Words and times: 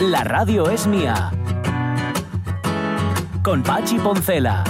La 0.00 0.22
radio 0.22 0.70
es 0.70 0.86
mía. 0.86 1.32
Con 3.42 3.64
Pachi 3.64 3.98
Poncela. 3.98 4.62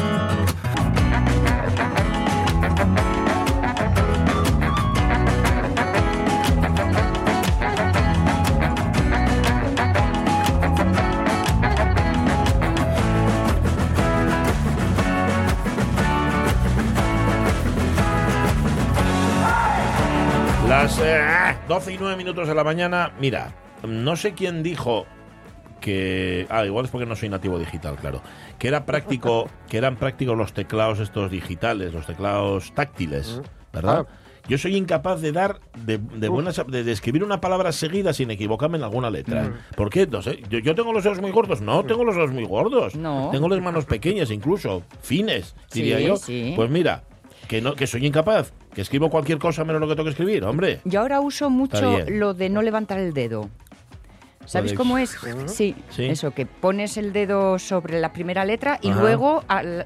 Las 20.67 20.99
eh, 21.03 21.55
12 21.69 21.93
y 21.93 21.99
9 21.99 22.17
minutos 22.17 22.49
de 22.49 22.55
la 22.55 22.65
mañana. 22.65 23.13
Mira, 23.21 23.53
no 23.83 24.17
sé 24.17 24.33
quién 24.33 24.63
dijo 24.63 25.07
que. 25.89 26.47
Ah, 26.51 26.65
igual 26.67 26.85
es 26.85 26.91
porque 26.91 27.07
no 27.07 27.17
soy 27.17 27.29
nativo 27.29 27.59
digital, 27.59 27.97
claro. 27.97 28.21
Que 28.59 28.69
era 28.69 28.85
práctico, 28.85 29.49
que 29.69 29.79
eran 29.79 29.97
prácticos 29.97 30.37
los 30.37 30.53
teclados 30.53 30.99
estos 31.01 31.31
digitales, 31.31 31.93
los 31.95 32.07
teclados 32.07 32.73
táctiles, 32.75 33.41
¿verdad? 33.73 34.07
Yo 34.49 34.57
soy 34.57 34.77
incapaz 34.77 35.21
de 35.21 35.31
dar, 35.33 35.61
de, 35.85 35.99
de 35.99 36.29
buenas, 36.29 36.63
de, 36.69 36.83
de 36.83 36.93
escribir 36.93 37.23
una 37.23 37.39
palabra 37.39 37.71
seguida 37.71 38.15
sin 38.15 38.31
equivocarme 38.31 38.79
en 38.79 38.85
alguna 38.85 39.11
letra. 39.11 39.53
¿Por 39.77 39.91
qué? 39.91 40.07
No 40.07 40.23
sé. 40.23 40.43
Yo, 40.49 40.59
yo 40.59 40.75
tengo 40.75 40.93
los 40.93 41.05
dedos 41.05 41.21
muy 41.21 41.31
gordos. 41.33 41.61
No, 41.61 41.85
tengo 41.85 42.03
los 42.05 42.15
dedos 42.15 42.31
muy 42.33 42.45
gordos. 42.45 42.95
No. 42.95 43.29
Tengo 43.31 43.47
las 43.49 43.61
manos 43.61 43.85
pequeñas, 43.85 44.31
incluso 44.31 44.83
fines, 45.03 45.55
diría 45.73 45.99
Sí, 45.99 46.07
yo. 46.07 46.17
sí. 46.17 46.53
Pues 46.57 46.71
mira, 46.71 47.05
que 47.47 47.61
no, 47.61 47.75
que 47.75 47.87
soy 47.87 48.07
incapaz, 48.07 48.53
que 48.75 48.81
escribo 48.81 49.11
cualquier 49.11 49.39
cosa 49.39 49.65
menos 49.65 49.81
lo 49.83 49.87
que 49.89 49.95
tengo 49.95 50.05
que 50.05 50.11
escribir, 50.13 50.43
hombre. 50.45 50.81
Yo 50.85 51.01
ahora 51.01 51.21
uso 51.21 51.51
mucho 51.51 51.99
lo 52.09 52.33
de 52.33 52.49
no 52.49 52.63
levantar 52.63 52.99
el 53.01 53.13
dedo. 53.13 53.51
¿Sabes 54.49 54.73
Podéis- 54.73 54.77
cómo 54.79 54.97
es? 54.99 55.17
Sí, 55.53 55.75
Sí. 55.91 56.07
eso, 56.07 56.31
que 56.31 56.47
pones 56.47 56.97
el 56.97 57.13
dedo 57.13 57.59
sobre 57.59 58.01
la 58.01 58.15
primera 58.15 58.47
letra 58.47 58.79
y 58.81 58.89
Ajá. 58.91 59.01
luego 59.01 59.45
al- 59.47 59.85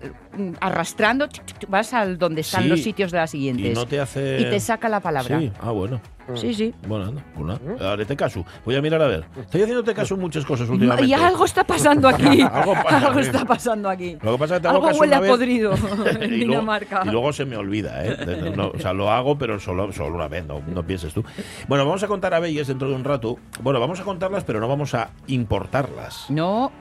arrastrando 0.60 1.28
tic, 1.28 1.44
tic, 1.44 1.68
vas 1.68 1.92
al 1.94 2.16
donde 2.16 2.42
están 2.42 2.62
Sí. 2.62 2.68
los 2.68 2.80
sitios 2.80 3.10
de 3.10 3.18
las 3.18 3.30
siguientes. 3.33 3.66
Y 3.66 3.74
no 3.74 3.86
te 3.86 3.98
hace. 4.00 4.40
Y 4.40 4.44
te 4.44 4.60
saca 4.60 4.88
la 4.88 5.00
palabra. 5.00 5.38
Sí, 5.40 5.50
ah, 5.60 5.72
bueno. 5.72 6.00
Sí, 6.34 6.55
sí. 6.55 6.75
Bueno, 6.87 7.06
anda, 7.06 7.25
nada. 7.39 7.92
Haré 7.92 8.06
caso. 8.17 8.45
Voy 8.65 8.77
a 8.77 8.83
mirar 8.83 9.03
a 9.03 9.06
ver. 9.06 9.25
Estoy 9.41 9.62
haciéndote 9.62 9.95
caso 9.95 10.15
en 10.15 10.20
muchas 10.20 10.45
cosas 10.45 10.69
últimamente. 10.69 11.09
Y 11.09 11.14
algo 11.14 11.45
está 11.45 11.64
pasando 11.64 12.09
aquí. 12.09 12.41
Algo 12.53 12.75
pasa, 12.75 13.06
algo 13.06 13.20
sí. 13.20 13.27
está 13.27 13.45
pasando 13.45 13.89
aquí. 13.89 14.17
Lo 14.23 14.33
que 14.33 14.39
pasa 14.39 14.55
es 14.55 14.61
que 14.61 14.62
te 14.62 14.69
hago 14.69 14.77
Algo 14.77 14.89
caso 14.89 15.01
huele 15.01 15.17
una 15.17 15.27
a 15.27 15.31
podrido 15.31 15.73
en 16.20 16.33
y, 16.33 16.45
luego, 16.45 16.53
Dinamarca. 16.53 17.03
y 17.05 17.09
luego 17.09 17.33
se 17.33 17.45
me 17.45 17.56
olvida, 17.56 18.05
¿eh? 18.05 18.53
No, 18.56 18.69
o 18.69 18.79
sea, 18.79 18.92
lo 18.92 19.11
hago, 19.11 19.39
pero 19.39 19.59
solo, 19.59 19.92
solo 19.92 20.14
una 20.14 20.29
vez, 20.29 20.47
no, 20.47 20.61
no 20.67 20.87
pienses 20.87 21.12
tú. 21.14 21.25
Bueno, 21.69 21.84
vamos 21.84 22.03
a 22.03 22.09
contar 22.09 22.34
abellas 22.34 22.67
dentro 22.67 22.89
de 22.89 22.95
un 22.95 23.05
rato. 23.05 23.39
Bueno, 23.62 23.81
vamos 23.81 24.01
a 24.01 24.05
contarlas, 24.05 24.45
pero 24.45 24.61
no 24.61 24.69
vamos 24.69 24.95
a 24.95 25.11
importarlas. 25.27 26.27
No, 26.29 26.73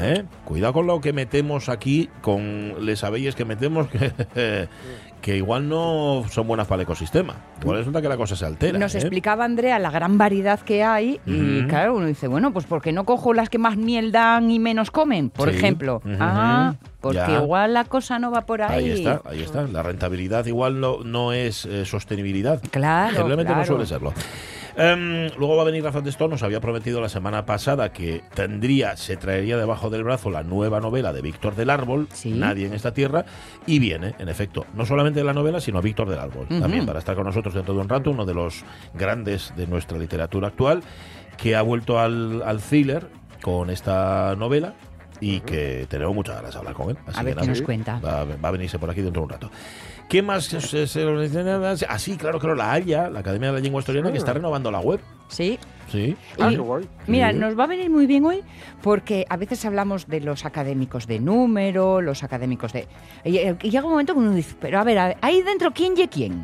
¿eh? 0.00 0.24
Cuidado 0.44 0.72
con 0.72 0.86
lo 0.86 1.00
que 1.00 1.12
metemos 1.12 1.68
aquí, 1.68 2.08
con 2.20 2.84
les 2.84 3.04
abelles 3.04 3.34
que 3.34 3.44
metemos, 3.44 3.88
que, 3.88 4.68
que 5.20 5.36
igual 5.36 5.68
no 5.68 6.24
son 6.30 6.46
buenas 6.46 6.66
para 6.66 6.80
el 6.80 6.84
ecosistema. 6.84 7.34
Igual 7.60 7.78
resulta 7.78 8.00
que 8.00 8.08
la 8.08 8.16
cosa 8.16 8.36
se 8.36 8.44
altera. 8.46 8.78
Nos 8.78 8.94
¿eh? 8.94 8.98
explicaba 8.98 9.44
Andrea 9.44 9.78
la 9.78 9.90
gran 9.90 10.16
variedad 10.18 10.60
que 10.60 10.84
hay 10.84 11.20
y 11.26 11.62
claro, 11.66 11.96
uno 11.96 12.06
dice, 12.06 12.28
bueno, 12.28 12.52
pues 12.52 12.66
¿por 12.66 12.80
qué 12.82 12.92
no 12.92 13.04
cojo 13.04 13.34
las 13.34 13.48
que 13.48 13.58
más 13.58 13.76
miel 13.76 14.12
dan 14.12 14.50
y 14.50 14.58
menos 14.58 14.90
comen? 14.90 15.30
Por 15.30 15.50
Sí. 15.50 15.56
ejemplo. 15.56 16.00
Ah, 16.20 16.74
porque 17.00 17.18
Ya. 17.18 17.42
igual 17.42 17.74
la 17.74 17.84
cosa 17.84 18.18
no 18.18 18.30
va 18.30 18.42
por 18.46 18.62
ahí. 18.62 18.84
Ahí 18.84 18.90
está, 18.92 19.22
ahí 19.24 19.42
está. 19.42 19.62
La 19.62 19.82
rentabilidad 19.82 20.46
igual 20.46 20.80
no, 20.80 21.02
no 21.04 21.32
es 21.32 21.64
eh, 21.66 21.84
sostenibilidad. 21.84 22.60
Claro, 22.70 23.16
Generalmente 23.16 23.54
no 23.54 23.64
suele 23.64 23.86
serlo. 23.86 24.12
Em, 24.78 25.28
luego 25.36 25.56
va 25.56 25.62
a 25.62 25.64
venir 25.64 25.82
Rafa 25.82 26.02
Testón, 26.04 26.30
nos 26.30 26.44
había 26.44 26.60
prometido 26.60 27.00
la 27.00 27.08
semana 27.08 27.44
pasada 27.44 27.92
que 27.92 28.22
tendría, 28.34 28.96
se 28.96 29.16
traería 29.16 29.56
debajo 29.56 29.90
del 29.90 30.04
brazo 30.04 30.30
la 30.30 30.44
nueva 30.44 30.78
novela 30.78 31.12
de 31.12 31.20
Víctor 31.20 31.56
del 31.56 31.70
Árbol, 31.70 32.06
Sí. 32.12 32.30
Nadie 32.30 32.66
en 32.66 32.74
esta 32.74 32.94
tierra, 32.94 33.24
y 33.66 33.80
viene, 33.80 34.14
en 34.20 34.28
efecto, 34.28 34.66
no 34.74 34.86
solamente 34.86 35.24
la 35.24 35.32
novela, 35.32 35.60
sino 35.60 35.82
Víctor 35.82 36.08
del 36.08 36.20
Árbol, 36.20 36.46
también 36.48 36.86
para 36.86 37.00
estar 37.00 37.16
con 37.16 37.24
nosotros 37.24 37.54
dentro 37.54 37.74
de 37.74 37.80
un 37.80 37.88
rato, 37.88 38.12
uno 38.12 38.24
de 38.24 38.34
los 38.34 38.64
grandes 38.94 39.52
de 39.56 39.66
nuestra 39.66 39.98
literatura 39.98 40.46
actual, 40.48 40.82
que 41.36 41.56
ha 41.56 41.62
vuelto 41.62 41.98
al, 41.98 42.42
al 42.42 42.60
thriller 42.60 43.08
con 43.42 43.70
esta 43.70 44.36
novela 44.36 44.74
y 45.20 45.40
que 45.40 45.86
tenemos 45.88 46.14
muchas 46.14 46.36
ganas 46.36 46.52
de 46.52 46.58
hablar 46.58 46.74
con 46.74 46.90
él. 46.90 46.98
Así 47.06 47.18
A 47.18 47.22
ver 47.24 47.34
que 47.34 47.40
qué 47.40 47.46
nada, 47.46 47.58
nos 47.58 47.62
cuenta. 47.62 48.00
Va, 48.00 48.24
va 48.24 48.48
a 48.48 48.52
venirse 48.52 48.78
por 48.78 48.90
aquí 48.90 49.00
dentro 49.02 49.22
de 49.22 49.24
un 49.24 49.30
rato. 49.30 49.50
¿Qué 50.08 50.22
más 50.22 50.44
se, 50.44 50.60
se, 50.60 50.86
se- 50.86 51.86
Ah, 51.88 51.98
sí, 51.98 52.16
claro, 52.16 52.38
claro, 52.38 52.54
la 52.54 52.72
Haya, 52.72 53.10
la 53.10 53.20
Academia 53.20 53.48
de 53.48 53.54
la 53.54 53.60
Lengua 53.60 53.80
Historiana, 53.80 54.10
que 54.10 54.18
está 54.18 54.32
renovando 54.32 54.70
la 54.70 54.80
web. 54.80 55.00
Sí. 55.28 55.58
Sí. 55.88 56.16
Ah, 56.38 56.48
Y- 56.50 56.54
qué 56.56 56.60
guay. 56.60 56.84
Mira, 57.06 57.32
Sí. 57.32 57.38
nos 57.38 57.58
va 57.58 57.64
a 57.64 57.66
venir 57.66 57.88
muy 57.90 58.06
bien 58.06 58.24
hoy 58.26 58.42
porque 58.82 59.24
a 59.30 59.36
veces 59.38 59.64
hablamos 59.64 60.06
de 60.08 60.20
los 60.20 60.44
académicos 60.44 61.06
de 61.06 61.20
número, 61.20 62.00
los 62.02 62.22
académicos 62.22 62.72
de... 62.74 62.86
Y, 63.24 63.38
y 63.38 63.70
llega 63.70 63.84
un 63.84 63.92
momento 63.92 64.12
que 64.12 64.18
uno 64.20 64.32
dice, 64.34 64.54
pero 64.60 64.78
a 64.78 64.84
ver, 64.84 64.98
a- 64.98 65.16
ahí 65.22 65.40
dentro, 65.42 65.70
¿quién 65.72 65.94
y 65.98 66.06
quién? 66.08 66.42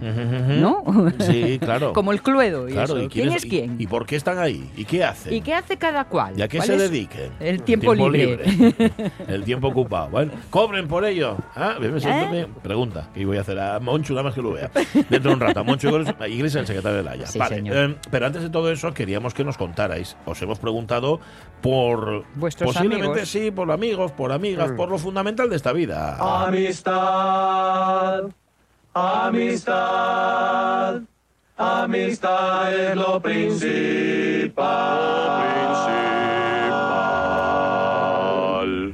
¿No? 0.62 0.82
Sí, 1.20 1.58
claro. 1.60 1.92
Como 1.94 2.12
el 2.12 2.22
Cluedo 2.22 2.68
y 2.68 2.72
Claro, 2.72 2.96
eso. 2.96 3.02
¿y 3.04 3.08
¿Quién 3.08 3.32
es 3.32 3.44
quién? 3.44 3.76
¿Y, 3.78 3.86
por 3.86 4.06
qué 4.06 4.16
están 4.16 4.38
ahí? 4.38 4.70
¿Y 4.76 4.84
qué 4.86 5.04
hacen? 5.04 5.32
¿Y 5.34 5.40
qué 5.42 5.54
hace 5.54 5.76
cada 5.76 6.04
cual? 6.06 6.34
¿Y 6.38 6.42
a 6.42 6.48
qué 6.48 6.56
¿Cuál 6.58 6.66
se 6.68 6.76
dediquen? 6.78 7.30
El 7.40 7.62
tiempo, 7.62 7.94
libre. 7.94 8.44
El 9.28 9.44
tiempo 9.44 9.68
ocupado. 9.68 10.08
Bueno, 10.08 10.32
cobren 10.50 10.88
por 10.88 11.04
ello. 11.04 11.36
Ah, 11.54 11.76
me 11.78 12.00
siento 12.00 12.30
bien. 12.30 12.46
Pregunta, 12.62 13.08
¿qué 13.14 13.24
voy 13.26 13.36
a 13.36 13.42
hacer 13.42 13.58
a 13.58 13.78
Monchu 13.80 14.14
nada 14.14 14.22
más 14.24 14.34
que 14.34 14.40
lo 14.42 14.52
vea? 14.52 14.70
Dentro 15.10 15.30
de 15.30 15.34
un 15.34 15.40
rato. 15.40 15.60
a 15.60 15.62
Monchu 15.62 15.88
Iglesia, 15.88 16.28
Iglesia, 16.28 16.60
el 16.60 16.66
secretario 16.66 16.96
de 16.98 17.02
la 17.04 17.10
Haya. 17.12 17.26
Sí, 17.26 17.38
vale, 17.38 17.62
eh, 17.66 17.94
pero 18.10 18.26
antes 18.26 18.42
de 18.42 18.48
todo 18.50 18.70
eso, 18.72 18.92
queríamos 18.94 19.33
que 19.34 19.44
nos 19.44 19.58
contarais. 19.58 20.16
Os 20.24 20.40
hemos 20.40 20.58
preguntado 20.58 21.20
por. 21.60 22.24
Vuestros 22.34 22.72
posiblemente 22.72 23.20
amigos. 23.20 23.28
sí, 23.28 23.50
por 23.50 23.70
amigos, 23.70 24.12
por 24.12 24.32
amigas, 24.32 24.72
por 24.72 24.88
lo 24.88 24.98
fundamental 24.98 25.50
de 25.50 25.56
esta 25.56 25.72
vida. 25.72 26.16
Amistad, 26.46 28.24
amistad, 28.94 31.02
amistad 31.56 32.74
es 32.74 32.96
lo 32.96 33.20
principal. 33.20 34.54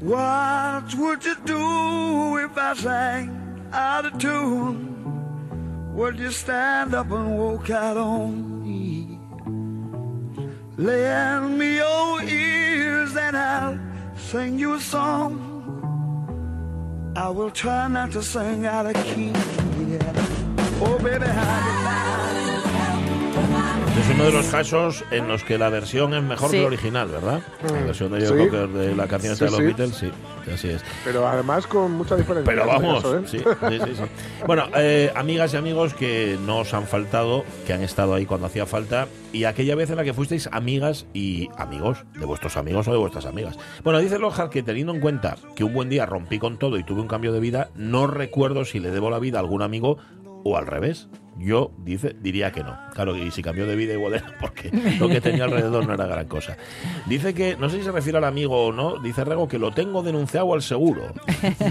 What 0.03 0.95
would 0.97 1.25
you 1.25 1.35
do 1.45 2.39
if 2.39 2.57
I 2.57 2.75
sang 2.75 3.31
out 3.73 4.07
of 4.07 4.19
tune? 4.19 4.87
Would 5.95 6.19
you 6.19 6.31
stand 6.31 6.95
up 6.95 7.11
and 7.11 7.37
walk 7.39 7.71
out 7.71 7.97
on? 7.97 8.65
Lend 10.81 11.59
me 11.59 11.77
your 11.77 12.23
ears 12.23 13.15
and 13.15 13.37
I'll 13.37 13.79
sing 14.17 14.59
you 14.59 14.77
a 14.77 14.81
song. 14.81 15.37
I 17.15 17.29
will 17.29 17.51
try 17.51 17.87
not 17.87 18.13
to 18.13 18.23
sing 18.23 18.65
out 18.65 18.87
of 18.87 18.95
key. 19.05 19.27
Yeah. 19.27 20.81
Oh, 20.81 20.99
baby, 21.03 21.27
how 21.27 22.60
Es 24.01 24.09
uno 24.15 24.25
de 24.25 24.33
los 24.33 24.47
casos 24.47 25.05
en 25.11 25.29
los 25.29 25.45
que 25.45 25.59
la 25.59 25.69
versión 25.69 26.15
es 26.15 26.23
mejor 26.23 26.51
Sí. 26.51 26.57
que 26.57 26.63
la 26.63 26.67
original, 26.69 27.09
¿verdad? 27.09 27.41
La 27.71 27.81
versión 27.83 28.11
de 28.13 28.27
Joe 28.27 28.39
Sí. 28.39 28.45
Cocker 28.49 28.69
de 28.69 28.97
la 28.97 29.07
canción 29.07 29.33
esta 29.35 29.45
de 29.47 29.51
Sí, 29.51 29.57
los 29.57 29.61
sí. 29.61 29.67
Beatles, 29.77 29.97
sí, 29.97 30.11
así 30.53 30.69
es. 30.71 30.83
Pero 31.05 31.27
además 31.29 31.67
con 31.67 31.93
mucha 31.93 32.17
diferencia. 32.17 32.51
Pero 32.51 32.63
este 32.65 32.73
vamos, 32.83 33.03
caso, 33.03 33.19
¿eh? 33.19 33.23
sí, 33.27 33.39
sí, 33.39 33.79
sí, 33.85 33.95
sí. 33.97 34.03
Bueno, 34.47 34.65
eh, 34.77 35.13
amigas 35.15 35.53
y 35.55 35.57
amigos 35.59 35.95
que 35.95 36.39
no 36.47 36.59
os 36.61 36.73
han 36.75 36.87
faltado, 36.87 37.45
que 37.67 37.73
han 37.75 37.83
estado 37.83 38.15
ahí 38.15 38.25
cuando 38.27 38.47
hacía 38.47 38.65
falta, 38.67 39.07
y 39.33 39.45
aquella 39.45 39.75
vez 39.75 39.91
en 39.91 39.97
la 39.97 40.05
que 40.05 40.15
fuisteis 40.15 40.49
amigas 40.51 41.07
y 41.13 41.49
amigos 41.57 42.05
de 42.19 42.25
vuestros 42.25 42.57
amigos 42.57 42.89
o 42.89 42.93
de 42.93 42.99
vuestras 42.99 43.27
amigas. 43.27 43.59
Bueno, 43.85 43.99
dice 44.01 44.19
Lojar 44.19 44.49
que 44.51 44.63
teniendo 44.63 44.93
en 44.95 45.01
cuenta 45.01 45.37
que 45.55 45.63
un 45.65 45.75
buen 45.75 45.89
día 45.89 46.07
rompí 46.07 46.39
con 46.39 46.59
todo 46.59 46.79
y 46.79 46.85
tuve 46.85 47.01
un 47.03 47.09
cambio 47.09 47.33
de 47.33 47.41
vida, 47.41 47.69
no 47.77 48.07
recuerdo 48.07 48.65
si 48.65 48.81
le 48.81 48.91
debo 48.91 49.11
la 49.11 49.19
vida 49.19 49.39
a 49.39 49.43
algún 49.43 49.63
amigo 49.63 49.99
o 50.43 50.57
al 50.57 50.67
revés. 50.67 51.09
Yo 51.41 51.73
dice, 51.79 52.15
diría 52.21 52.53
que 52.53 52.63
no. 52.63 52.79
Claro, 52.93 53.17
y 53.17 53.31
si 53.31 53.43
cambió 53.43 53.67
de 53.67 53.75
vida 53.75 53.95
igual 53.95 54.13
era 54.13 54.37
porque 54.39 54.71
lo 54.99 55.09
que 55.09 55.23
tenía 55.23 55.45
alrededor 55.45 55.87
no 55.87 55.95
era 55.95 56.07
gran 56.07 56.27
cosa. 56.27 56.59
Dice 57.07 57.33
que, 57.33 57.57
no 57.57 57.71
sé 57.71 57.79
si 57.79 57.85
se 57.85 57.93
refiere 57.93 58.19
al 58.19 58.25
amigo 58.25 58.67
o 58.67 58.73
no, 58.73 58.99
dice 58.99 59.25
Rego 59.25 59.49
que 59.49 59.59
lo 59.59 59.73
tengo 59.73 60.03
denunciado 60.03 60.53
al 60.53 60.61
seguro. 60.61 61.15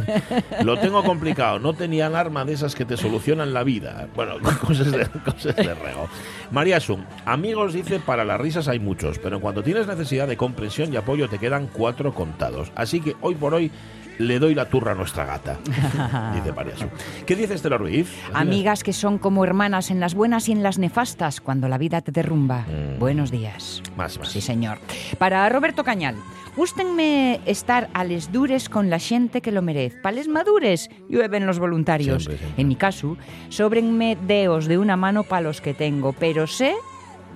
lo 0.64 0.80
tengo 0.80 1.04
complicado, 1.04 1.60
no 1.60 1.74
tenía 1.74 2.08
alarma 2.08 2.46
de 2.46 2.54
esas 2.54 2.74
que 2.74 2.84
te 2.84 2.98
solucionan 2.98 3.54
la 3.54 3.64
vida. 3.64 4.08
Bueno, 4.16 4.38
cosas 4.66 4.92
de, 4.92 5.06
cosas 5.06 5.56
de 5.56 5.76
Rego. 5.76 6.10
María 6.50 6.80
Sun, 6.80 7.06
amigos 7.26 7.74
dice, 7.74 8.00
para 8.00 8.26
las 8.26 8.42
risas 8.42 8.68
hay 8.68 8.80
muchos, 8.80 9.20
pero 9.20 9.36
en 9.36 9.42
cuanto 9.42 9.62
tienes 9.62 9.86
necesidad 9.86 10.28
de 10.28 10.36
comprensión 10.36 10.92
y 10.92 10.98
apoyo 10.98 11.30
te 11.30 11.38
quedan 11.38 11.68
cuatro 11.68 12.16
contados. 12.16 12.72
Así 12.74 13.02
que 13.02 13.16
hoy 13.22 13.36
por 13.36 13.54
hoy 13.54 13.72
le 14.20 14.38
doy 14.38 14.54
la 14.54 14.70
turra 14.70 14.92
a 14.92 14.96
nuestra 14.96 15.26
gata. 15.26 15.58
dice 16.36 16.52
María 16.52 16.78
Sun. 16.78 16.90
¿Qué 17.26 17.36
dice 17.36 17.56
Estela 17.56 17.78
Ruiz? 17.78 18.08
Amigas 18.34 18.84
que 18.84 18.94
son 18.94 19.18
como 19.18 19.44
hermanas 19.44 19.90
en 19.90 20.00
las 20.00 20.14
buenas 20.14 20.48
y 20.50 20.52
en 20.52 20.62
las 20.62 20.78
nefastas 20.78 21.42
cuando 21.42 21.68
la 21.68 21.78
vida 21.78 22.02
te 22.02 22.12
derrumba. 22.12 22.66
Buenos 23.00 23.32
días. 23.32 23.82
Más, 23.98 24.20
más. 24.20 24.30
Sí, 24.30 24.42
señor. 24.42 24.78
Para 25.18 25.48
Roberto 25.50 25.84
Cañal. 25.84 26.16
Gústenme 26.56 27.40
estar 27.46 27.90
a 27.94 28.04
les 28.04 28.32
dures 28.34 28.68
con 28.68 28.90
la 28.90 29.00
xente 29.00 29.40
que 29.40 29.54
lo 29.54 29.62
merez. 29.62 29.96
Pa 30.02 30.12
les 30.12 30.28
madures, 30.28 30.90
llueven 31.08 31.46
los 31.46 31.58
voluntarios. 31.58 32.24
Siempre, 32.24 32.38
siempre. 32.38 32.62
En 32.62 32.68
mi 32.68 32.76
caso, 32.76 33.16
sobrenme 33.48 34.18
deos 34.28 34.68
de 34.68 34.78
una 34.78 34.98
mano 34.98 35.24
pa 35.24 35.40
los 35.40 35.62
que 35.62 35.74
tengo, 35.74 36.12
pero 36.12 36.48
sé 36.48 36.76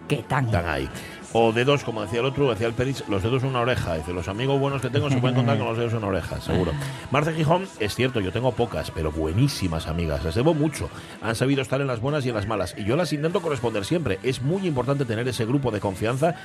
que 0.09 0.17
tan. 0.23 0.45
Están 0.45 0.67
ahí. 0.67 0.89
O 1.33 1.51
dedos, 1.51 1.83
como 1.83 2.03
decía 2.03 2.19
el 2.19 2.25
otro, 2.25 2.49
decía 2.51 2.67
el 2.67 2.73
Peris, 2.73 3.03
los 3.07 3.23
dedos 3.23 3.41
en 3.41 3.49
una 3.49 3.61
oreja. 3.61 3.95
Dice, 3.95 4.13
los 4.13 4.27
amigos 4.27 4.59
buenos 4.59 4.81
que 4.81 4.89
tengo 4.91 5.09
se 5.09 5.17
pueden 5.17 5.35
contar 5.35 5.57
con 5.57 5.67
los 5.67 5.77
dedos 5.77 5.93
en 5.93 5.97
una 5.97 6.07
oreja, 6.07 6.39
seguro. 6.39 6.71
Marce 7.11 7.33
Gijón, 7.33 7.67
es 7.79 7.95
cierto, 7.95 8.19
yo 8.19 8.31
tengo 8.31 8.51
pocas, 8.51 8.91
pero 8.91 9.11
buenísimas 9.11 9.87
amigas. 9.87 10.23
Les 10.23 10.35
debo 10.35 10.53
mucho. 10.53 10.89
Han 11.21 11.35
sabido 11.35 11.63
estar 11.63 11.81
en 11.81 11.87
las 11.87 12.01
buenas 12.01 12.23
y 12.25 12.29
en 12.29 12.35
las 12.35 12.47
malas. 12.47 12.75
Y 12.77 12.83
yo 12.83 12.95
las 12.95 13.11
intento 13.13 13.41
corresponder 13.41 13.83
siempre. 13.83 14.19
Es 14.21 14.43
muy 14.43 14.67
importante 14.67 15.05
tener 15.05 15.27
ese 15.27 15.45
grupo 15.45 15.71
de 15.71 15.79
confianza 15.79 16.35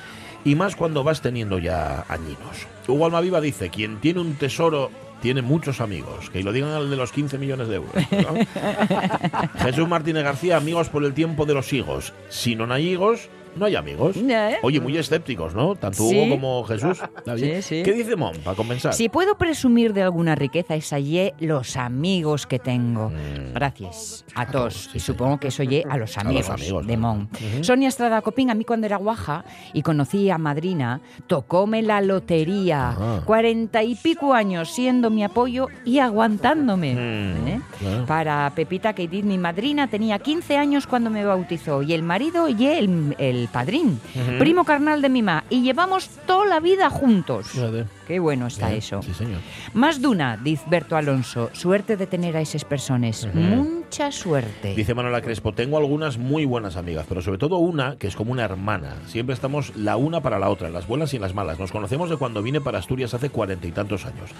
y 0.43 0.55
más 0.55 0.75
cuando 0.75 1.03
vas 1.03 1.21
teniendo 1.21 1.59
ya 1.59 2.05
añinos. 2.07 2.67
Hugo 2.87 3.05
Almaviva 3.05 3.41
dice, 3.41 3.69
quien 3.69 3.99
tiene 3.99 4.21
un 4.21 4.35
tesoro 4.35 4.89
tiene 5.21 5.41
muchos 5.41 5.81
amigos. 5.81 6.29
Que 6.29 6.43
lo 6.43 6.51
digan 6.51 6.71
al 6.71 6.89
de 6.89 6.95
los 6.95 7.11
15 7.11 7.37
millones 7.37 7.67
de 7.67 7.75
euros. 7.75 7.93
¿no? 7.93 9.59
Jesús 9.59 9.87
Martínez 9.87 10.23
García, 10.23 10.57
amigos 10.57 10.89
por 10.89 11.03
el 11.03 11.13
tiempo 11.13 11.45
de 11.45 11.53
los 11.53 11.71
higos. 11.73 12.13
Si 12.29 12.55
no 12.55 12.71
hay 12.73 12.89
higos, 12.89 13.29
no 13.55 13.65
hay 13.65 13.75
amigos. 13.75 14.15
¿Eh? 14.17 14.57
Oye, 14.61 14.79
muy 14.79 14.97
escépticos, 14.97 15.53
¿no? 15.53 15.75
Tanto 15.75 16.03
Sí. 16.03 16.17
Hugo 16.17 16.29
como 16.35 16.63
Jesús. 16.63 16.99
Sí, 17.37 17.61
sí. 17.61 17.81
¿Qué 17.83 17.93
dice 17.93 18.15
Mon, 18.15 18.35
para 18.37 18.55
compensar? 18.55 18.93
Si 18.93 19.09
puedo 19.09 19.37
presumir 19.37 19.93
de 19.93 20.03
alguna 20.03 20.35
riqueza 20.35 20.75
es 20.75 20.93
allí 20.93 21.31
los 21.39 21.77
amigos 21.77 22.45
que 22.47 22.59
tengo. 22.59 23.11
Gracias 23.53 24.25
a 24.35 24.45
todos. 24.45 24.87
Mm. 24.87 24.91
sí, 24.91 24.97
y 24.97 24.99
supongo 24.99 25.39
que 25.39 25.47
eso 25.49 25.63
oye 25.63 25.83
a 25.89 25.97
los 25.97 26.17
A 26.17 26.23
los 26.23 26.27
amigos, 26.27 26.49
amigos, 26.49 26.87
de 26.87 26.97
¿no? 26.97 27.01
Mon. 27.01 27.29
Sonia 27.61 27.87
Estrada 27.89 28.21
Copín, 28.21 28.49
a 28.49 28.55
mí 28.55 28.63
cuando 28.65 28.85
era 28.87 28.97
guaja 28.97 29.43
y 29.73 29.81
conocí 29.81 30.29
a 30.29 30.37
Madrina, 30.37 31.01
tocóme 31.27 31.81
la 31.81 32.01
lotería. 32.01 32.89
Ah. 32.97 33.21
Cuarenta 33.25 33.83
y 33.83 33.95
pico 33.95 34.33
años 34.33 34.69
siendo 34.71 35.09
mi 35.09 35.23
apoyo 35.23 35.67
y 35.85 35.99
aguantándome. 35.99 36.93
Mm, 36.95 37.47
¿eh? 37.47 37.61
Para 38.07 38.51
Pepita 38.55 38.93
Keitit, 38.93 39.23
mi 39.23 39.37
madrina, 39.37 39.87
tenía 39.87 40.19
15 40.19 40.57
años 40.57 40.87
cuando 40.87 41.09
me 41.09 41.23
bautizó 41.25 41.81
y 41.81 41.93
el 41.93 42.03
marido 42.03 42.49
y 42.49 42.65
el, 42.67 43.15
el 43.17 43.38
padrín, 43.47 43.99
primo 44.37 44.65
carnal 44.65 45.01
de 45.01 45.09
mi 45.09 45.21
ma, 45.21 45.43
y 45.49 45.61
llevamos 45.61 46.09
toda 46.25 46.45
la 46.45 46.59
vida 46.59 46.89
juntos. 46.89 47.47
Fíjate. 47.47 47.85
Qué 48.07 48.19
bueno 48.19 48.47
está 48.47 48.73
eso. 48.73 49.03
Sí, 49.03 49.13
señor. 49.13 49.39
Más 49.73 50.01
duna, 50.01 50.35
dice 50.35 50.63
Berto 50.67 50.95
Alonso. 50.97 51.51
Suerte 51.53 51.95
de 51.95 52.07
tener 52.07 52.35
a 52.35 52.41
esas 52.41 52.65
personas. 52.65 53.27
Mucha 53.35 54.11
suerte. 54.11 54.73
Dice 54.73 54.95
Manuela 54.95 55.21
Crespo, 55.21 55.53
tengo 55.53 55.77
algunas 55.77 56.17
muy 56.17 56.43
buenas 56.45 56.75
amigas, 56.75 57.05
pero 57.07 57.21
sobre 57.21 57.37
todo 57.37 57.57
una 57.57 57.97
que 57.97 58.07
es 58.07 58.15
como 58.15 58.31
una 58.31 58.43
hermana. 58.43 58.95
Siempre 59.05 59.35
estamos 59.35 59.75
la 59.75 59.95
una 59.95 60.21
para 60.21 60.39
la 60.39 60.49
otra, 60.49 60.69
en 60.69 60.73
las 60.73 60.87
buenas 60.87 61.13
y 61.13 61.17
en 61.17 61.21
las 61.21 61.35
malas. 61.35 61.59
Nos 61.59 61.71
conocemos 61.71 62.09
de 62.09 62.17
cuando 62.17 62.41
vine 62.41 62.61
para 62.61 62.79
Asturias 62.79 63.13
hace 63.13 63.29
cuarenta 63.29 63.67
y 63.67 63.71
tantos 63.71 64.07
años. 64.07 64.31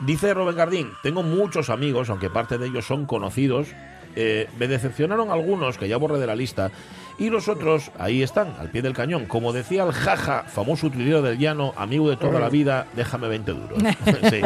Dice 0.00 0.34
Rubén 0.34 0.56
Gardín, 0.56 0.90
tengo 1.02 1.22
muchos 1.22 1.70
amigos, 1.70 2.10
aunque 2.10 2.28
parte 2.28 2.58
de 2.58 2.66
ellos 2.66 2.84
son 2.84 3.06
conocidos. 3.06 3.68
Eh, 4.16 4.48
me 4.58 4.68
decepcionaron 4.68 5.30
algunos, 5.30 5.76
que 5.76 5.88
ya 5.88 5.96
borré 5.96 6.18
de 6.18 6.26
la 6.26 6.36
lista, 6.36 6.70
y 7.18 7.30
los 7.30 7.48
otros 7.48 7.90
ahí 7.98 8.22
están, 8.22 8.54
al 8.58 8.70
pie 8.70 8.82
del 8.82 8.92
cañón. 8.92 9.26
Como 9.26 9.52
decía 9.52 9.84
el 9.84 9.92
Jaja, 9.92 10.44
famoso 10.44 10.86
utilero 10.88 11.22
del 11.22 11.38
llano, 11.38 11.72
amigo 11.76 12.10
de 12.10 12.16
toda 12.16 12.40
la 12.40 12.48
vida, 12.48 12.86
déjame 12.94 13.28
20 13.28 13.52
duros. 13.52 13.78
Sí. 14.30 14.40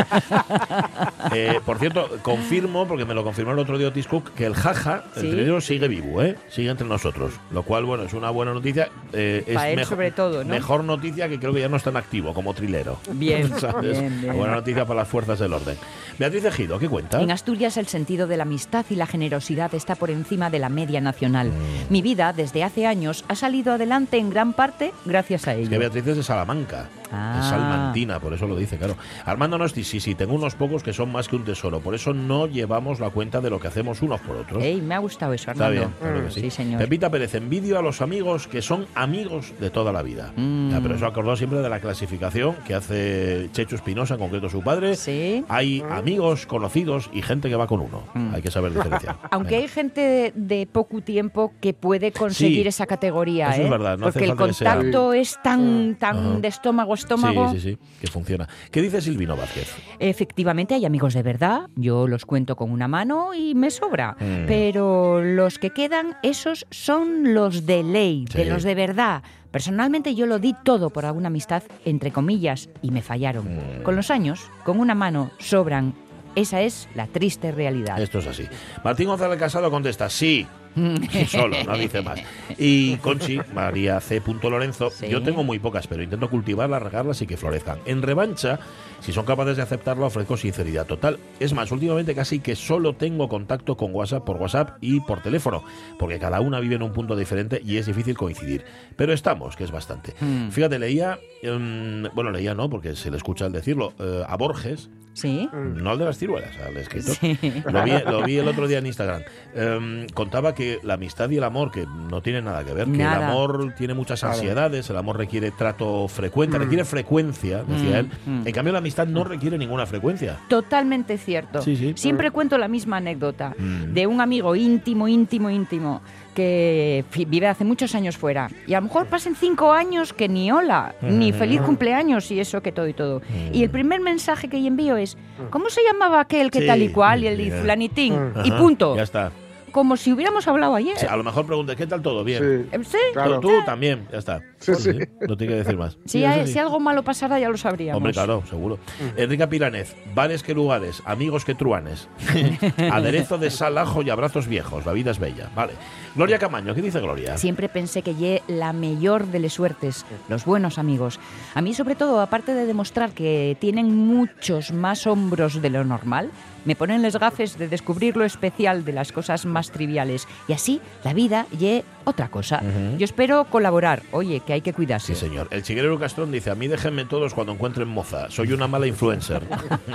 Eh, 1.32 1.60
por 1.64 1.78
cierto, 1.78 2.08
confirmo, 2.22 2.86
porque 2.86 3.04
me 3.04 3.14
lo 3.14 3.22
confirmó 3.24 3.52
el 3.52 3.58
otro 3.58 3.78
día 3.78 3.88
Otis 3.88 4.06
Cook, 4.06 4.32
que 4.34 4.46
el 4.46 4.54
Jaja, 4.54 5.04
el 5.16 5.22
Sí. 5.22 5.30
trineo, 5.30 5.60
sigue 5.60 5.88
vivo, 5.88 6.22
¿eh? 6.22 6.36
Sigue 6.50 6.70
entre 6.70 6.86
nosotros. 6.86 7.32
Lo 7.50 7.62
cual, 7.62 7.84
bueno, 7.84 8.04
es 8.04 8.12
una 8.12 8.30
buena 8.30 8.52
noticia. 8.52 8.88
Eh, 9.12 9.44
es 9.46 9.62
él 9.62 9.76
mejo- 9.76 9.90
sobre 9.90 10.10
todo, 10.10 10.44
¿no? 10.44 10.50
Mejor 10.50 10.84
noticia 10.84 11.28
que 11.28 11.38
creo 11.38 11.52
que 11.52 11.60
ya 11.60 11.68
no 11.68 11.76
es 11.76 11.82
tan 11.82 11.96
activo 11.96 12.32
como 12.34 12.54
trilero. 12.54 12.98
Bien, 13.12 13.48
¿Sabes? 13.60 13.98
bien, 14.00 14.20
bien. 14.20 14.36
Buena 14.36 14.54
noticia 14.54 14.84
para 14.86 15.00
las 15.00 15.08
fuerzas 15.08 15.38
del 15.38 15.52
orden. 15.52 15.76
Beatriz 16.18 16.44
Ejido, 16.44 16.78
¿qué 16.78 16.88
cuenta? 16.88 17.20
En 17.20 17.30
Asturias 17.30 17.76
el 17.76 17.86
sentido 17.86 18.26
de 18.26 18.36
la 18.36 18.42
amistad 18.42 18.84
y 18.90 18.96
la 18.96 19.06
generosidad 19.06 19.72
está 19.74 19.94
por 19.94 20.10
encima 20.10 20.50
de 20.50 20.58
la 20.58 20.68
media 20.68 21.00
nacional. 21.00 21.52
Mi 21.90 22.02
vida, 22.02 22.32
desde 22.32 22.57
hace 22.64 22.86
años, 22.86 23.24
ha 23.28 23.34
salido 23.34 23.72
adelante 23.72 24.18
en 24.18 24.30
gran 24.30 24.52
parte 24.52 24.92
gracias 25.04 25.46
a 25.46 25.54
Es 25.54 25.68
que 25.68 25.74
ello. 25.74 25.80
Beatriz 25.80 26.06
es 26.06 26.16
de 26.16 26.22
Salamanca. 26.22 26.88
Ah. 27.12 27.38
Es 27.40 27.46
salmantina, 27.48 28.20
por 28.20 28.32
eso 28.34 28.46
lo 28.46 28.56
dice, 28.56 28.76
claro. 28.78 28.96
Armando 29.24 29.58
Nosti, 29.58 29.84
sí, 29.84 30.00
sí, 30.00 30.14
tengo 30.14 30.34
unos 30.34 30.54
pocos 30.54 30.82
que 30.82 30.92
son 30.92 31.10
más 31.12 31.28
que 31.28 31.36
un 31.36 31.44
tesoro. 31.44 31.80
Por 31.80 31.94
eso 31.94 32.12
no 32.14 32.46
llevamos 32.46 33.00
la 33.00 33.10
cuenta 33.10 33.40
de 33.40 33.50
lo 33.50 33.60
que 33.60 33.68
hacemos 33.68 34.02
unos 34.02 34.20
por 34.20 34.36
otros. 34.36 34.62
Ey, 34.62 34.80
me 34.80 34.94
ha 34.94 34.98
gustado 34.98 35.32
eso, 35.32 35.50
Está 35.50 35.66
Armando. 35.66 35.88
bien, 35.88 35.94
claro 36.00 36.24
que 36.26 36.30
sí. 36.32 36.40
Sí, 36.42 36.50
señor. 36.50 36.80
Pepita 36.80 37.10
Pérez, 37.10 37.34
envidio 37.34 37.78
a 37.78 37.82
los 37.82 38.00
amigos 38.02 38.46
que 38.46 38.62
son 38.62 38.86
amigos 38.94 39.52
de 39.60 39.70
toda 39.70 39.92
la 39.92 40.02
vida. 40.02 40.32
Mm. 40.36 40.70
Ya, 40.70 40.80
pero 40.80 40.94
eso 40.94 41.06
acordó 41.06 41.36
siempre 41.36 41.60
de 41.60 41.68
la 41.68 41.80
clasificación 41.80 42.54
que 42.66 42.74
hace 42.74 43.48
Checho 43.52 43.76
Espinosa, 43.76 44.14
en 44.14 44.20
concreto 44.20 44.48
su 44.48 44.62
padre. 44.62 44.96
Sí. 44.96 45.44
Hay 45.48 45.82
amigos, 45.90 46.46
conocidos 46.46 47.10
y 47.12 47.22
gente 47.22 47.48
que 47.48 47.56
va 47.56 47.66
con 47.66 47.80
uno. 47.80 48.02
Mm. 48.14 48.34
Hay 48.34 48.42
que 48.42 48.50
saber 48.50 48.72
diferenciar. 48.72 49.16
Aunque 49.30 49.56
Venga. 49.56 49.62
hay 49.62 49.68
gente 49.68 50.00
de, 50.00 50.32
de 50.34 50.66
poco 50.66 51.00
tiempo 51.00 51.52
que 51.60 51.72
puede 51.74 52.12
conseguir 52.12 52.62
Sí, 52.62 52.68
esa 52.68 52.86
categoría, 52.86 53.50
eso 53.50 53.62
¿eh? 53.62 53.64
es 53.64 53.70
verdad, 53.70 53.98
no 53.98 54.06
hace 54.08 54.18
Porque 54.18 54.30
el 54.30 54.36
falta 54.36 54.46
que 54.46 54.52
sea- 54.54 54.74
contacto 54.74 55.12
es 55.12 55.38
tan, 55.42 55.94
tan 55.96 56.40
de 56.40 56.48
estómago 56.48 56.94
estómago. 56.98 57.50
Sí, 57.52 57.60
sí, 57.60 57.70
sí, 57.72 57.78
que 58.00 58.06
funciona. 58.06 58.48
¿Qué 58.70 58.82
dice 58.82 59.00
Silvino 59.00 59.36
Vázquez? 59.36 59.74
Efectivamente, 59.98 60.74
hay 60.74 60.84
amigos 60.84 61.14
de 61.14 61.22
verdad, 61.22 61.68
yo 61.76 62.06
los 62.06 62.24
cuento 62.26 62.56
con 62.56 62.70
una 62.70 62.88
mano 62.88 63.34
y 63.34 63.54
me 63.54 63.70
sobra. 63.70 64.16
Mm. 64.18 64.46
Pero 64.46 65.22
los 65.22 65.58
que 65.58 65.70
quedan, 65.70 66.16
esos 66.22 66.66
son 66.70 67.34
los 67.34 67.66
de 67.66 67.82
ley, 67.82 68.24
de 68.34 68.44
los 68.44 68.62
de 68.62 68.74
verdad. 68.74 69.22
Personalmente 69.50 70.14
yo 70.14 70.26
lo 70.26 70.38
di 70.38 70.54
todo 70.62 70.90
por 70.90 71.06
alguna 71.06 71.28
amistad, 71.28 71.62
entre 71.84 72.12
comillas, 72.12 72.68
y 72.82 72.90
me 72.90 73.02
fallaron. 73.02 73.46
Mm. 73.46 73.82
Con 73.82 73.96
los 73.96 74.10
años, 74.10 74.50
con 74.64 74.78
una 74.78 74.94
mano, 74.94 75.30
sobran. 75.38 75.94
Esa 76.34 76.60
es 76.60 76.88
la 76.94 77.06
triste 77.06 77.50
realidad. 77.50 78.00
Esto 78.00 78.18
es 78.18 78.26
así. 78.26 78.44
Martín 78.84 79.08
González 79.08 79.38
Casado 79.38 79.70
contesta, 79.70 80.08
sí. 80.10 80.46
Solo, 81.28 81.56
no 81.64 81.76
dice 81.76 82.02
más. 82.02 82.20
Y 82.58 82.96
Conchi, 82.96 83.40
María 83.54 84.00
C. 84.00 84.22
Lorenzo, 84.42 84.90
Sí. 84.90 85.08
yo 85.08 85.22
tengo 85.22 85.44
muy 85.44 85.58
pocas, 85.58 85.86
pero 85.86 86.02
intento 86.02 86.28
cultivarlas, 86.30 86.82
regarlas 86.82 87.20
y 87.22 87.26
que 87.26 87.36
florezcan. 87.36 87.78
En 87.86 88.02
revancha, 88.02 88.58
si 89.00 89.12
son 89.12 89.24
capaces 89.24 89.56
de 89.56 89.62
aceptarlo, 89.62 90.06
ofrezco 90.06 90.36
sinceridad 90.36 90.86
total. 90.86 91.18
Es 91.40 91.52
más, 91.52 91.70
últimamente 91.72 92.14
casi 92.14 92.40
que 92.40 92.56
solo 92.56 92.94
tengo 92.94 93.28
contacto 93.28 93.76
con 93.76 93.94
WhatsApp 93.94 94.24
por 94.24 94.36
WhatsApp 94.36 94.78
y 94.80 95.00
por 95.00 95.20
teléfono, 95.20 95.62
porque 95.98 96.18
cada 96.18 96.40
una 96.40 96.60
vive 96.60 96.76
en 96.76 96.82
un 96.82 96.92
punto 96.92 97.16
diferente 97.16 97.60
y 97.64 97.76
es 97.76 97.86
difícil 97.86 98.16
coincidir. 98.16 98.64
Pero 98.96 99.12
estamos, 99.12 99.56
que 99.56 99.64
es 99.64 99.70
bastante. 99.70 100.14
Hmm. 100.20 100.50
Fíjate, 100.50 100.78
leía, 100.78 101.18
em, 101.42 102.04
bueno, 102.14 102.30
leía 102.30 102.54
no, 102.54 102.68
porque 102.70 102.94
se 102.96 103.10
le 103.10 103.16
escucha 103.16 103.44
al 103.46 103.52
decirlo, 103.52 103.92
eh, 103.98 104.22
a 104.26 104.36
Borges, 104.36 104.90
¿Sí? 105.14 105.48
no 105.52 105.90
al 105.90 105.98
de 105.98 106.04
las 106.04 106.16
ciruelas, 106.18 106.56
al 106.58 106.76
escritor. 106.76 107.14
Sí. 107.16 107.36
Lo 107.72 107.82
vi, 107.82 107.90
lo 108.06 108.22
vi 108.22 108.36
el 108.36 108.46
otro 108.46 108.68
día 108.68 108.78
en 108.78 108.86
Instagram. 108.86 109.22
Em, 109.54 110.06
contaba 110.14 110.54
que 110.54 110.67
la 110.82 110.94
amistad 110.94 111.28
y 111.30 111.36
el 111.38 111.44
amor, 111.44 111.70
que 111.70 111.86
no 111.86 112.20
tienen 112.22 112.44
nada 112.44 112.64
que 112.64 112.72
ver, 112.72 112.86
que 112.86 113.00
el 113.02 113.06
amor 113.06 113.74
tiene 113.76 113.94
muchas 113.94 114.22
ansiedades, 114.24 114.88
el 114.90 114.96
amor 114.96 115.16
requiere 115.18 115.50
trato 115.50 116.06
frecuente, 116.08 116.58
requiere 116.58 116.84
frecuencia, 116.84 117.62
decía 117.64 118.00
él. 118.00 118.10
mm. 118.26 118.46
En 118.46 118.52
cambio, 118.52 118.72
la 118.72 118.78
amistad 118.78 119.06
no 119.06 119.24
requiere 119.24 119.56
ninguna 119.58 119.86
frecuencia. 119.86 120.38
Totalmente 120.48 121.18
cierto. 121.18 121.62
Sí, 121.62 121.76
sí. 121.76 121.92
Siempre 121.96 122.30
cuento 122.30 122.56
la 122.58 122.68
misma 122.68 122.98
anécdota 122.98 123.54
Mm. 123.58 123.92
de 123.94 124.06
un 124.06 124.20
amigo 124.20 124.54
íntimo, 124.56 125.08
íntimo, 125.08 125.50
íntimo, 125.50 126.02
que 126.34 127.04
vive 127.26 127.46
hace 127.48 127.64
muchos 127.64 127.94
años 127.94 128.16
fuera. 128.16 128.48
Y 128.66 128.74
a 128.74 128.78
lo 128.80 128.86
mejor 128.86 129.06
pasen 129.06 129.34
cinco 129.34 129.72
años 129.72 130.12
que 130.12 130.28
ni 130.28 130.52
hola, 130.52 130.94
ni 131.02 131.32
Mm. 131.32 131.34
feliz 131.34 131.60
cumpleaños 131.62 132.30
y 132.30 132.38
eso 132.40 132.60
que 132.62 132.70
todo 132.72 132.86
y 132.88 132.92
todo. 132.94 133.22
Y 133.52 133.62
el 133.64 133.70
primer 133.70 134.00
mensaje 134.00 134.48
que 134.48 134.60
yo 134.60 134.68
envío 134.68 134.96
es, 134.96 135.16
¿cómo 135.50 135.68
se 135.68 135.80
llamaba 135.82 136.20
aquel 136.20 136.50
que 136.50 136.60
Sí, 136.60 136.66
tal 136.66 136.82
y 136.82 136.88
cual? 136.90 137.24
Y 137.24 137.26
él 137.26 137.38
dice, 137.38 137.60
flanitín. 137.62 138.14
Y 138.44 138.50
punto. 138.52 138.94
Ya 138.96 139.02
está. 139.02 139.32
Como 139.72 139.96
si 139.96 140.12
hubiéramos 140.12 140.46
hablado 140.48 140.74
ayer. 140.74 140.96
Sí, 140.98 141.06
a 141.06 141.16
lo 141.16 141.24
mejor 141.24 141.46
pregunte, 141.46 141.76
¿qué 141.76 141.86
tal 141.86 142.02
todo? 142.02 142.24
Bien. 142.24 142.68
Sí, 142.70 142.76
Eh, 142.76 142.80
¿Sí? 142.84 142.98
claro. 143.12 143.40
Tú 143.40 143.50
también, 143.64 144.06
ya 144.12 144.18
está. 144.18 144.42
Sí, 144.58 144.74
sí. 144.74 144.90
No 145.28 145.36
tiene 145.36 145.52
que 145.54 145.58
decir 145.60 145.76
más. 145.76 145.94
Si, 146.04 146.18
Sí, 146.18 146.24
eso 146.24 146.32
hay- 146.34 146.46
sí. 146.46 146.52
si 146.54 146.58
algo 146.58 146.80
malo 146.80 147.02
pasara, 147.02 147.38
ya 147.38 147.48
lo 147.48 147.56
sabríamos. 147.56 147.96
Hombre, 147.98 148.12
claro, 148.12 148.42
seguro. 148.48 148.78
Enrique 149.16 149.46
Piranez, 149.46 149.94
bares 150.14 150.42
que 150.42 150.54
lugares, 150.54 151.02
amigos 151.04 151.44
que 151.44 151.54
truanes. 151.54 152.08
Aderezo 152.92 153.38
de 153.38 153.50
sal, 153.50 153.78
ajo 153.78 154.02
y 154.02 154.10
abrazos 154.10 154.46
viejos. 154.46 154.84
La 154.86 154.92
vida 154.92 155.10
es 155.10 155.18
bella. 155.18 155.50
Vale. 155.54 155.72
Gloria 156.14 156.38
Camaño, 156.38 156.74
¿qué 156.74 156.82
dice 156.82 157.00
Gloria? 157.00 157.36
Siempre 157.38 157.68
pensé 157.68 158.02
que 158.02 158.14
lle 158.14 158.42
la 158.48 158.72
mayor 158.72 159.26
de 159.26 159.38
las 159.38 159.52
suertes, 159.52 160.04
los 160.28 160.44
buenos 160.44 160.78
amigos. 160.78 161.20
A 161.54 161.60
mí, 161.62 161.74
sobre 161.74 161.94
todo, 161.94 162.20
aparte 162.20 162.54
de 162.54 162.66
demostrar 162.66 163.12
que 163.12 163.56
tienen 163.60 163.94
muchos 163.94 164.72
más 164.72 165.06
hombros 165.06 165.62
de 165.62 165.70
lo 165.70 165.84
normal, 165.84 166.30
me 166.64 166.74
ponen 166.74 167.02
les 167.02 167.16
gafes 167.16 167.56
de 167.56 167.68
descubrir 167.68 168.16
lo 168.16 168.24
especial 168.24 168.84
de 168.84 168.92
las 168.92 169.12
cosas 169.12 169.46
más 169.46 169.70
triviales. 169.70 170.26
Y 170.48 170.52
así, 170.52 170.80
la 171.04 171.14
vida 171.14 171.46
lle 171.58 171.84
otra 172.08 172.28
cosa. 172.28 172.62
Yo 172.96 173.04
espero 173.04 173.44
colaborar. 173.44 174.02
Oye, 174.12 174.40
que 174.40 174.52
hay 174.54 174.60
que 174.60 174.72
cuidarse. 174.72 175.14
Sí, 175.14 175.20
señor. 175.20 175.48
El 175.50 175.62
chiguerero 175.62 175.98
Castrón 175.98 176.32
dice, 176.32 176.50
a 176.50 176.54
mí 176.54 176.68
déjenme 176.68 177.04
todos 177.04 177.34
cuando 177.34 177.52
encuentren 177.52 177.88
moza. 177.88 178.30
Soy 178.30 178.52
una 178.52 178.66
mala 178.66 178.86
influencer. 178.86 179.42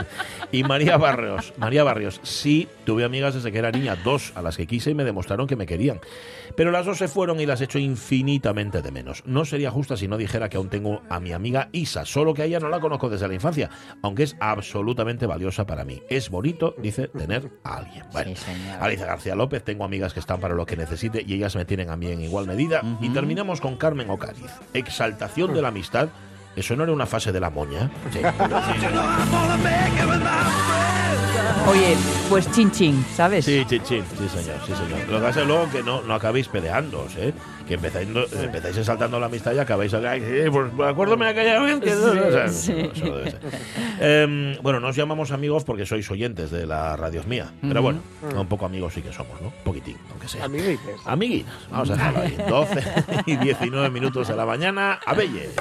y 0.52 0.64
María 0.64 0.98
Barrios, 0.98 1.54
María 1.58 1.84
Barrios, 1.84 2.20
sí, 2.24 2.68
tuve 2.86 3.04
amigas 3.04 3.34
desde 3.34 3.52
que 3.52 3.58
era 3.58 3.72
niña, 3.72 3.96
dos 4.04 4.32
a 4.36 4.42
las 4.42 4.58
que 4.58 4.68
quise 4.68 4.92
y 4.92 4.94
me 4.96 5.04
demostraron 5.04 5.48
que 5.48 5.56
me 5.56 5.66
querían. 5.66 6.00
Pero 6.56 6.72
las 6.72 6.86
dos 6.86 7.00
se 7.00 7.08
fueron 7.08 7.40
y 7.40 7.46
las 7.46 7.62
echo 7.62 7.80
infinitamente 7.80 8.82
de 8.82 8.92
menos. 8.92 9.24
No 9.26 9.44
sería 9.46 9.72
justa 9.72 9.98
si 9.98 10.08
no 10.08 10.18
dijera 10.18 10.50
que 10.50 10.58
aún 10.58 10.70
tengo 10.70 11.02
a 11.10 11.20
mi 11.20 11.32
amiga 11.34 11.70
Isa, 11.72 12.06
solo 12.06 12.34
que 12.34 12.44
a 12.44 12.46
ella 12.46 12.60
no 12.60 12.70
la 12.70 12.80
conozco 12.80 13.10
desde 13.10 13.28
la 13.28 13.34
infancia, 13.34 13.70
aunque 14.04 14.24
es 14.24 14.36
absolutamente 14.40 15.26
valiosa 15.26 15.66
para 15.66 15.84
mí. 15.84 16.02
Es 16.10 16.30
bonito, 16.30 16.76
dice, 16.78 17.08
tener 17.08 17.50
a 17.64 17.78
alguien. 17.78 18.04
Bueno, 18.12 18.34
Sí. 18.36 18.52
Alicia 18.80 19.06
García 19.06 19.36
López, 19.36 19.64
tengo 19.64 19.84
amigas 19.84 20.14
que 20.14 20.20
están 20.20 20.40
para 20.40 20.54
lo 20.56 20.66
que 20.66 20.76
necesite 20.76 21.24
y 21.26 21.34
ellas 21.34 21.56
me 21.56 21.66
tienen 21.66 21.90
a 21.90 21.98
mí 21.98 22.03
en 22.08 22.22
igual 22.22 22.48
medida. 22.48 22.82
Y 23.02 23.10
terminamos 23.10 23.62
con 23.62 23.76
Carmen 23.78 24.10
Ocariz. 24.10 24.52
Exaltación 24.74 25.54
de 25.54 25.62
la 25.62 25.70
amistad. 25.70 26.10
¿Eso 26.56 26.76
no 26.76 26.84
era 26.84 26.94
una 26.94 27.06
fase 27.08 27.32
de 27.32 27.40
la 27.40 27.50
moña? 27.50 27.90
Sí. 28.12 28.20
Oye, 31.68 31.96
pues 32.30 32.50
chin 32.52 32.72
chin, 32.72 33.06
¿sabes? 33.16 33.46
Sí, 33.46 33.66
sí, 33.70 33.80
sí, 33.84 34.02
sí, 34.18 34.30
señor, 34.30 34.58
sí, 34.66 34.74
señor. 34.76 35.08
Lo 35.10 35.20
que 35.20 35.26
pasa 35.26 35.42
es 35.42 35.48
luego 35.48 35.70
que 35.72 35.82
no, 35.84 36.02
no 36.02 36.14
acabéis 36.14 36.48
peleándoos, 36.48 37.16
¿eh? 37.18 37.34
Que 37.68 37.76
empezáis, 37.76 38.08
no- 38.10 38.24
empezáis 38.42 38.78
exaltando 38.78 39.20
la 39.20 39.28
amistad 39.28 39.54
y 39.54 39.60
acabáis... 39.60 39.94
Ay, 39.94 40.22
pues 40.52 40.72
aquella 41.22 41.60
vez 41.62 41.80
que... 41.80 41.94
o 41.94 42.32
sea, 42.32 42.48
Sí, 42.50 42.90
no, 43.04 43.16
debe 43.16 43.32
ser. 43.32 43.40
Em, 44.00 44.58
bueno, 44.62 44.80
no 44.82 44.90
os 44.90 44.96
llamamos 44.96 45.32
amigos 45.32 45.64
porque 45.64 45.86
sois 45.86 46.10
oyentes 46.12 46.52
de 46.52 46.66
la 46.66 46.96
radio 46.98 47.24
mía. 47.26 47.52
Pero 47.62 47.82
bueno, 47.82 48.00
un 48.36 48.48
poco 48.48 48.66
amigos 48.66 48.94
sí 48.94 49.02
que 49.02 49.14
somos, 49.14 49.40
¿no? 49.42 49.48
Un 49.48 49.64
poquitín, 49.64 49.98
aunque 50.12 50.28
sea. 50.28 50.46
Amiguites. 50.46 50.96
Amiguinas, 51.06 51.54
vamos 51.72 51.90
a 51.90 51.94
dejarlo 51.94 52.22
ahí. 52.22 52.38
12 52.50 52.84
y 53.26 53.36
19 53.38 53.90
minutos 53.90 54.28
de 54.28 54.36
la 54.36 54.46
mañana. 54.46 55.00
Abelles. 55.06 55.52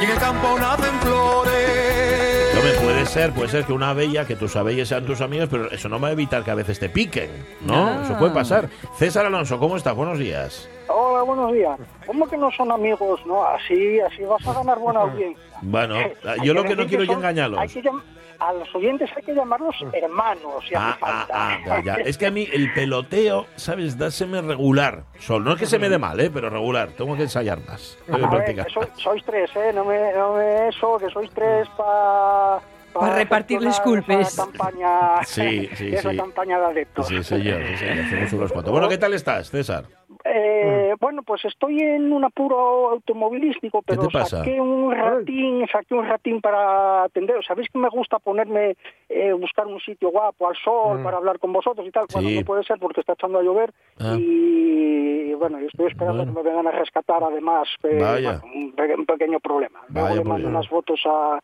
Y 0.00 0.04
en 0.04 0.10
el 0.10 0.18
campo 0.18 0.58
nacen 0.58 0.94
flores. 1.00 2.41
No 2.62 2.68
me 2.68 2.74
puede 2.74 3.06
ser, 3.06 3.32
puede 3.32 3.48
ser 3.48 3.64
que 3.64 3.72
una 3.72 3.90
abella, 3.90 4.24
que 4.24 4.36
tus 4.36 4.54
abelles 4.54 4.88
sean 4.88 5.04
tus 5.04 5.20
amigos, 5.20 5.48
pero 5.50 5.68
eso 5.72 5.88
no 5.88 5.98
va 5.98 6.08
a 6.08 6.12
evitar 6.12 6.44
que 6.44 6.50
a 6.52 6.54
veces 6.54 6.78
te 6.78 6.88
piquen, 6.88 7.28
¿no? 7.62 7.74
Ah. 7.88 8.02
Eso 8.04 8.16
puede 8.18 8.32
pasar. 8.32 8.68
César 8.96 9.26
Alonso, 9.26 9.58
¿cómo 9.58 9.76
estás? 9.76 9.96
Buenos 9.96 10.18
días. 10.18 10.68
Hola, 10.86 11.22
buenos 11.24 11.52
días. 11.52 11.76
¿Cómo 12.06 12.28
que 12.28 12.36
no 12.36 12.50
son 12.52 12.70
amigos? 12.70 13.20
No, 13.26 13.44
así, 13.44 13.98
así 14.00 14.22
vas 14.22 14.46
a 14.46 14.52
ganar 14.52 14.78
buena 14.78 15.00
audiencia. 15.02 15.42
Bueno, 15.62 15.96
yo 16.44 16.54
lo 16.54 16.62
que 16.62 16.76
no 16.76 16.86
quiero 16.86 17.02
es 17.02 17.10
engañarlos. 17.10 17.58
hay 17.58 17.68
que 17.68 17.82
llam- 17.82 18.00
a 18.48 18.52
los 18.52 18.74
oyentes 18.74 19.10
hay 19.16 19.22
que 19.22 19.34
llamarlos 19.34 19.74
hermanos, 19.92 20.64
si 20.68 20.74
Ah, 20.74 20.90
hace 20.90 20.98
ah, 21.02 21.06
falta. 21.06 21.34
ah, 21.34 21.58
ya, 21.66 21.82
ya. 21.82 21.94
Es 22.02 22.18
que 22.18 22.26
a 22.26 22.30
mí 22.30 22.48
el 22.52 22.72
peloteo, 22.72 23.46
¿sabes? 23.56 23.98
Dáseme 23.98 24.40
regular. 24.42 25.04
Sol. 25.18 25.44
No 25.44 25.52
es 25.52 25.58
que 25.58 25.66
se 25.66 25.78
me 25.78 25.88
dé 25.88 25.98
mal, 25.98 26.18
¿eh? 26.20 26.30
Pero 26.32 26.50
regular. 26.50 26.90
Tengo 26.90 27.16
que 27.16 27.22
ensayar 27.22 27.58
más. 27.66 27.98
Tengo 28.06 28.18
que 28.18 28.24
A 28.24 28.38
ver, 28.38 28.66
que 28.66 28.72
sois 28.96 29.24
tres, 29.24 29.50
¿eh? 29.56 29.72
No 29.74 29.84
me, 29.84 30.12
no 30.12 30.34
me 30.34 30.68
eso, 30.68 30.98
que 30.98 31.08
sois 31.10 31.30
tres 31.32 31.68
para... 31.76 32.60
Pa 32.92 33.14
repartirles 33.16 33.80
culpes. 33.80 34.36
campaña, 34.36 35.22
Sí, 35.24 35.68
sí, 35.74 35.94
esa 35.94 36.10
sí. 36.10 36.16
campaña 36.16 36.58
de 36.58 36.66
adeptos. 36.66 37.06
Sí, 37.08 37.22
señor, 37.22 37.62
sí, 37.66 37.76
señor. 37.76 38.04
Hacemos 38.04 38.32
unos 38.34 38.52
cuantos. 38.52 38.72
Bueno, 38.72 38.88
¿qué 38.88 38.98
tal 38.98 39.14
estás, 39.14 39.50
César? 39.50 39.84
Eh, 40.24 40.94
bueno, 41.00 41.22
pues 41.22 41.44
estoy 41.44 41.80
en 41.80 42.12
un 42.12 42.24
apuro 42.24 42.90
automovilístico, 42.90 43.82
pero 43.82 44.02
te 44.06 44.08
pasa? 44.12 44.38
saqué 44.38 44.60
un 44.60 44.92
ratín, 44.94 45.66
saqué 45.70 45.94
un 45.94 46.06
ratín 46.06 46.40
para 46.40 47.04
atender. 47.04 47.44
Sabéis 47.44 47.68
que 47.70 47.78
me 47.78 47.88
gusta 47.88 48.18
ponerme, 48.18 48.76
eh, 49.08 49.32
buscar 49.32 49.66
un 49.66 49.80
sitio 49.80 50.10
guapo 50.10 50.48
al 50.48 50.56
sol 50.62 51.02
para 51.02 51.16
hablar 51.16 51.38
con 51.38 51.52
vosotros 51.52 51.86
y 51.86 51.90
tal. 51.90 52.06
Bueno, 52.12 52.28
Sí. 52.28 52.38
no 52.38 52.44
puede 52.44 52.62
ser 52.64 52.78
porque 52.78 53.00
está 53.00 53.14
echando 53.14 53.38
a 53.38 53.42
llover 53.42 53.72
Ah. 53.98 54.14
y 54.18 55.34
bueno, 55.34 55.58
yo 55.58 55.66
estoy 55.66 55.86
esperando 55.88 56.24
Bueno. 56.24 56.32
que 56.34 56.42
me 56.42 56.48
vengan 56.50 56.68
a 56.68 56.78
rescatar. 56.78 57.22
Además, 57.24 57.68
eh, 57.82 57.96
bueno, 57.98 58.40
un, 58.54 58.72
pe- 58.72 58.94
un 58.94 59.06
pequeño 59.06 59.40
problema. 59.40 59.80
Luego 59.88 60.08
Vaya 60.08 60.22
le 60.22 60.24
mando 60.28 60.48
unas 60.48 60.68
fotos 60.68 61.00
a 61.06 61.40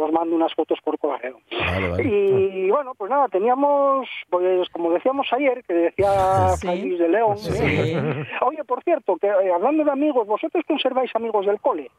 os 0.00 0.12
mando 0.12 0.34
unas 0.36 0.54
fotos 0.54 0.78
por 0.84 0.98
correo. 0.98 1.38
Vale, 1.50 1.88
vale. 1.90 2.04
Y 2.04 2.70
bueno, 2.70 2.94
pues 2.96 3.10
nada, 3.10 3.28
teníamos, 3.28 4.08
pues 4.30 4.68
como 4.70 4.92
decíamos 4.92 5.26
ayer, 5.32 5.62
que 5.66 5.74
decía 5.74 6.08
Sí. 6.60 6.90
De 6.96 7.08
León, 7.08 7.36
Sí. 7.38 7.52
¿eh? 7.60 8.26
Oye, 8.46 8.64
por 8.64 8.82
cierto, 8.84 9.16
que 9.16 9.26
eh, 9.26 9.52
hablando 9.54 9.84
de 9.84 9.90
amigos, 9.90 10.26
¿vosotros 10.26 10.64
conserváis 10.66 11.10
amigos 11.14 11.46
del 11.46 11.60
cole? 11.60 11.90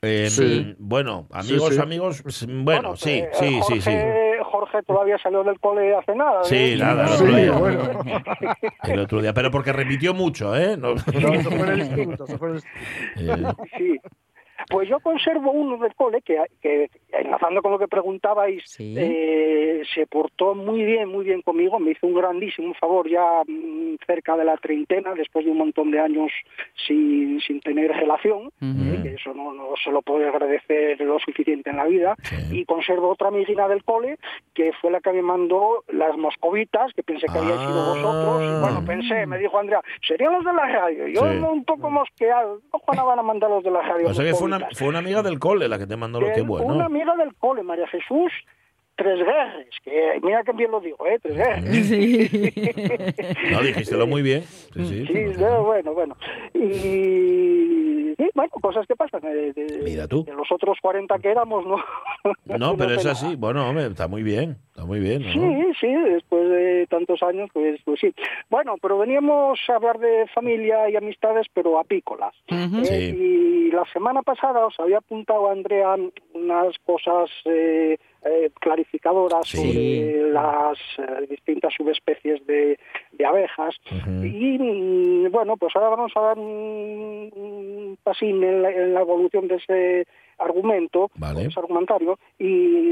Eh, 0.00 0.28
Sí. 0.30 0.76
Bueno, 0.78 1.26
amigos, 1.32 1.70
Sí, 1.70 1.74
sí. 1.74 1.80
amigos, 1.80 2.46
bueno, 2.48 2.94
sí, 2.96 3.18
eh, 3.18 3.28
sí, 3.32 3.60
sí, 3.66 3.80
sí. 3.80 3.90
Jorge, 4.44 4.82
todavía 4.84 5.18
salió 5.18 5.42
del 5.44 5.58
cole 5.60 5.94
hace 5.94 6.14
nada. 6.14 6.42
Sí, 6.44 6.76
nada, 6.78 7.02
el 7.02 7.08
Sí, 7.08 7.24
otro 7.24 7.36
día. 7.36 7.52
bueno. 7.52 7.82
El 8.84 8.98
otro 9.00 9.20
día. 9.20 9.34
Pero 9.34 9.50
porque 9.50 9.72
repitió 9.72 10.14
mucho, 10.14 10.56
¿eh? 10.56 10.76
No- 10.76 10.94
No, 10.94 11.32
eso 11.34 11.50
fue 11.50 11.68
el 11.72 11.78
instinto, 11.80 12.24
eso 12.24 12.38
fue 12.38 12.48
el 12.48 12.54
instinto. 12.54 12.76
Eh, 13.18 13.66
Sí. 13.76 13.98
Pues 14.70 14.88
yo 14.88 15.00
conservo 15.00 15.50
uno 15.52 15.76
del 15.78 15.94
cole 15.94 16.20
que, 16.22 16.38
que 16.60 16.90
enlazando 17.12 17.62
con 17.62 17.72
lo 17.72 17.78
que 17.78 17.88
preguntabais, 17.88 18.62
Sí. 18.66 18.94
eh, 18.98 19.82
se 19.94 20.06
portó 20.06 20.54
muy 20.54 20.84
bien, 20.84 21.08
muy 21.08 21.24
bien 21.24 21.42
conmigo, 21.42 21.78
me 21.78 21.92
hizo 21.92 22.06
un 22.06 22.14
grandísimo 22.14 22.74
favor 22.74 23.08
ya 23.08 23.42
mm, 23.46 23.96
cerca 24.06 24.36
de 24.36 24.44
la 24.44 24.56
treintena, 24.56 25.14
después 25.14 25.44
de 25.44 25.50
un 25.50 25.58
montón 25.58 25.90
de 25.90 26.00
años 26.00 26.30
sin, 26.86 27.40
sin 27.40 27.60
tener 27.60 27.90
relación, 27.92 28.50
eh, 28.60 29.00
que 29.02 29.14
eso 29.14 29.32
no, 29.34 29.52
no 29.52 29.68
se 29.82 29.90
lo 29.90 30.02
puede 30.02 30.28
agradecer 30.28 31.00
lo 31.00 31.18
suficiente 31.18 31.70
en 31.70 31.76
la 31.76 31.84
vida, 31.86 32.14
Sí. 32.22 32.36
y 32.60 32.64
conservo 32.64 33.08
otra 33.10 33.28
amiguina 33.28 33.68
del 33.68 33.84
cole 33.84 34.18
que 34.54 34.72
fue 34.80 34.90
la 34.90 35.00
que 35.00 35.12
me 35.12 35.22
mandó 35.22 35.84
las 35.88 36.16
moscovitas, 36.16 36.92
que 36.94 37.02
pensé 37.02 37.26
que 37.26 37.38
habíais 37.38 37.60
sido 37.60 37.78
Ah. 37.78 37.88
vosotros, 37.94 38.42
y 38.42 38.60
bueno, 38.60 38.84
pensé, 38.86 39.26
me 39.26 39.38
dijo 39.38 39.58
Andrea, 39.58 39.80
serían 40.06 40.32
los 40.34 40.44
de 40.44 40.52
la 40.52 40.66
radio, 40.66 41.06
yo 41.08 41.20
Sí. 41.22 41.38
un 41.38 41.64
poco 41.64 41.90
mosqueado, 41.90 42.60
¿cómo 42.70 43.06
van 43.06 43.18
a 43.18 43.22
mandar 43.22 43.50
los 43.50 43.62
de 43.64 43.70
la 43.70 43.82
radio? 43.82 44.08
o 44.08 44.14
sea 44.14 44.24
que 44.24 44.34
fue 44.34 44.46
una, 44.46 44.57
fue 44.72 44.88
una 44.88 44.98
amiga 44.98 45.22
del 45.22 45.38
cole 45.38 45.68
la 45.68 45.78
que 45.78 45.86
te 45.86 45.96
mandó 45.96 46.20
lo 46.20 46.32
que 46.32 46.42
bueno. 46.42 46.74
Una 46.74 46.86
amiga 46.86 47.14
del 47.16 47.34
cole, 47.34 47.62
María 47.62 47.86
Jesús 47.88 48.32
Tres 48.98 49.18
Guerres, 49.20 49.68
que 49.84 50.20
mira 50.22 50.42
que 50.42 50.52
bien 50.52 50.70
lo 50.72 50.80
digo, 50.80 51.06
¿eh? 51.06 51.18
Tres 51.22 51.36
Guerres. 51.36 51.86
Sí. 51.88 52.28
No, 53.52 53.62
dijistelo 53.62 54.06
muy 54.06 54.20
bien. 54.22 54.42
Sí, 54.42 54.84
sí. 54.86 55.06
Sí, 55.06 55.24
no, 55.38 55.62
bueno, 55.64 55.94
bueno. 55.94 56.16
Y 56.54 58.14
sí, 58.16 58.28
bueno, 58.34 58.50
cosas 58.60 58.86
que 58.86 58.96
pasan. 58.96 59.20
eh, 59.24 59.52
de, 59.54 59.80
Mira 59.82 60.06
tú. 60.08 60.24
de 60.24 60.32
los 60.34 60.50
otros 60.50 60.76
40 60.82 61.18
que 61.18 61.30
éramos, 61.30 61.64
¿no? 61.66 61.76
No, 62.58 62.76
pero 62.78 62.92
es 62.94 63.06
así. 63.06 63.24
nada. 63.26 63.36
Bueno, 63.38 63.68
hombre, 63.68 63.86
está 63.86 64.08
muy 64.08 64.22
bien. 64.22 64.56
Está 64.70 64.84
muy 64.84 65.00
bien. 65.00 65.22
¿no? 65.22 65.32
Sí, 65.32 65.72
sí, 65.80 65.86
después 66.12 66.48
de 66.48 66.86
tantos 66.88 67.22
años, 67.22 67.48
pues, 67.52 67.80
pues 67.84 68.00
sí. 68.00 68.14
Bueno, 68.50 68.76
pero 68.80 68.98
veníamos 68.98 69.58
a 69.68 69.74
hablar 69.76 69.98
de 69.98 70.26
familia 70.34 70.88
y 70.90 70.96
amistades, 70.96 71.46
pero 71.54 71.78
apícolas. 71.78 72.34
Eh, 72.48 72.68
Sí. 72.84 72.94
Y 73.68 73.70
la 73.70 73.84
semana 73.92 74.22
pasada 74.22 74.66
os 74.66 74.78
había 74.80 74.98
apuntado, 74.98 75.50
Andrea, 75.50 75.94
unas 76.34 76.78
cosas 76.84 77.30
eh, 77.44 77.98
eh, 78.24 78.50
clarificadoras 78.60 79.46
Sí. 79.48 79.56
sobre 79.58 80.32
las 80.32 80.78
eh, 80.98 81.26
distintas 81.30 81.72
subespecies 81.74 82.44
de, 82.46 82.78
de 83.12 83.24
abejas. 83.26 83.74
Y 84.06 84.58
mm, 84.58 85.30
bueno, 85.30 85.56
pues 85.56 85.74
ahora 85.76 85.90
vamos 85.90 86.12
a 86.16 86.20
dar 86.20 86.38
un, 86.38 87.30
un 87.34 87.98
pasín 88.02 88.42
en 88.42 88.62
la, 88.62 88.70
en 88.70 88.94
la 88.94 89.00
evolución 89.00 89.46
de 89.48 89.56
ese 89.56 90.06
argumento, 90.38 91.10
Vale. 91.16 91.46
ese 91.46 91.58
argumentario, 91.60 92.18
y, 92.38 92.46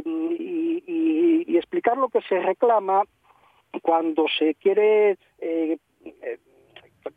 y- 0.04 0.82
y- 0.86 1.44
y 1.48 1.56
explicar 1.56 1.96
lo 1.96 2.08
que 2.08 2.20
se 2.22 2.38
reclama 2.40 3.02
cuando 3.82 4.26
se 4.38 4.54
quiere 4.54 5.16
eh, 5.38 5.78
eh, 6.04 6.38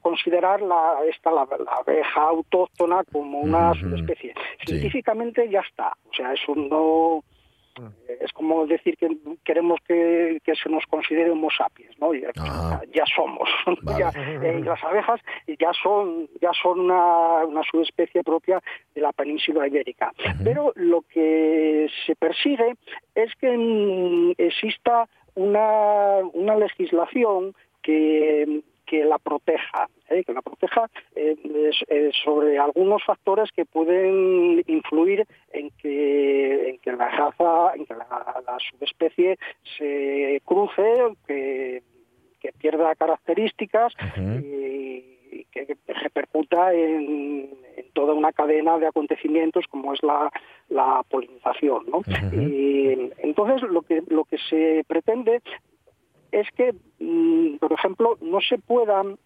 considerar 0.02 0.62
la, 0.62 1.00
esta, 1.10 1.32
la, 1.32 1.48
la 1.66 1.72
abeja 1.78 2.22
autóctona 2.22 3.04
como 3.12 3.40
una 3.40 3.74
subespecie. 3.74 4.34
Sí. 4.60 4.68
Científicamente 4.74 5.50
ya 5.50 5.62
está. 5.62 5.94
O 6.10 6.14
sea, 6.14 6.34
eso 6.34 6.54
no 6.56 7.24
es 8.20 8.32
como 8.34 8.66
decir 8.66 8.98
que 8.98 9.10
queremos 9.44 9.80
que, 9.88 10.40
que 10.44 10.56
se 10.56 10.70
nos 10.70 10.86
considere 10.86 11.32
homo 11.32 11.50
sapiens, 11.50 11.98
¿no? 12.00 12.14
Ya, 12.14 12.30
Ajá. 12.38 12.82
ya 12.94 13.04
somos. 13.16 13.50
Vale. 13.84 14.00
Ya, 14.00 14.12
eh, 14.16 14.62
las 14.64 14.84
abejas 14.84 15.22
ya 15.48 15.72
son 15.82 16.28
ya 16.42 16.52
son 16.62 16.82
una, 16.82 17.46
una 17.46 17.62
subespecie 17.64 18.24
propia 18.24 18.62
de 18.94 19.02
la 19.02 19.12
península 19.14 19.68
ibérica. 19.68 20.12
Pero 20.44 20.74
lo 20.76 21.02
que 21.02 21.88
se 22.06 22.16
persigue 22.16 22.76
es 23.16 23.34
que 23.36 23.58
mm, 23.58 24.34
exista 24.38 25.08
una, 25.36 26.18
una 26.34 26.56
legislación 26.56 27.54
que 27.82 28.62
que 28.90 29.06
la 29.06 29.20
proteja, 29.20 29.88
¿eh? 30.10 30.24
que 30.24 30.34
la 30.34 30.42
proteja 30.42 30.90
eh, 31.16 31.36
eh, 31.88 32.12
sobre 32.24 32.58
algunos 32.58 33.04
factores 33.04 33.52
que 33.52 33.66
pueden 33.66 34.64
influir 34.66 35.28
en 35.54 35.70
que, 35.78 36.70
en 36.70 36.80
que 36.80 36.92
la 36.94 37.08
raza, 37.10 37.74
en 37.76 37.86
que 37.86 37.94
la, 37.94 38.42
la 38.48 38.58
subespecie 38.72 39.38
se 39.78 40.42
cruce, 40.44 41.16
que, 41.28 41.84
que 42.40 42.52
pierda 42.54 42.96
características 42.96 43.94
y, 44.18 45.20
y 45.32 45.46
que 45.52 45.78
repercuta 45.88 46.74
en, 46.74 47.52
en 47.78 47.92
toda 47.94 48.16
una 48.16 48.32
cadena 48.32 48.80
de 48.80 48.88
acontecimientos 48.88 49.66
como 49.68 49.94
es 49.94 50.02
la, 50.02 50.32
la 50.70 51.04
polinización. 51.08 51.86
¿no? 51.92 52.02
Y 52.34 53.12
entonces 53.20 53.70
lo 53.70 53.84
que, 53.84 54.02
lo 54.08 54.26
que 54.26 54.38
se 54.50 54.84
pretende 54.88 55.42
es 56.32 56.48
que, 56.52 56.74
mm, 57.00 57.58
por 57.58 57.72
ejemplo, 57.74 58.18
no 58.22 58.40
se 58.42 58.58
puedan 58.58 59.18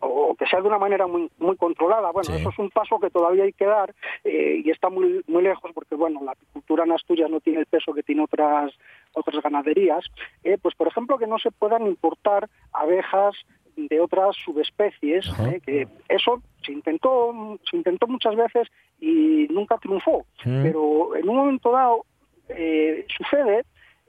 o 0.00 0.34
que 0.36 0.46
sea 0.46 0.60
de 0.60 0.66
una 0.68 0.78
manera 0.78 1.06
muy 1.06 1.30
muy 1.38 1.56
controlada. 1.56 2.10
Bueno, 2.12 2.24
Sí. 2.24 2.40
eso 2.40 2.48
es 2.48 2.58
un 2.58 2.70
paso 2.70 2.98
que 2.98 3.10
todavía 3.10 3.44
hay 3.44 3.52
que 3.52 3.66
dar 3.66 3.94
eh, 4.24 4.62
y 4.64 4.70
está 4.70 4.88
muy 4.88 5.22
muy 5.28 5.42
lejos 5.42 5.70
porque 5.74 5.94
bueno, 5.94 6.20
la 6.24 6.32
apicultura 6.32 6.84
en 6.84 6.92
Asturias 6.92 7.30
no 7.30 7.40
tiene 7.40 7.60
el 7.60 7.66
peso 7.66 7.92
que 7.92 8.02
tiene 8.02 8.22
otras 8.22 8.72
otras 9.12 9.42
ganaderías. 9.42 10.04
Eh, 10.44 10.56
pues 10.60 10.74
por 10.74 10.88
ejemplo 10.88 11.18
que 11.18 11.26
no 11.26 11.38
se 11.38 11.50
puedan 11.50 11.86
importar 11.86 12.48
abejas 12.72 13.34
de 13.76 14.00
otras 14.00 14.34
subespecies, 14.44 15.26
eh, 15.40 15.60
que 15.64 15.86
eso 16.08 16.42
se 16.64 16.72
intentó 16.72 17.58
se 17.70 17.76
intentó 17.76 18.06
muchas 18.06 18.34
veces 18.34 18.68
y 18.98 19.46
nunca 19.50 19.76
triunfó. 19.76 20.24
Mm. 20.44 20.62
Pero 20.62 21.16
en 21.16 21.28
un 21.28 21.36
momento 21.36 21.70
dado 21.70 22.06
eh, 22.48 23.06
sucede 23.16 23.64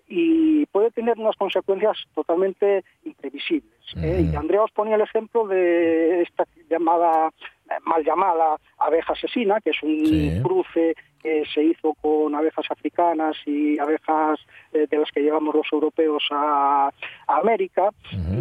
y 0.07 0.65
puede 0.67 0.91
tener 0.91 1.17
unas 1.17 1.35
consecuencias 1.37 1.97
totalmente 2.13 2.83
imprevisibles. 3.03 3.73
¿eh? 3.97 4.29
Y 4.31 4.35
Andrea 4.35 4.63
os 4.63 4.71
ponía 4.71 4.95
el 4.95 5.01
ejemplo 5.01 5.47
de 5.47 6.21
esta 6.21 6.45
llamada, 6.69 7.29
eh, 7.69 7.73
mal 7.85 8.03
llamada 8.03 8.57
abeja 8.77 9.13
asesina, 9.13 9.59
que 9.61 9.69
es 9.71 9.81
un 9.83 10.05
Sí. 10.05 10.41
cruce 10.43 10.95
que 11.21 11.43
se 11.53 11.63
hizo 11.63 11.93
con 12.01 12.35
abejas 12.35 12.65
africanas 12.69 13.37
y 13.45 13.79
abejas 13.79 14.39
eh, 14.73 14.87
de 14.89 14.97
las 14.97 15.09
que 15.11 15.21
llevamos 15.21 15.55
los 15.55 15.67
europeos 15.71 16.23
a, 16.31 16.89
a 17.27 17.37
América, 17.37 17.89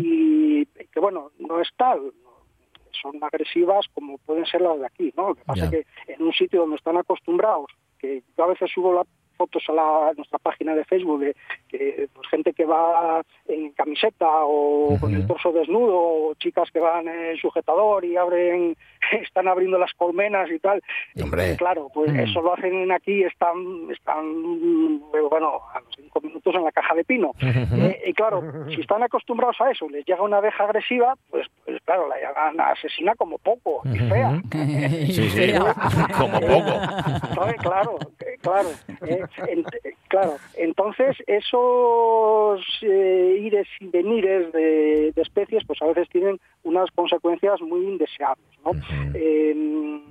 y 0.00 0.66
que 0.66 1.00
bueno, 1.00 1.31
no 1.38 1.61
es 1.61 1.69
tal, 1.76 2.12
son 3.00 3.23
agresivas 3.23 3.87
como 3.95 4.19
pueden 4.19 4.45
ser 4.47 4.61
las 4.62 4.78
de 4.81 4.87
aquí, 4.87 5.12
¿no? 5.16 5.28
Lo 5.28 5.35
que 5.37 5.45
pasa 5.45 5.64
es 5.66 5.71
que 5.71 6.12
en 6.12 6.23
un 6.23 6.33
sitio 6.33 6.61
donde 6.61 6.76
están 6.76 6.97
acostumbrados, 6.97 7.66
que 7.99 8.23
yo 8.37 8.45
a 8.45 8.49
veces 8.49 8.71
subo 8.73 8.92
las 8.92 9.07
fotos 9.42 9.64
a, 9.68 9.72
la, 9.72 10.08
a 10.08 10.12
nuestra 10.14 10.38
página 10.38 10.75
de 10.75 10.84
Facebook 10.84 11.20
de 11.20 11.34
pues, 12.14 12.28
gente 12.30 12.52
que 12.52 12.64
va 12.64 13.22
en 13.49 13.72
camiseta 13.72 14.28
o 14.44 14.96
con 15.00 15.14
el 15.14 15.26
torso 15.26 15.50
desnudo, 15.52 15.96
o 15.96 16.34
chicas 16.34 16.70
que 16.70 16.78
van 16.78 17.08
en 17.08 17.37
sujetador 17.38 18.04
y 18.04 18.16
abren, 18.16 18.76
están 19.16 19.49
abriendo 19.49 19.78
las 19.78 19.92
colmenas 19.95 20.50
y 20.50 20.59
tal. 20.59 20.83
Hombre. 21.23 21.52
Y 21.52 21.57
claro, 21.57 21.88
pues 21.92 22.12
Mm. 22.12 22.21
eso 22.21 22.42
lo 22.42 22.54
hacen 22.54 22.90
aquí, 22.92 23.23
están, 23.25 23.54
están 23.90 25.00
bueno, 25.31 25.61
a 25.75 25.81
los 25.81 25.95
cinco 25.97 26.21
minutos 26.21 26.54
en 26.54 26.64
la 26.64 26.73
caja 26.73 26.95
de 26.95 27.04
pino. 27.04 27.33
Eh, 27.40 28.02
y 28.07 28.12
claro, 28.12 28.42
si 28.75 28.81
están 28.81 29.02
acostumbrados 29.02 29.61
a 29.61 29.71
eso, 29.71 29.88
les 29.88 30.04
llega 30.07 30.23
una 30.23 30.38
abeja 30.38 30.64
agresiva, 30.64 31.14
pues, 31.31 31.47
pues 31.64 31.81
claro, 31.85 32.09
la 32.09 32.21
llaman 32.21 32.61
asesina 32.61 33.14
como 33.14 33.38
poco, 33.38 33.83
y 33.87 33.99
fea. 33.99 34.40
Sí, 35.12 35.28
sí, 35.31 35.52
como 36.19 36.40
poco. 36.40 37.52
Claro, 37.62 37.97
eh, 38.21 38.37
claro, 38.40 38.69
eh, 39.07 39.23
en- 39.49 39.61
eh, 39.85 39.95
claro. 40.09 40.37
Entonces, 40.57 41.16
esos 41.26 42.61
eh, 42.83 43.38
ires 43.40 43.66
y 43.81 43.87
venires 43.88 44.52
de, 44.52 45.12
de 45.14 45.23
especies, 45.23 45.64
pues 45.66 45.81
a 45.83 45.87
veces 45.87 46.09
tienen 46.11 46.38
unas 46.64 46.90
consecuencias 46.92 47.61
muy 47.61 47.81
indeseables, 47.87 48.45
¿no? 48.64 48.73
Eh, 49.14 50.02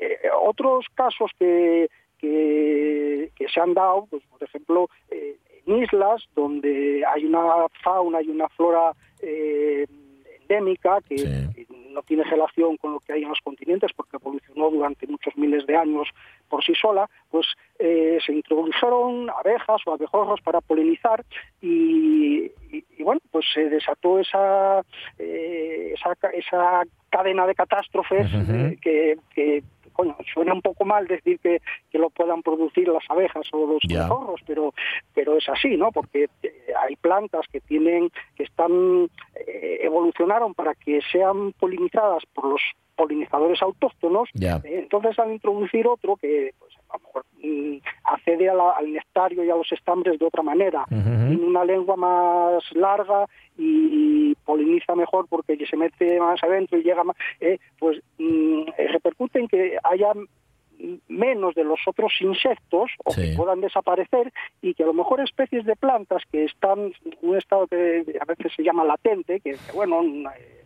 eh, 0.00 0.18
otros 0.40 0.86
casos 0.94 1.30
que, 1.38 1.88
que, 2.18 3.30
que 3.36 3.48
se 3.48 3.60
han 3.60 3.74
dado, 3.74 4.06
pues 4.10 4.22
por 4.24 4.42
ejemplo, 4.42 4.88
eh, 5.10 5.36
en 5.66 5.82
islas 5.82 6.24
donde 6.34 7.04
hay 7.06 7.24
una 7.24 7.68
fauna 7.82 8.22
y 8.22 8.28
una 8.28 8.48
flora 8.48 8.92
eh, 9.20 9.86
endémica 10.56 11.00
que, 11.08 11.18
Sí. 11.18 11.48
que 11.54 11.66
no 11.90 12.02
tiene 12.02 12.24
relación 12.24 12.76
con 12.78 12.92
lo 12.94 13.00
que 13.00 13.12
hay 13.12 13.22
en 13.22 13.28
los 13.28 13.40
continentes 13.40 13.92
porque 13.94 14.16
evolucionó 14.16 14.70
durante 14.70 15.06
muchos 15.06 15.36
miles 15.36 15.66
de 15.66 15.76
años 15.76 16.08
por 16.48 16.64
sí 16.64 16.74
sola, 16.74 17.08
pues 17.30 17.46
eh, 17.78 18.18
se 18.24 18.32
introdujeron 18.32 19.28
abejas 19.30 19.80
o 19.86 19.92
abejorros 19.92 20.40
para 20.40 20.60
polinizar 20.60 21.24
y, 21.60 22.44
y- 22.70 22.84
y, 22.98 23.02
bueno, 23.02 23.20
pues 23.30 23.44
se 23.52 23.68
desató 23.68 24.18
esa, 24.18 24.82
eh, 25.18 25.94
esa, 25.94 26.16
esa 26.32 26.82
cadena 27.10 27.46
de 27.46 27.54
catástrofes 27.54 28.26
eh, 28.48 28.76
que, 28.80 29.16
que, 29.34 29.62
coño, 29.92 30.16
suena 30.32 30.52
un 30.54 30.62
poco 30.62 30.84
mal 30.84 31.06
decir 31.06 31.38
que, 31.40 31.60
que 31.90 31.98
lo 31.98 32.10
puedan 32.10 32.42
producir 32.42 32.88
las 32.88 33.04
abejas 33.08 33.46
o 33.52 33.66
los 33.66 33.82
abejorros, 33.90 34.40
pero, 34.46 34.74
pero 35.14 35.36
es 35.36 35.48
así, 35.48 35.76
¿no? 35.76 35.92
Porque 35.92 36.28
eh, 36.42 36.52
hay 36.80 36.96
plantas 36.96 37.46
que 37.52 37.60
tienen, 37.60 38.10
que 38.36 38.44
están, 38.44 39.08
eh, 39.46 39.78
evolucionaron 39.82 40.54
para 40.54 40.74
que 40.74 41.00
sean 41.10 41.52
polinizadas 41.52 42.24
por 42.34 42.46
los 42.46 42.60
polinizadores 42.96 43.60
autóctonos, 43.62 44.28
Ya. 44.34 44.56
eh, 44.64 44.80
entonces 44.80 45.18
al 45.18 45.32
introducir 45.32 45.86
otro 45.86 46.16
que 46.16 46.52
pues, 46.58 46.71
a 46.92 46.98
lo 46.98 47.04
mejor 47.06 47.24
mm, 47.42 47.76
accede 48.04 48.48
a 48.48 48.54
la- 48.54 48.72
al 48.72 48.92
nectario 48.92 49.44
y 49.44 49.50
a 49.50 49.56
los 49.56 49.70
estambres 49.72 50.18
de 50.18 50.26
otra 50.26 50.42
manera, 50.42 50.84
Ujú. 50.90 51.28
tiene 51.28 51.44
una 51.46 51.64
lengua 51.64 51.96
más 51.96 52.62
larga 52.72 53.26
y 53.58 54.34
poliniza 54.44 54.94
mejor 54.94 55.26
porque 55.28 55.56
se 55.66 55.76
mete 55.76 56.18
más 56.20 56.42
adentro 56.42 56.78
y 56.78 56.82
llega 56.82 57.02
más, 57.04 57.16
eh, 57.40 57.58
pues 57.78 58.00
mm, 58.18 58.62
eh, 58.78 58.88
repercute 58.88 59.38
en 59.40 59.48
que 59.48 59.76
haya 59.82 60.12
menos 61.08 61.54
de 61.54 61.62
los 61.64 61.78
otros 61.86 62.12
insectos 62.20 62.90
o 63.04 63.12
Sí. 63.12 63.30
que 63.30 63.36
puedan 63.36 63.60
desaparecer 63.60 64.32
y 64.60 64.74
que 64.74 64.82
a 64.82 64.86
lo 64.86 64.92
mejor 64.94 65.20
especies 65.20 65.64
de 65.64 65.76
plantas 65.76 66.22
que 66.32 66.44
están 66.44 66.78
en 67.04 67.14
un 67.22 67.36
estado 67.36 67.66
que 67.68 68.04
a 68.20 68.24
veces 68.24 68.52
se 68.56 68.64
llama 68.64 68.84
latente, 68.84 69.38
que, 69.40 69.52
que, 69.52 69.72
bueno, 69.74 70.02
eh, 70.02 70.61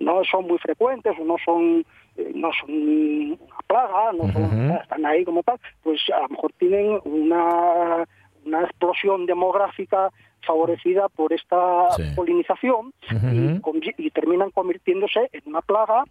no 0.00 0.22
son 0.24 0.46
muy 0.48 0.58
frecuentes 0.58 1.14
o 1.20 1.24
no 1.24 1.36
son 1.44 1.84
eh, 2.16 2.32
no 2.34 2.50
son 2.52 2.70
una 2.72 3.36
plaga, 3.68 4.12
no 4.12 4.32
son- 4.32 4.70
están 4.82 5.06
ahí 5.06 5.24
como 5.24 5.42
tal, 5.44 5.58
pues 5.82 6.00
a 6.14 6.22
lo 6.22 6.28
mejor 6.30 6.52
tienen 6.58 6.98
una, 7.04 8.04
una 8.44 8.62
explosión 8.62 9.26
demográfica 9.26 10.10
favorecida 10.46 11.08
por 11.08 11.32
esta 11.32 11.90
Sí. 11.96 12.02
polinización 12.16 12.92
y, 13.10 13.14
Ujú. 13.14 13.60
convi- 13.60 13.94
y 13.98 14.10
terminan 14.10 14.50
convirtiéndose 14.50 15.28
en 15.32 15.42
una 15.46 15.60
plaga 15.60 16.04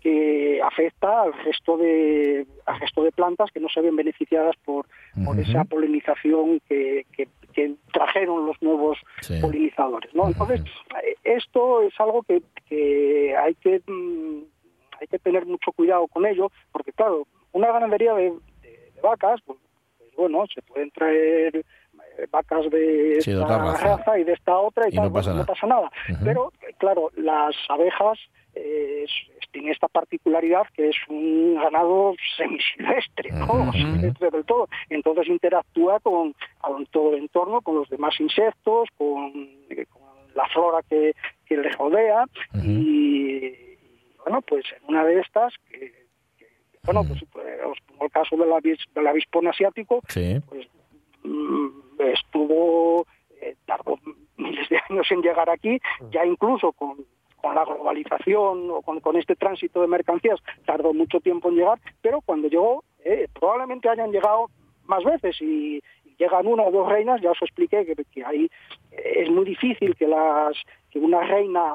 que 0.00 0.60
afecta 0.62 1.22
al 1.22 1.32
resto 1.44 1.76
de 1.76 2.46
al 2.66 2.80
resto 2.80 3.02
de 3.02 3.12
plantas 3.12 3.50
que 3.50 3.60
no 3.60 3.68
se 3.68 3.80
ven 3.80 3.96
beneficiadas 3.96 4.54
por, 4.64 4.86
por 5.24 5.38
esa 5.38 5.64
polinización 5.64 6.60
que, 6.68 7.06
que- 7.12 7.28
que 7.52 7.74
trajeron 7.92 8.46
los 8.46 8.60
nuevos 8.62 8.98
Sí. 9.20 9.34
polinizadores. 9.40 10.14
¿no? 10.14 10.26
Entonces, 10.28 10.62
esto 11.24 11.82
es 11.82 11.92
algo 12.00 12.22
que, 12.22 12.42
que 12.68 13.36
hay 13.36 13.54
que 13.56 13.80
mm, 13.86 14.42
hay 15.00 15.06
que 15.08 15.18
tener 15.18 15.44
mucho 15.46 15.72
cuidado 15.72 16.06
con 16.06 16.24
ello, 16.26 16.50
porque 16.70 16.92
claro, 16.92 17.26
una 17.52 17.72
ganadería 17.72 18.14
de, 18.14 18.30
de- 18.62 18.92
de 18.94 19.00
vacas, 19.02 19.40
pues, 19.44 19.58
pues, 19.98 20.14
bueno, 20.16 20.44
se 20.54 20.62
pueden 20.62 20.90
traer 20.92 21.64
vacas 22.30 22.70
de 22.70 23.20
Sí, 23.20 23.32
esta 23.32 23.58
raza. 23.58 24.18
y 24.18 24.24
de 24.24 24.32
esta 24.32 24.56
otra 24.58 24.86
y, 24.88 24.92
Y 24.92 24.96
tal, 24.96 25.04
no 25.06 25.12
pasa 25.12 25.30
bueno, 25.32 25.42
nada. 25.42 25.42
no 25.42 25.46
pasa 25.46 25.66
nada. 25.66 25.90
Pero, 26.24 26.52
eh, 26.68 26.74
claro, 26.78 27.10
las 27.16 27.54
abejas 27.68 28.18
eh, 28.54 29.06
tiene 29.50 29.70
esta 29.70 29.88
particularidad 29.88 30.62
que 30.74 30.88
es 30.88 30.96
un 31.08 31.54
ganado 31.56 32.14
semisilvestre, 32.36 33.30
¿no? 33.32 33.46
Ujú. 33.46 33.72
Silvestre 33.72 34.30
del 34.30 34.44
todo. 34.44 34.68
Entonces 34.88 35.28
interactúa 35.28 36.00
con, 36.00 36.34
con 36.60 36.86
todo 36.86 37.14
el 37.14 37.20
entorno, 37.22 37.60
con 37.60 37.76
los 37.76 37.88
demás 37.88 38.18
insectos, 38.20 38.88
con, 38.96 39.32
eh, 39.70 39.86
con 39.90 40.02
la 40.34 40.46
flora 40.48 40.80
que, 40.88 41.12
que 41.46 41.56
le 41.56 41.68
rodea 41.72 42.24
y, 42.62 42.70
y, 42.70 43.78
bueno, 44.24 44.40
pues 44.42 44.64
en 44.80 44.88
una 44.88 45.04
de 45.04 45.20
estas, 45.20 45.52
que, 45.70 45.92
que, 46.38 46.46
bueno, 46.84 47.02
pues 47.06 47.22
eh, 47.22 47.58
os 47.66 47.78
pongo 47.86 48.04
el 48.06 48.10
caso 48.10 48.36
del 48.36 49.06
avispón 49.06 49.48
asiático, 49.48 50.00
Sí. 50.08 50.40
pues 50.48 50.66
mm, 51.24 51.91
estuvo 52.10 53.06
eh, 53.40 53.56
tardó 53.66 53.98
miles 54.36 54.68
de 54.68 54.78
años 54.88 55.10
en 55.10 55.22
llegar 55.22 55.50
aquí, 55.50 55.80
ya 56.10 56.24
incluso 56.24 56.72
con, 56.72 56.96
con 57.40 57.54
la 57.54 57.64
globalización 57.64 58.70
o 58.70 58.82
con, 58.82 59.00
con 59.00 59.16
este 59.16 59.36
tránsito 59.36 59.80
de 59.80 59.88
mercancías 59.88 60.40
tardó 60.64 60.92
mucho 60.94 61.20
tiempo 61.20 61.48
en 61.48 61.56
llegar, 61.56 61.80
pero 62.00 62.20
cuando 62.20 62.48
llegó 62.48 62.84
eh, 63.04 63.28
probablemente 63.38 63.88
hayan 63.88 64.12
llegado 64.12 64.46
más 64.84 65.04
veces 65.04 65.40
y, 65.40 65.82
y 66.04 66.16
llegan 66.18 66.46
una 66.46 66.64
o 66.64 66.70
dos 66.70 66.88
reinas, 66.88 67.20
ya 67.20 67.30
os 67.32 67.42
expliqué 67.42 67.84
que, 67.84 67.96
que 68.04 68.24
ahí 68.24 68.48
eh, 68.92 69.22
es 69.22 69.30
muy 69.30 69.44
difícil 69.44 69.96
que 69.96 70.06
las 70.06 70.56
que 70.90 70.98
una 70.98 71.20
reina 71.22 71.74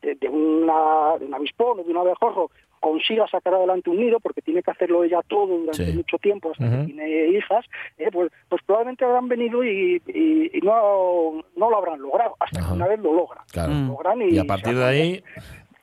de, 0.00 0.14
de 0.14 0.28
una, 0.28 1.18
de 1.18 1.26
un 1.26 1.34
avispón 1.34 1.80
o 1.80 1.82
de 1.82 1.90
un 1.90 1.96
abejorro 1.96 2.50
consiga 2.80 3.26
sacar 3.28 3.54
adelante 3.54 3.90
un 3.90 3.98
nido, 3.98 4.18
porque 4.20 4.40
tiene 4.42 4.62
que 4.62 4.70
hacerlo 4.70 5.04
ella 5.04 5.20
todo 5.28 5.46
durante 5.58 5.84
Sí. 5.86 5.92
mucho 5.92 6.16
tiempo 6.18 6.50
hasta 6.50 6.64
que 6.68 6.86
tiene 6.86 7.26
hijas, 7.28 7.64
eh, 7.98 8.08
pues, 8.10 8.32
pues 8.48 8.62
probablemente 8.64 9.04
habrán 9.04 9.28
venido 9.28 9.62
y, 9.62 10.02
y- 10.08 10.50
y 10.56 10.60
no, 10.62 11.42
no 11.56 11.70
lo 11.70 11.76
habrán 11.76 12.00
logrado, 12.00 12.36
hasta 12.40 12.60
que 12.66 12.72
una 12.72 12.88
vez 12.88 12.98
lo 13.00 13.12
logran. 13.14 13.44
Claro. 13.52 13.72
Mm. 13.72 13.88
Logran 13.88 14.22
Y 14.22 14.38
a 14.38 14.44
partir 14.44 14.74
de 14.76 14.84
ahí, 14.84 15.22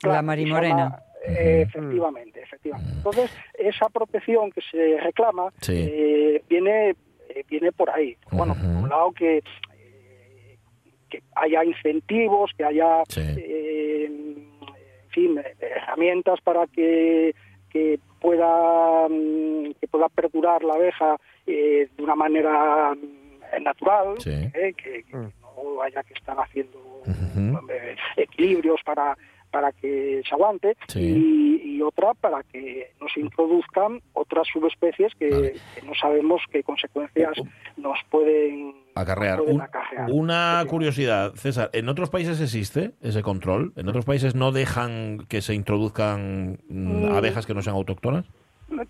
Claro, 0.00 0.16
La 0.16 0.22
marimorena. 0.22 1.02
eh, 1.26 1.64
efectivamente, 1.66 2.40
efectivamente. 2.42 2.92
Entonces, 2.96 3.32
esa 3.54 3.88
protección 3.88 4.50
que 4.52 4.60
se 4.70 4.98
reclama 5.00 5.52
Sí. 5.60 5.74
eh, 5.76 6.42
viene, 6.48 6.90
eh, 7.28 7.44
viene 7.48 7.72
por 7.72 7.90
ahí. 7.90 8.16
Bueno, 8.30 8.54
por 8.54 8.64
un 8.64 8.88
lado 8.88 9.10
que, 9.12 9.38
eh, 9.38 10.56
que 11.10 11.20
haya 11.34 11.64
incentivos, 11.64 12.52
que 12.56 12.64
haya, 12.64 13.02
Sí. 13.08 13.22
Herramientas 15.60 16.40
para 16.42 16.66
que 16.66 17.34
que 17.70 17.98
pueda 18.20 19.06
mm, 19.08 19.72
que 19.80 19.86
pueda 19.88 20.08
perdurar 20.08 20.64
la 20.64 20.74
abeja 20.74 21.16
eh, 21.46 21.88
de 21.96 22.02
una 22.02 22.14
manera 22.14 22.94
mm, 22.94 23.62
natural, 23.62 24.14
Sí. 24.18 24.30
eh, 24.54 24.72
que, 24.76 25.02
que 25.04 25.12
no 25.16 25.82
haya 25.82 26.02
que 26.02 26.14
estar 26.14 26.36
haciendo 26.38 26.78
equilibrios 28.16 28.80
para 28.84 29.16
para 29.50 29.72
que 29.72 30.22
se 30.28 30.34
aguante 30.34 30.76
Sí. 30.88 31.00
y, 31.00 31.76
y 31.76 31.82
otra 31.82 32.14
para 32.14 32.42
que 32.42 32.92
no 33.00 33.08
se 33.08 33.20
introduzcan 33.20 34.00
otras 34.12 34.46
subespecies 34.52 35.14
que, 35.14 35.30
Vale. 35.30 35.52
que 35.74 35.82
no 35.86 35.94
sabemos 35.94 36.42
qué 36.50 36.62
consecuencias 36.62 37.32
nos 37.76 37.98
pueden 38.10 38.74
acarrear. 38.94 39.36
nos 39.38 39.44
pueden 39.44 39.56
Un- 39.56 39.62
acarrear. 39.62 40.10
una 40.10 40.62
Sí. 40.62 40.68
curiosidad, 40.68 41.32
César, 41.34 41.70
¿en 41.72 41.88
otros 41.88 42.10
países 42.10 42.40
existe 42.40 42.92
ese 43.00 43.22
control? 43.22 43.72
¿En 43.76 43.88
otros 43.88 44.04
países 44.04 44.34
no 44.34 44.52
dejan 44.52 45.18
que 45.28 45.40
se 45.40 45.54
introduzcan 45.54 46.58
mm, 46.68 47.06
Mm. 47.08 47.12
abejas 47.14 47.46
que 47.46 47.54
no 47.54 47.62
sean 47.62 47.76
autóctonas? 47.76 48.24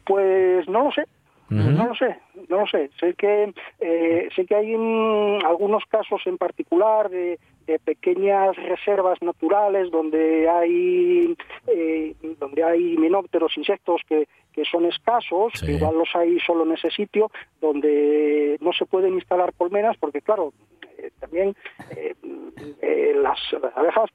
Pues 0.04 0.68
no 0.68 0.84
lo 0.84 0.92
sé. 0.92 1.04
No 1.50 1.86
lo 1.86 1.94
sé, 1.94 2.14
no 2.50 2.60
lo 2.60 2.66
sé. 2.66 2.90
Sé 3.00 3.14
que 3.14 3.54
eh, 3.80 4.28
sé 4.36 4.44
que 4.44 4.54
hay 4.54 4.76
mm, 4.76 5.46
algunos 5.46 5.82
casos 5.86 6.20
en 6.26 6.36
particular 6.36 7.08
de, 7.08 7.38
pequeñas 7.78 8.56
reservas 8.56 9.20
naturales 9.20 9.90
donde 9.90 10.48
hay 10.48 11.36
eh, 11.66 12.14
donde 12.38 12.64
hay 12.64 12.94
himenópteros, 12.94 13.56
insectos 13.58 14.00
que, 14.08 14.26
que 14.52 14.64
son 14.64 14.86
escasos, 14.86 15.52
Sí. 15.54 15.66
que 15.66 15.72
igual 15.72 15.98
los 15.98 16.08
hay 16.14 16.38
solo 16.40 16.64
en 16.64 16.72
ese 16.72 16.90
sitio, 16.90 17.30
donde 17.60 18.56
no 18.60 18.72
se 18.72 18.86
pueden 18.86 19.14
instalar 19.14 19.52
colmenas 19.58 19.96
porque 19.98 20.22
claro, 20.22 20.52
eh, 20.96 21.10
también 21.20 21.54
eh, 21.96 22.14
eh, 22.80 23.14
las, 23.20 23.38
las 23.62 23.76
abejas, 23.76 24.08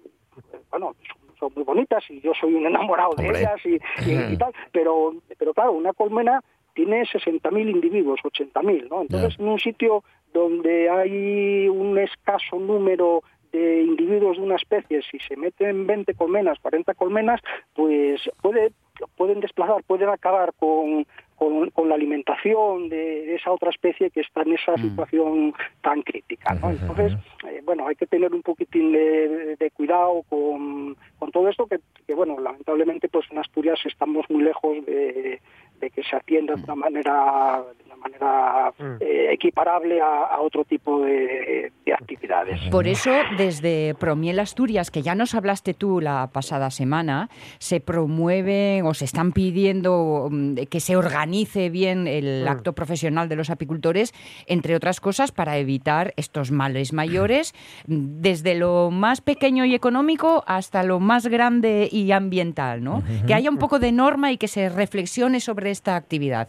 bueno, 0.72 0.96
son- 1.40 1.52
muy 1.56 1.64
bonitas 1.66 2.04
y 2.10 2.22
yo 2.22 2.32
soy 2.40 2.54
un 2.56 2.66
enamorado 2.66 3.12
de 3.18 3.28
ellas 3.28 3.60
y, 3.66 3.76
y- 4.10 4.34
y 4.34 4.38
tal, 4.38 4.54
pero, 4.72 5.14
pero 5.38 5.54
claro, 5.54 5.74
una 5.74 5.92
colmena 5.94 6.42
tiene 6.74 7.04
60.000 7.04 7.70
individuos, 7.70 8.20
80.000, 8.24 8.90
¿no? 8.90 9.02
Entonces, 9.04 9.38
en 9.40 9.48
un 9.48 9.60
sitio 9.60 10.04
donde 10.34 10.90
hay 10.90 11.68
un 11.68 12.00
escaso 12.00 12.58
número 12.58 13.22
individuos 13.54 14.38
de 14.38 14.44
una 14.44 14.56
especie, 14.56 15.02
si 15.04 15.20
se 15.20 15.38
meten 15.38 15.86
20 15.86 16.14
colmenas, 16.16 16.60
40 16.60 16.94
colmenas, 16.96 17.42
pues 17.76 18.22
puede, 18.42 18.72
pueden 19.16 19.40
desplazar, 19.40 19.84
pueden 19.84 20.10
acabar 20.10 20.54
con, 20.58 21.06
con, 21.36 21.70
con 21.72 21.90
la 21.90 21.96
alimentación 21.96 22.90
de, 22.90 23.36
esa 23.36 23.52
otra 23.52 23.70
especie 23.70 24.10
que 24.10 24.22
está 24.22 24.42
en 24.42 24.54
esa 24.54 24.76
situación 24.78 25.54
tan 25.82 26.02
crítica. 26.02 26.54
Entonces, 26.54 27.14
eh, 27.48 27.62
bueno, 27.64 27.88
hay 27.88 27.96
que 27.96 28.08
tener 28.08 28.34
un 28.34 28.42
poquitín 28.42 28.92
de, 28.92 29.56
de 29.58 29.72
cuidado 29.72 30.24
con, 30.30 30.96
con 31.20 31.32
todo 31.32 31.50
esto, 31.50 31.68
que, 31.68 31.80
que, 32.08 32.14
bueno, 32.14 32.40
lamentablemente, 32.40 33.10
pues 33.10 33.26
en 33.32 33.38
Asturias 33.38 33.80
estamos 33.86 34.26
muy 34.30 34.44
lejos 34.44 34.86
de, 34.86 35.42
de 35.84 35.90
que 35.90 36.02
se 36.04 36.16
atienda 36.16 36.56
de 36.56 36.64
una 36.64 36.76
manera, 36.76 37.62
de 37.78 37.84
una 37.86 37.96
manera 37.98 38.74
eh, 39.02 39.28
equiparable 39.32 40.02
a, 40.02 40.26
a 40.26 40.40
otro 40.40 40.64
tipo 40.64 41.02
de, 41.02 41.72
de 41.86 41.94
actividades. 41.94 42.60
Por 42.72 42.88
eso, 42.88 43.12
desde 43.38 43.96
Promiel 43.96 44.40
Asturias, 44.40 44.92
que 44.92 45.02
ya 45.02 45.14
nos 45.14 45.36
hablaste 45.36 45.74
tú 45.74 46.00
la 46.00 46.30
pasada 46.32 46.72
semana, 46.72 47.30
se 47.60 47.82
promueven 47.82 48.86
o 48.86 48.94
se 48.94 49.06
están 49.06 49.34
pidiendo 49.34 50.30
mm, 50.32 50.56
que 50.70 50.80
se 50.80 50.96
organice 50.96 51.70
bien 51.70 52.08
el 52.08 52.48
acto 52.48 52.74
profesional 52.74 53.28
de 53.28 53.36
los 53.36 53.50
apicultores, 53.50 54.14
entre 54.48 54.76
otras 54.76 55.02
cosas, 55.02 55.32
para 55.32 55.58
evitar 55.58 56.14
estos 56.16 56.52
males 56.52 56.94
mayores, 56.94 57.54
mm, 57.88 58.22
desde 58.22 58.56
lo 58.56 58.90
más 58.90 59.20
pequeño 59.20 59.66
y 59.66 59.76
económico 59.76 60.44
hasta 60.48 60.84
lo 60.84 61.02
más 61.02 61.28
grande 61.28 61.90
y 61.92 62.12
ambiental, 62.12 62.84
¿no? 62.84 63.04
Que 63.28 63.34
haya 63.34 63.50
un 63.50 63.58
poco 63.58 63.80
de 63.80 63.92
norma 63.92 64.32
y 64.32 64.38
que 64.38 64.48
se 64.48 64.70
reflexione 64.70 65.40
sobre 65.40 65.73
esta 65.74 65.98
actividad. 65.98 66.48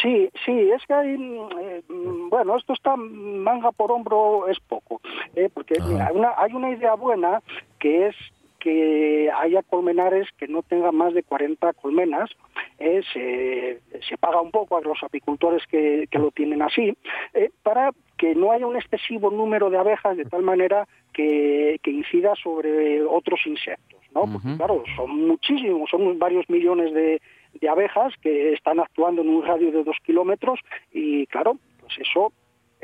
Sí, 0.00 0.30
sí, 0.44 0.70
es 0.70 0.82
que 0.86 0.94
hay, 0.94 1.18
mm, 1.18 1.48
eh, 1.60 1.82
bueno, 2.30 2.56
esto 2.56 2.72
está 2.72 2.96
manga 2.96 3.70
por 3.72 3.92
hombro 3.92 4.48
es 4.48 4.58
poco, 4.60 5.00
eh, 5.34 5.50
porque 5.52 5.74
mira, 5.86 6.08
hay 6.08 6.16
una, 6.16 6.32
hay 6.36 6.52
una 6.52 6.70
idea 6.70 6.94
buena 6.94 7.42
que 7.78 8.06
es 8.08 8.16
que 8.64 9.30
haya 9.30 9.62
colmenares 9.62 10.26
que 10.38 10.48
no 10.48 10.62
tengan 10.62 10.96
más 10.96 11.12
de 11.12 11.22
40 11.22 11.74
colmenas, 11.74 12.30
eh, 12.78 13.02
se, 13.12 14.00
se 14.08 14.16
paga 14.16 14.40
un 14.40 14.50
poco 14.50 14.78
a 14.78 14.80
los 14.80 15.02
apicultores 15.02 15.62
que, 15.66 16.08
que 16.10 16.18
lo 16.18 16.30
tienen 16.30 16.62
así, 16.62 16.96
eh, 17.34 17.50
para 17.62 17.90
que 18.16 18.34
no 18.34 18.52
haya 18.52 18.66
un 18.66 18.76
excesivo 18.76 19.30
número 19.30 19.68
de 19.68 19.76
abejas 19.76 20.16
de 20.16 20.24
tal 20.24 20.42
manera 20.42 20.88
que, 21.12 21.78
que 21.82 21.90
incida 21.90 22.34
sobre 22.42 23.02
otros 23.04 23.40
insectos, 23.44 24.00
¿no? 24.14 24.22
Porque 24.32 24.56
claro, 24.56 24.82
son 24.96 25.26
muchísimos, 25.26 25.90
son 25.90 26.18
varios 26.18 26.48
millones 26.48 26.94
de, 26.94 27.20
de 27.60 27.68
abejas 27.68 28.14
que 28.22 28.52
están 28.52 28.80
actuando 28.80 29.22
en 29.22 29.28
un 29.28 29.44
radio 29.44 29.70
de 29.72 29.84
dos 29.84 29.96
kilómetros 30.04 30.60
y 30.92 31.26
claro, 31.26 31.58
pues 31.80 31.98
eso 31.98 32.32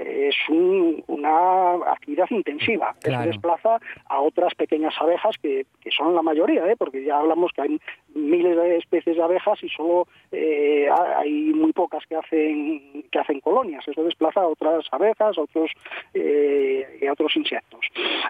es 0.03 0.35
un- 0.49 1.03
una 1.09 1.75
actividad 1.93 2.27
intensiva. 2.31 2.95
Claro. 3.03 3.23
Eso 3.23 3.31
desplaza 3.33 3.81
a 4.07 4.21
otras 4.21 4.55
pequeñas 4.55 4.95
abejas 5.01 5.37
que, 5.43 5.67
que 5.81 5.91
son 5.91 6.15
la 6.15 6.23
mayoría, 6.23 6.67
¿eh? 6.71 6.77
porque 6.79 7.05
ya 7.05 7.19
hablamos 7.19 7.53
que 7.53 7.63
hay 7.63 7.81
miles 8.15 8.57
de 8.57 8.77
especies 8.79 9.17
de 9.17 9.23
abejas 9.23 9.63
y 9.63 9.69
solo 9.69 10.07
eh, 10.33 10.89
hay 11.17 11.53
muy 11.55 11.73
pocas 11.73 12.05
que 12.07 12.17
hacen 12.17 13.05
que 13.11 13.19
hacen 13.19 13.41
colonias. 13.41 13.87
Eso 13.87 14.03
desplaza 14.05 14.41
a 14.41 14.47
otras 14.49 14.87
abejas, 14.93 15.37
a 15.37 15.41
otros 15.43 15.71
eh, 16.15 16.99
y 17.01 17.07
a 17.07 17.13
otros 17.13 17.37
insectos. 17.37 17.81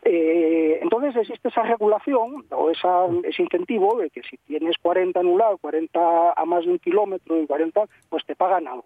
Eh, 0.04 0.78
entonces 0.83 1.16
existe 1.16 1.48
esa 1.48 1.62
regulación 1.62 2.44
o 2.50 2.70
esa, 2.70 3.06
ese 3.24 3.42
incentivo 3.42 3.98
de 3.98 4.11
que 4.11 4.22
si 4.22 4.37
tienes 4.38 4.76
40 4.78 5.20
en 5.20 5.26
un 5.26 5.38
lado, 5.38 5.59
40 5.59 6.33
a 6.33 6.44
más 6.44 6.64
de 6.64 6.72
un 6.72 6.78
kilómetro 6.78 7.40
y 7.40 7.46
40, 7.46 7.85
pues 8.09 8.24
te 8.24 8.35
pagan 8.37 8.66
algo. 8.68 8.85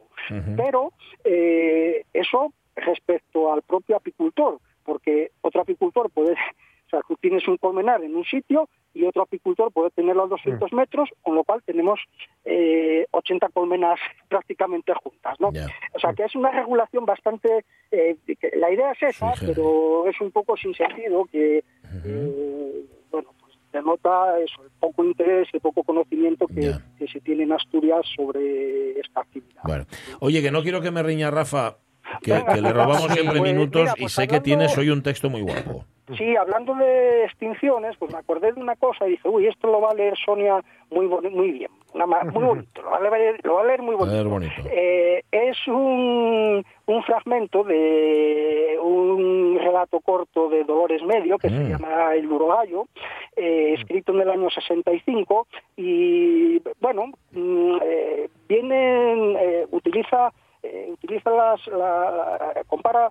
Pero 0.57 0.93
eh, 1.25 2.05
eso 2.13 2.53
respecto 2.77 3.53
al 3.53 3.63
propio 3.63 3.97
apicultor, 3.97 4.59
porque 4.85 5.31
otro 5.43 5.63
apicultor 5.63 6.11
puede, 6.11 6.33
o 6.33 6.91
sea, 6.91 7.01
tú 7.09 7.17
tienes 7.17 7.47
un 7.49 7.57
colmenar 7.57 8.03
en 8.05 8.15
un 8.15 8.25
sitio 8.25 8.69
y 8.93 9.05
otro 9.05 9.23
apicultor 9.23 9.73
puede 9.73 9.91
tenerlo 9.91 10.25
a 10.25 10.29
200 10.29 10.73
metros, 10.73 11.09
con 11.23 11.35
lo 11.35 11.43
cual 11.43 11.63
tenemos 11.65 11.99
eh, 12.45 13.07
80 13.11 13.49
colmenas 13.49 13.99
prácticamente 14.29 14.93
juntas, 15.03 15.41
¿no? 15.41 15.49
O 15.49 15.99
sea, 15.99 16.13
que 16.13 16.23
es 16.25 16.35
una 16.37 16.53
regulación 16.53 17.05
bastante... 17.05 17.65
eh, 17.91 18.17
que 18.25 18.53
la 18.57 18.71
idea 18.71 18.93
es 18.93 19.03
esa, 19.03 19.35
Sí, 19.35 19.41
sí. 19.47 19.53
pero 19.53 20.07
es 20.09 20.21
un 20.21 20.31
poco 20.31 20.57
sin 20.57 20.75
sentido 20.75 21.25
que, 21.25 21.65
eh, 22.05 22.85
bueno, 23.11 23.31
pues 23.41 23.55
denota 23.73 24.39
eso, 24.39 24.63
el 24.63 24.71
poco 24.79 25.03
interés, 25.05 25.49
el 25.53 25.61
poco 25.61 25.83
conocimiento 25.83 26.47
que, 26.47 26.73
que 26.97 27.09
se 27.09 27.21
tiene 27.21 27.43
en 27.43 27.53
Asturias 27.53 28.07
sobre 28.15 29.01
esta 29.01 29.23
actividad. 29.23 29.63
Bueno, 29.65 29.87
oye, 30.21 30.41
que 30.41 30.53
no 30.53 30.63
quiero 30.63 30.81
que 30.81 30.93
me 30.93 31.03
riña 31.03 31.33
Rafa, 31.33 31.79
que, 32.23 32.45
que 32.45 32.61
le 32.61 32.73
robamos 32.73 33.03
sí, 33.09 33.13
siempre 33.15 33.39
pues, 33.41 33.53
minutos 33.53 33.83
mira, 33.83 33.95
y 33.97 34.01
pues 34.03 34.13
sé 34.13 34.23
que 34.23 34.37
hablando- 34.37 34.45
tienes 34.45 34.79
hoy 34.79 34.91
un 34.91 35.03
texto 35.03 35.31
muy 35.31 35.43
guapo. 35.43 35.85
Sí, 36.19 36.37
hablando 36.37 36.75
de 36.75 37.25
extinciones, 37.25 37.97
pues 37.99 38.13
me 38.13 38.19
acordé 38.19 38.53
de 38.53 38.61
una 38.61 38.77
cosa 38.77 39.07
y 39.07 39.13
dije, 39.13 39.27
uy, 39.27 39.47
esto 39.47 39.69
lo 39.69 39.81
va 39.81 39.89
a 39.91 39.95
leer 39.95 40.13
Sonia 40.23 40.63
muy 40.91 41.07
muy 41.07 41.51
bien, 41.53 41.71
una 41.95 42.05
muy 42.07 42.45
bonito, 42.45 42.83
lo 42.83 42.91
va 42.91 42.99
a 42.99 43.01
leer, 43.19 43.41
lo 43.43 43.55
va 43.55 43.63
a 43.63 43.65
leer 43.65 43.81
muy 43.81 43.95
A 43.95 43.99
bonito. 43.99 44.17
ver, 44.19 44.27
bonito. 44.29 44.53
Eh, 44.71 45.23
es 45.33 45.57
un, 45.67 46.63
un 46.87 47.03
fragmento 47.05 47.65
de 47.65 48.79
un 48.83 49.59
relato 49.59 50.01
corto 50.01 50.51
de 50.51 50.65
Dolores 50.65 51.03
Medio 51.03 51.39
que 51.39 51.49
se 51.49 51.55
Mm. 51.59 51.69
llama 51.71 52.15
El 52.15 52.27
Urogallo, 52.31 52.87
eh, 53.35 53.75
escrito 53.79 54.13
en 54.13 54.21
el 54.21 54.29
año 54.31 54.51
65 54.51 55.47
y 55.79 56.61
bueno, 56.81 57.07
mm, 57.33 57.77
eh, 57.83 58.29
viene, 58.47 59.33
eh, 59.41 59.67
utiliza, 59.71 60.33
eh, 60.65 60.89
utiliza 60.93 61.31
las, 61.31 61.67
la- 61.69 62.11
la- 62.11 62.65
compara 62.67 63.11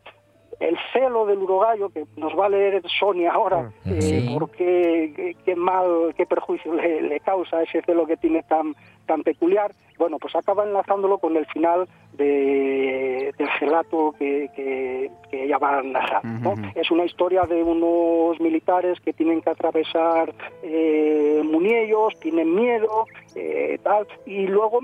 el 0.59 0.77
celo 0.93 1.25
del 1.25 1.39
urogallo, 1.39 1.89
que 1.89 2.05
nos 2.15 2.37
va 2.37 2.45
a 2.45 2.49
leer 2.49 2.81
Sonia 2.99 3.31
ahora, 3.33 3.71
eh, 3.85 4.01
Sí. 4.01 4.35
porque 4.39 5.11
qué, 5.15 5.35
qué 5.45 5.55
mal, 5.55 6.13
qué 6.15 6.25
perjuicio 6.25 6.73
le, 6.73 7.01
le 7.01 7.19
causa 7.21 7.63
ese 7.63 7.81
celo 7.81 8.05
que 8.05 8.17
tiene 8.17 8.43
tan, 8.43 8.75
tan 9.05 9.23
peculiar, 9.23 9.71
bueno, 9.97 10.17
pues 10.19 10.35
acaba 10.35 10.63
enlazándolo 10.63 11.17
con 11.19 11.37
el 11.37 11.45
final 11.47 11.87
de, 12.13 13.33
del 13.37 13.47
relato 13.59 14.13
que, 14.17 14.49
que, 14.55 15.11
que 15.29 15.43
ella 15.45 15.57
va 15.57 15.79
a 15.79 15.81
narrar. 15.83 16.23
¿no? 16.25 16.53
Es 16.75 16.89
una 16.91 17.05
historia 17.05 17.43
de 17.43 17.63
unos 17.63 18.39
militares 18.39 18.99
que 19.01 19.13
tienen 19.13 19.41
que 19.41 19.49
atravesar 19.49 20.33
eh, 20.63 21.41
Muniellos, 21.43 22.19
tienen 22.19 22.53
miedo, 22.55 23.05
eh, 23.35 23.79
tal, 23.83 24.07
y 24.25 24.47
luego 24.47 24.79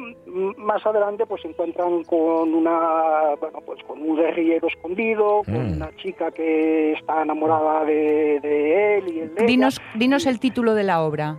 más 0.58 0.86
adelante 0.86 1.26
pues 1.26 1.42
se 1.42 1.50
encuentran 1.50 2.04
con 2.04 2.54
una, 2.54 3.36
bueno, 3.40 3.60
pues 3.66 3.82
con 3.84 4.02
un 4.02 4.16
guerrillero 4.16 4.68
escondido, 4.68 5.42
con 5.46 5.60
Mm. 5.70 5.74
una 5.76 5.90
chica 5.98 6.32
que 6.32 6.94
está 6.94 7.22
enamorada 7.24 7.84
de, 7.86 8.40
de 8.42 8.98
él 8.98 9.04
y 9.14 9.20
él 9.20 9.36
de 9.36 9.42
ella. 9.42 9.46
Dinos, 9.48 9.82
dinos 9.96 10.26
el 10.26 10.40
título 10.40 10.74
de 10.74 10.84
la 10.84 11.02
obra. 11.02 11.36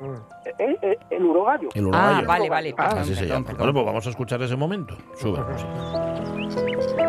Eh, 0.58 0.76
eh, 0.82 0.96
el 1.10 1.24
urogallo. 1.24 1.68
El 1.74 1.84
Ah, 1.86 1.88
urogallo. 1.88 2.26
vale, 2.28 2.48
vale. 2.50 2.69
Ah, 2.76 2.88
perdón, 2.88 2.98
Así 2.98 3.14
se 3.14 3.20
perdón, 3.20 3.28
llama. 3.36 3.46
perdón. 3.46 3.58
Bueno, 3.58 3.72
pues 3.74 3.86
vamos 3.86 4.06
a 4.06 4.10
escuchar 4.10 4.42
ese 4.42 4.56
momento. 4.56 4.96
Sube 5.18 5.38
la 5.38 5.44
música. 5.44 7.00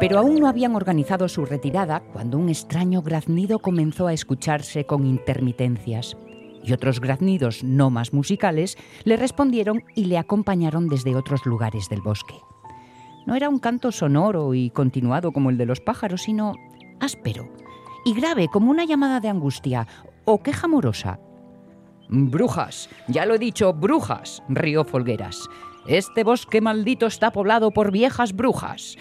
Pero 0.00 0.18
aún 0.20 0.36
no 0.36 0.46
habían 0.46 0.76
organizado 0.76 1.28
su 1.28 1.44
retirada 1.44 2.00
cuando 2.12 2.38
un 2.38 2.48
extraño 2.48 3.02
graznido 3.02 3.58
comenzó 3.58 4.06
a 4.06 4.12
escucharse 4.12 4.84
con 4.86 5.04
intermitencias. 5.04 6.16
Y 6.62 6.72
otros 6.72 7.00
graznidos 7.00 7.64
no 7.64 7.90
más 7.90 8.12
musicales 8.12 8.76
le 9.04 9.16
respondieron 9.16 9.82
y 9.96 10.04
le 10.04 10.18
acompañaron 10.18 10.88
desde 10.88 11.16
otros 11.16 11.46
lugares 11.46 11.88
del 11.88 12.00
bosque. 12.00 12.34
No 13.26 13.34
era 13.34 13.48
un 13.48 13.58
canto 13.58 13.90
sonoro 13.90 14.54
y 14.54 14.70
continuado 14.70 15.32
como 15.32 15.50
el 15.50 15.58
de 15.58 15.66
los 15.66 15.80
pájaros, 15.80 16.22
sino 16.22 16.54
áspero 17.00 17.48
y 18.04 18.14
grave 18.14 18.48
como 18.48 18.70
una 18.70 18.84
llamada 18.84 19.18
de 19.20 19.28
angustia 19.28 19.86
o 20.24 20.42
queja 20.42 20.66
amorosa. 20.66 21.18
Brujas, 22.08 22.88
ya 23.06 23.26
lo 23.26 23.34
he 23.34 23.38
dicho, 23.38 23.74
brujas, 23.74 24.42
rió 24.48 24.84
Folgueras. 24.84 25.48
Este 25.86 26.24
bosque 26.24 26.60
maldito 26.60 27.06
está 27.06 27.32
poblado 27.32 27.70
por 27.70 27.92
viejas 27.92 28.34
brujas. 28.34 28.96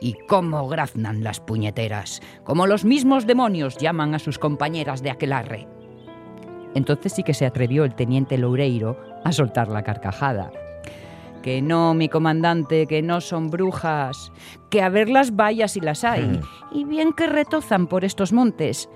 Y 0.00 0.14
cómo 0.28 0.68
graznan 0.68 1.22
las 1.22 1.40
puñeteras, 1.40 2.20
como 2.44 2.66
los 2.66 2.84
mismos 2.84 3.26
demonios 3.26 3.76
llaman 3.78 4.14
a 4.14 4.18
sus 4.18 4.38
compañeras 4.38 5.02
de 5.02 5.10
aquelarre. 5.10 5.68
Entonces 6.74 7.12
sí 7.12 7.22
que 7.22 7.34
se 7.34 7.46
atrevió 7.46 7.84
el 7.84 7.94
teniente 7.94 8.38
Loureiro 8.38 8.98
a 9.24 9.32
soltar 9.32 9.68
la 9.68 9.82
carcajada. 9.82 10.50
Que 11.42 11.62
no, 11.62 11.94
mi 11.94 12.08
comandante, 12.08 12.86
que 12.86 13.02
no 13.02 13.20
son 13.20 13.50
brujas, 13.50 14.32
que 14.70 14.82
a 14.82 14.88
ver 14.88 15.08
las 15.08 15.34
vallas 15.34 15.76
y 15.76 15.80
las 15.80 16.04
hay, 16.04 16.40
y 16.70 16.84
bien 16.84 17.12
que 17.12 17.26
retozan 17.26 17.88
por 17.88 18.04
estos 18.04 18.32
montes. 18.32 18.88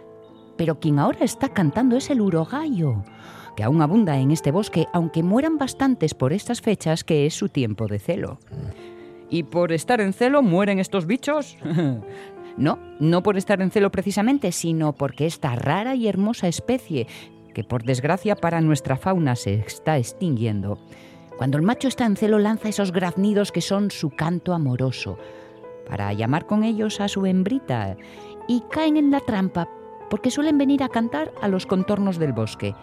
Pero 0.56 0.78
quien 0.78 0.98
ahora 0.98 1.20
está 1.20 1.48
cantando 1.48 1.96
es 1.96 2.08
el 2.10 2.20
urogallo, 2.20 3.04
que 3.56 3.64
aún 3.64 3.82
abunda 3.82 4.18
en 4.18 4.30
este 4.30 4.52
bosque, 4.52 4.86
aunque 4.92 5.22
mueran 5.22 5.58
bastantes 5.58 6.14
por 6.14 6.32
estas 6.32 6.60
fechas, 6.60 7.02
que 7.02 7.26
es 7.26 7.34
su 7.34 7.48
tiempo 7.48 7.86
de 7.86 7.98
celo. 7.98 8.38
¿Y 9.30 9.44
por 9.44 9.72
estar 9.72 10.00
en 10.00 10.12
celo 10.12 10.42
mueren 10.42 10.78
estos 10.78 11.06
bichos? 11.06 11.56
no, 12.56 12.78
no 13.00 13.22
por 13.22 13.36
estar 13.36 13.60
en 13.60 13.70
celo 13.70 13.90
precisamente, 13.90 14.52
sino 14.52 14.92
porque 14.92 15.26
esta 15.26 15.56
rara 15.56 15.94
y 15.94 16.06
hermosa 16.06 16.46
especie, 16.46 17.06
que 17.54 17.64
por 17.64 17.82
desgracia 17.82 18.36
para 18.36 18.60
nuestra 18.60 18.96
fauna 18.96 19.34
se 19.34 19.54
está 19.54 19.96
extinguiendo, 19.96 20.78
cuando 21.38 21.58
el 21.58 21.64
macho 21.64 21.88
está 21.88 22.06
en 22.06 22.16
celo 22.16 22.38
lanza 22.38 22.68
esos 22.68 22.92
graznidos 22.92 23.52
que 23.52 23.60
son 23.60 23.90
su 23.90 24.10
canto 24.10 24.52
amoroso, 24.52 25.18
para 25.88 26.12
llamar 26.12 26.46
con 26.46 26.64
ellos 26.64 27.00
a 27.00 27.08
su 27.08 27.26
hembrita, 27.26 27.96
y 28.48 28.62
caen 28.70 28.96
en 28.96 29.10
la 29.10 29.20
trampa, 29.20 29.68
porque 30.08 30.30
suelen 30.30 30.58
venir 30.58 30.82
a 30.82 30.88
cantar 30.88 31.32
a 31.42 31.48
los 31.48 31.66
contornos 31.66 32.18
del 32.18 32.32
bosque, 32.32 32.74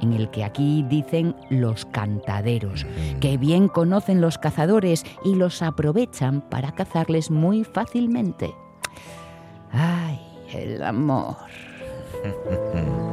en 0.00 0.12
el 0.12 0.30
que 0.30 0.44
aquí 0.44 0.84
dicen 0.88 1.34
los 1.50 1.84
cantaderos, 1.86 2.86
que 3.20 3.36
bien 3.36 3.68
conocen 3.68 4.20
los 4.20 4.38
cazadores 4.38 5.04
y 5.24 5.34
los 5.34 5.62
aprovechan 5.62 6.40
para 6.40 6.72
cazarles 6.72 7.30
muy 7.30 7.64
fácilmente. 7.64 8.54
Ay, 9.72 10.20
el 10.52 10.82
amor. 10.82 11.36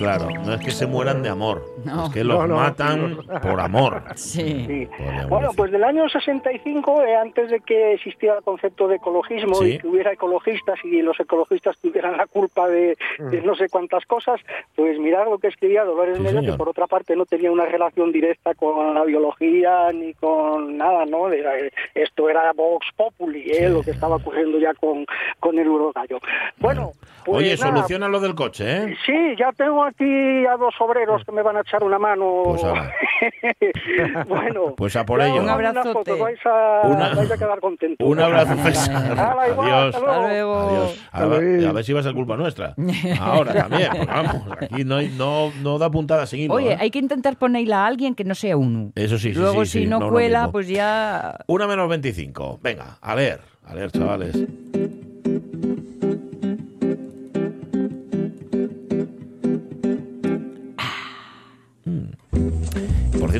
Claro, 0.00 0.28
no 0.30 0.54
es 0.54 0.60
que 0.60 0.70
se 0.70 0.86
mueran 0.86 1.22
de 1.22 1.28
amor, 1.28 1.62
No. 1.84 2.06
es 2.06 2.12
que 2.14 2.24
los 2.24 2.38
No, 2.38 2.46
no, 2.46 2.56
matan 2.56 3.18
por 3.42 3.60
amor. 3.60 4.02
Sí. 4.16 4.64
Sí. 4.66 4.88
Bueno, 5.28 5.48
decir. 5.48 5.56
pues 5.58 5.70
del 5.72 5.84
año 5.84 6.08
65, 6.08 7.02
eh, 7.02 7.16
antes 7.16 7.50
de 7.50 7.60
que 7.60 7.92
existiera 7.92 8.38
el 8.38 8.42
concepto 8.42 8.88
de 8.88 8.96
ecologismo 8.96 9.56
Sí. 9.56 9.72
y 9.74 9.78
que 9.78 9.86
hubiera 9.86 10.12
ecologistas 10.12 10.78
y 10.84 11.02
los 11.02 11.20
ecologistas 11.20 11.78
tuvieran 11.80 12.16
la 12.16 12.26
culpa 12.26 12.66
de, 12.68 12.96
de 13.18 13.42
no 13.42 13.54
sé 13.54 13.68
cuántas 13.68 14.06
cosas, 14.06 14.40
pues 14.74 14.98
mirad 14.98 15.26
lo 15.26 15.36
que 15.38 15.48
escribía 15.48 15.84
Dolores 15.84 16.16
Sí, 16.16 16.46
que 16.46 16.52
por 16.54 16.68
otra 16.70 16.86
parte 16.86 17.14
no 17.14 17.26
tenía 17.26 17.50
una 17.52 17.66
relación 17.66 18.10
directa 18.10 18.54
con 18.54 18.94
la 18.94 19.04
biología 19.04 19.92
ni 19.92 20.14
con 20.14 20.78
nada, 20.78 21.04
¿no? 21.04 21.28
Era- 21.30 21.52
esto 21.94 22.30
era 22.30 22.52
Vox 22.54 22.86
Populi, 22.96 23.50
eh, 23.50 23.68
lo 23.68 23.82
que 23.82 23.90
estaba 23.90 24.16
ocurriendo 24.16 24.58
ya 24.58 24.72
con, 24.74 25.04
con 25.38 25.58
el 25.58 25.68
urogallo. 25.68 26.18
Bueno, 26.58 26.92
pues 27.24 27.38
Oye, 27.38 27.56
nada, 27.56 27.72
soluciona 27.74 28.08
lo 28.08 28.20
del 28.20 28.34
coche, 28.34 28.76
¿eh? 28.76 28.96
Sí, 29.06 29.12
ya 29.38 29.52
tengo 29.52 29.84
aquí 29.84 30.46
a 30.46 30.56
dos 30.56 30.74
obreros 30.80 31.22
que 31.24 31.32
me 31.32 31.42
van 31.42 31.56
a 31.56 31.60
echar 31.60 31.82
una 31.84 31.98
mano. 31.98 32.42
Pues 32.44 32.64
ahora. 32.64 32.92
bueno, 34.28 34.74
Pues 34.76 34.96
a 34.96 35.04
por 35.04 35.20
ello. 35.20 35.42
Un 35.42 35.92
foto, 35.92 36.18
vais, 36.18 36.38
a, 36.46 36.80
Una- 36.84 37.14
vais 37.14 37.30
a 37.30 37.36
quedar 37.38 37.60
contentos. 37.60 38.06
Un 38.08 38.20
abrazo, 38.20 38.54
César. 38.56 39.18
Adiós. 39.18 39.94
hasta 39.94 40.20
luego. 40.28 40.58
Adiós. 40.58 41.08
A 41.12 41.72
ver 41.72 41.84
si 41.84 41.92
va 41.92 42.00
a 42.00 42.02
ser 42.02 42.14
culpa 42.14 42.36
nuestra. 42.36 42.74
Ahora 43.20 43.52
también. 43.54 43.88
porque 43.90 44.06
vamos, 44.06 44.42
aquí 44.60 44.84
no, 44.84 44.96
hay- 44.96 45.08
no, 45.16 45.52
no 45.62 45.78
da 45.78 45.90
puntada 45.90 46.26
sin 46.26 46.40
hilo. 46.40 46.54
Oye, 46.54 46.72
¿eh? 46.72 46.76
hay 46.80 46.90
que 46.90 46.98
intentar 46.98 47.36
ponerla 47.36 47.84
a 47.84 47.86
alguien 47.86 48.14
que 48.14 48.24
no 48.24 48.34
sea 48.34 48.56
uno. 48.56 48.92
Eso 48.94 49.18
sí, 49.18 49.32
sí, 49.34 49.38
Luego, 49.38 49.64
sí, 49.64 49.70
si 49.72 49.78
sí, 49.84 49.86
no, 49.86 50.00
no 50.00 50.10
cuela, 50.10 50.48
pues 50.50 50.68
ya. 50.68 51.36
Una 51.46 51.66
menos 51.66 51.88
25. 51.88 52.60
Venga, 52.62 52.98
a 53.00 53.14
ver, 53.14 53.40
a 53.64 53.74
ver, 53.74 53.90
chavales. 53.90 54.36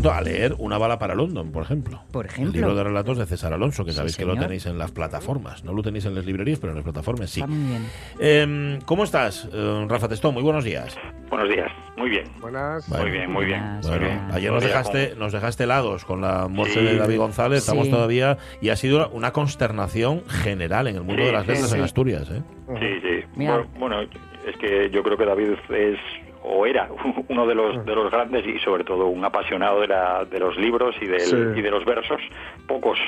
A 0.08 0.20
leer 0.22 0.54
Una 0.58 0.78
bala 0.78 0.98
para 0.98 1.14
London, 1.14 1.52
por 1.52 1.62
ejemplo. 1.64 2.00
Por 2.12 2.26
El 2.26 2.30
ejemplo. 2.32 2.52
libro 2.52 2.74
de 2.74 2.84
relatos 2.84 3.18
de 3.18 3.26
César 3.26 3.52
Alonso, 3.52 3.84
que 3.84 3.90
Sí, 3.90 3.96
sabéis 3.98 4.16
que 4.16 4.24
lo 4.24 4.36
tenéis 4.36 4.64
en 4.66 4.78
las 4.78 4.90
plataformas. 4.92 5.64
No 5.64 5.72
lo 5.74 5.82
tenéis 5.82 6.06
en 6.06 6.14
las 6.14 6.24
librerías, 6.24 6.58
pero 6.58 6.70
en 6.72 6.76
las 6.76 6.84
plataformas 6.84 7.28
sí. 7.30 7.40
Está 7.40 7.52
muy 7.52 7.68
bien. 7.68 7.86
Em, 8.18 8.80
¿Cómo 8.86 9.04
estás, 9.04 9.48
eh, 9.52 9.86
Rafa 9.88 10.08
Testón? 10.08 10.32
Muy 10.34 10.42
buenos 10.42 10.64
días. 10.64 10.96
Buenos 11.28 11.48
días, 11.48 11.70
muy 11.96 12.10
bien. 12.10 12.24
Buenas. 12.40 12.88
Bueno. 12.88 13.04
Muy 13.04 13.12
bien, 13.12 13.30
muy 13.30 13.44
bien. 13.44 13.60
Buenas, 13.60 13.88
Bueno, 13.88 14.06
buenas. 14.06 14.34
ayer 14.36 14.52
nos 14.52 14.62
dejaste, 14.64 15.14
nos 15.16 15.32
dejaste 15.32 15.64
helados 15.64 16.04
con 16.04 16.20
la 16.20 16.48
muerte 16.48 16.74
Sí. 16.74 16.84
de 16.84 16.96
David 16.96 17.18
González. 17.18 17.58
Estamos 17.60 17.86
Sí. 17.86 17.90
todavía. 17.92 18.38
Y 18.60 18.70
ha 18.70 18.76
sido 18.76 19.08
una 19.10 19.32
consternación 19.32 20.22
general 20.28 20.86
en 20.88 20.96
el 20.96 21.02
mundo 21.02 21.22
Sí, 21.22 21.26
de 21.26 21.32
las 21.32 21.46
letras 21.46 21.70
sí. 21.70 21.76
en 21.76 21.82
Asturias. 21.82 22.30
¿eh? 22.30 22.42
Sí, 22.80 23.00
sí. 23.02 23.24
Bueno, 23.36 23.66
bueno, 23.78 24.00
es 24.02 24.56
que 24.60 24.90
yo 24.90 25.02
creo 25.02 25.16
que 25.16 25.24
David 25.24 25.50
es 25.70 25.98
o 26.42 26.66
era 26.66 26.88
uno 27.28 27.46
de 27.46 27.54
los 27.54 27.84
de 27.84 27.94
los 27.94 28.10
grandes 28.10 28.46
y 28.46 28.58
sobre 28.60 28.84
todo 28.84 29.06
un 29.08 29.24
apasionado 29.24 29.80
de, 29.80 29.88
la, 29.88 30.24
de 30.24 30.38
los 30.38 30.56
libros 30.56 30.94
y, 31.00 31.06
del, 31.06 31.20
Sí. 31.20 31.36
y 31.56 31.60
de 31.62 31.70
los 31.70 31.84
versos. 31.84 32.20
Pocos 32.66 32.98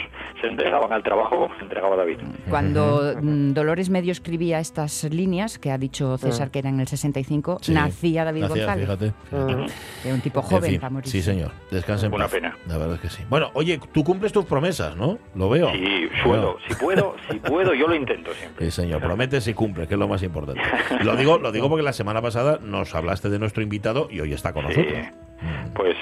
se 0.40 0.48
entregaban 0.48 0.92
al 0.92 1.02
trabajo 1.02 1.36
como 1.36 1.54
se 1.56 1.62
entregaba 1.62 1.96
David. 1.96 2.18
Cuando 2.50 3.14
mm, 3.20 3.52
Dolores 3.52 3.90
Medio 3.90 4.12
escribía 4.12 4.58
estas 4.58 5.04
líneas, 5.04 5.58
que 5.58 5.70
ha 5.70 5.78
dicho 5.78 6.18
César 6.18 6.50
que 6.50 6.58
era 6.58 6.68
en 6.68 6.80
el 6.80 6.88
65, 6.88 7.58
Sí. 7.62 7.72
nacía 7.72 8.24
David 8.24 8.42
Nacía, 8.42 8.66
González. 8.66 8.84
fíjate. 8.86 9.12
fíjate. 9.30 9.72
Era 10.04 10.14
un 10.14 10.20
tipo 10.20 10.40
En 10.40 10.46
joven 10.46 10.70
fin, 10.72 10.80
para 10.80 10.90
morir. 10.90 11.08
sí, 11.08 11.22
señor. 11.22 11.52
Descansa 11.70 12.06
en 12.06 12.14
Una 12.14 12.24
paz. 12.24 12.32
pena. 12.32 12.56
La 12.66 12.76
verdad 12.76 12.94
es 12.96 13.00
que 13.00 13.08
sí. 13.08 13.22
Bueno, 13.30 13.50
oye, 13.54 13.78
tú 13.92 14.02
cumples 14.04 14.32
tus 14.32 14.44
promesas, 14.44 14.96
¿no? 14.96 15.18
Lo 15.34 15.48
veo. 15.48 15.70
Sí, 15.72 16.08
Lo 16.18 16.22
suelo. 16.22 16.42
veo. 16.42 16.58
Si 16.68 16.74
puedo, 16.74 17.14
si 17.30 17.38
puedo, 17.38 17.72
yo 17.74 17.86
lo 17.86 17.94
intento 17.94 18.32
siempre. 18.34 18.64
Sí, 18.66 18.70
señor, 18.72 19.00
prometes 19.00 19.46
y 19.48 19.54
cumples, 19.54 19.86
que 19.88 19.94
es 19.94 20.00
lo 20.00 20.08
más 20.08 20.22
importante. 20.22 20.60
Lo 21.02 21.16
digo, 21.16 21.38
lo 21.38 21.50
digo 21.52 21.68
porque 21.68 21.82
la 21.82 21.92
semana 21.92 22.20
pasada 22.22 22.58
nos 22.62 22.94
hablaste 22.94 23.21
de 23.30 23.38
nuestro 23.38 23.62
invitado 23.62 24.08
y 24.10 24.20
hoy 24.20 24.32
está 24.32 24.52
con 24.52 24.66
Sí. 24.68 24.78
nosotros. 24.78 25.02
Mm. 25.40 25.72
Pues, 25.74 25.96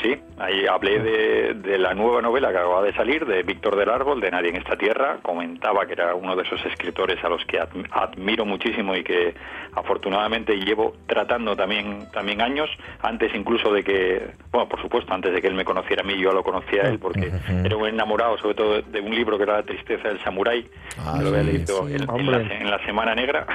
pues 0.00 0.14
sí, 0.16 0.22
ahí 0.38 0.66
hablé 0.66 0.98
de, 1.00 1.54
de 1.54 1.78
la 1.78 1.94
nueva 1.94 2.22
novela 2.22 2.50
que 2.50 2.58
acaba 2.58 2.82
de 2.82 2.92
salir, 2.94 3.24
de 3.26 3.42
Víctor 3.42 3.76
del 3.76 3.90
Árbol, 3.90 4.20
de 4.20 4.30
Nadie 4.30 4.50
en 4.50 4.56
esta 4.56 4.76
tierra. 4.76 5.18
Comentaba 5.22 5.86
que 5.86 5.92
era 5.92 6.14
uno 6.14 6.34
de 6.36 6.42
esos 6.42 6.64
escritores 6.66 7.22
a 7.24 7.28
los 7.28 7.44
que 7.44 7.58
adm- 7.60 7.86
admiro 7.90 8.44
muchísimo 8.44 8.94
y 8.96 9.02
que 9.04 9.34
afortunadamente 9.74 10.54
llevo 10.56 10.94
tratando 11.06 11.56
también, 11.56 12.08
también 12.12 12.40
años, 12.42 12.68
antes 13.02 13.34
incluso 13.34 13.72
de 13.72 13.82
que, 13.84 14.30
bueno, 14.52 14.68
por 14.68 14.80
supuesto, 14.80 15.12
antes 15.12 15.32
de 15.32 15.40
que 15.40 15.46
él 15.48 15.54
me 15.54 15.64
conociera 15.64 16.02
a 16.02 16.06
mí, 16.06 16.14
yo 16.18 16.30
ya 16.30 16.34
lo 16.34 16.42
conocía 16.42 16.82
a 16.84 16.88
él, 16.88 16.98
porque 16.98 17.30
era 17.64 17.76
un 17.76 17.86
enamorado 17.86 18.36
sobre 18.38 18.54
todo 18.54 18.82
de 18.82 19.00
un 19.00 19.14
libro 19.14 19.36
que 19.36 19.44
era 19.44 19.56
La 19.58 19.62
tristeza 19.62 20.08
del 20.08 20.20
samurái, 20.22 20.68
Ah, 20.98 21.14
que 21.18 21.22
lo 21.24 21.28
había 21.30 21.42
leído 21.44 21.86
sí. 21.88 21.94
en, 21.94 22.30
la, 22.30 22.38
en 22.38 22.70
la 22.70 22.84
Semana 22.84 23.14
Negra, 23.14 23.46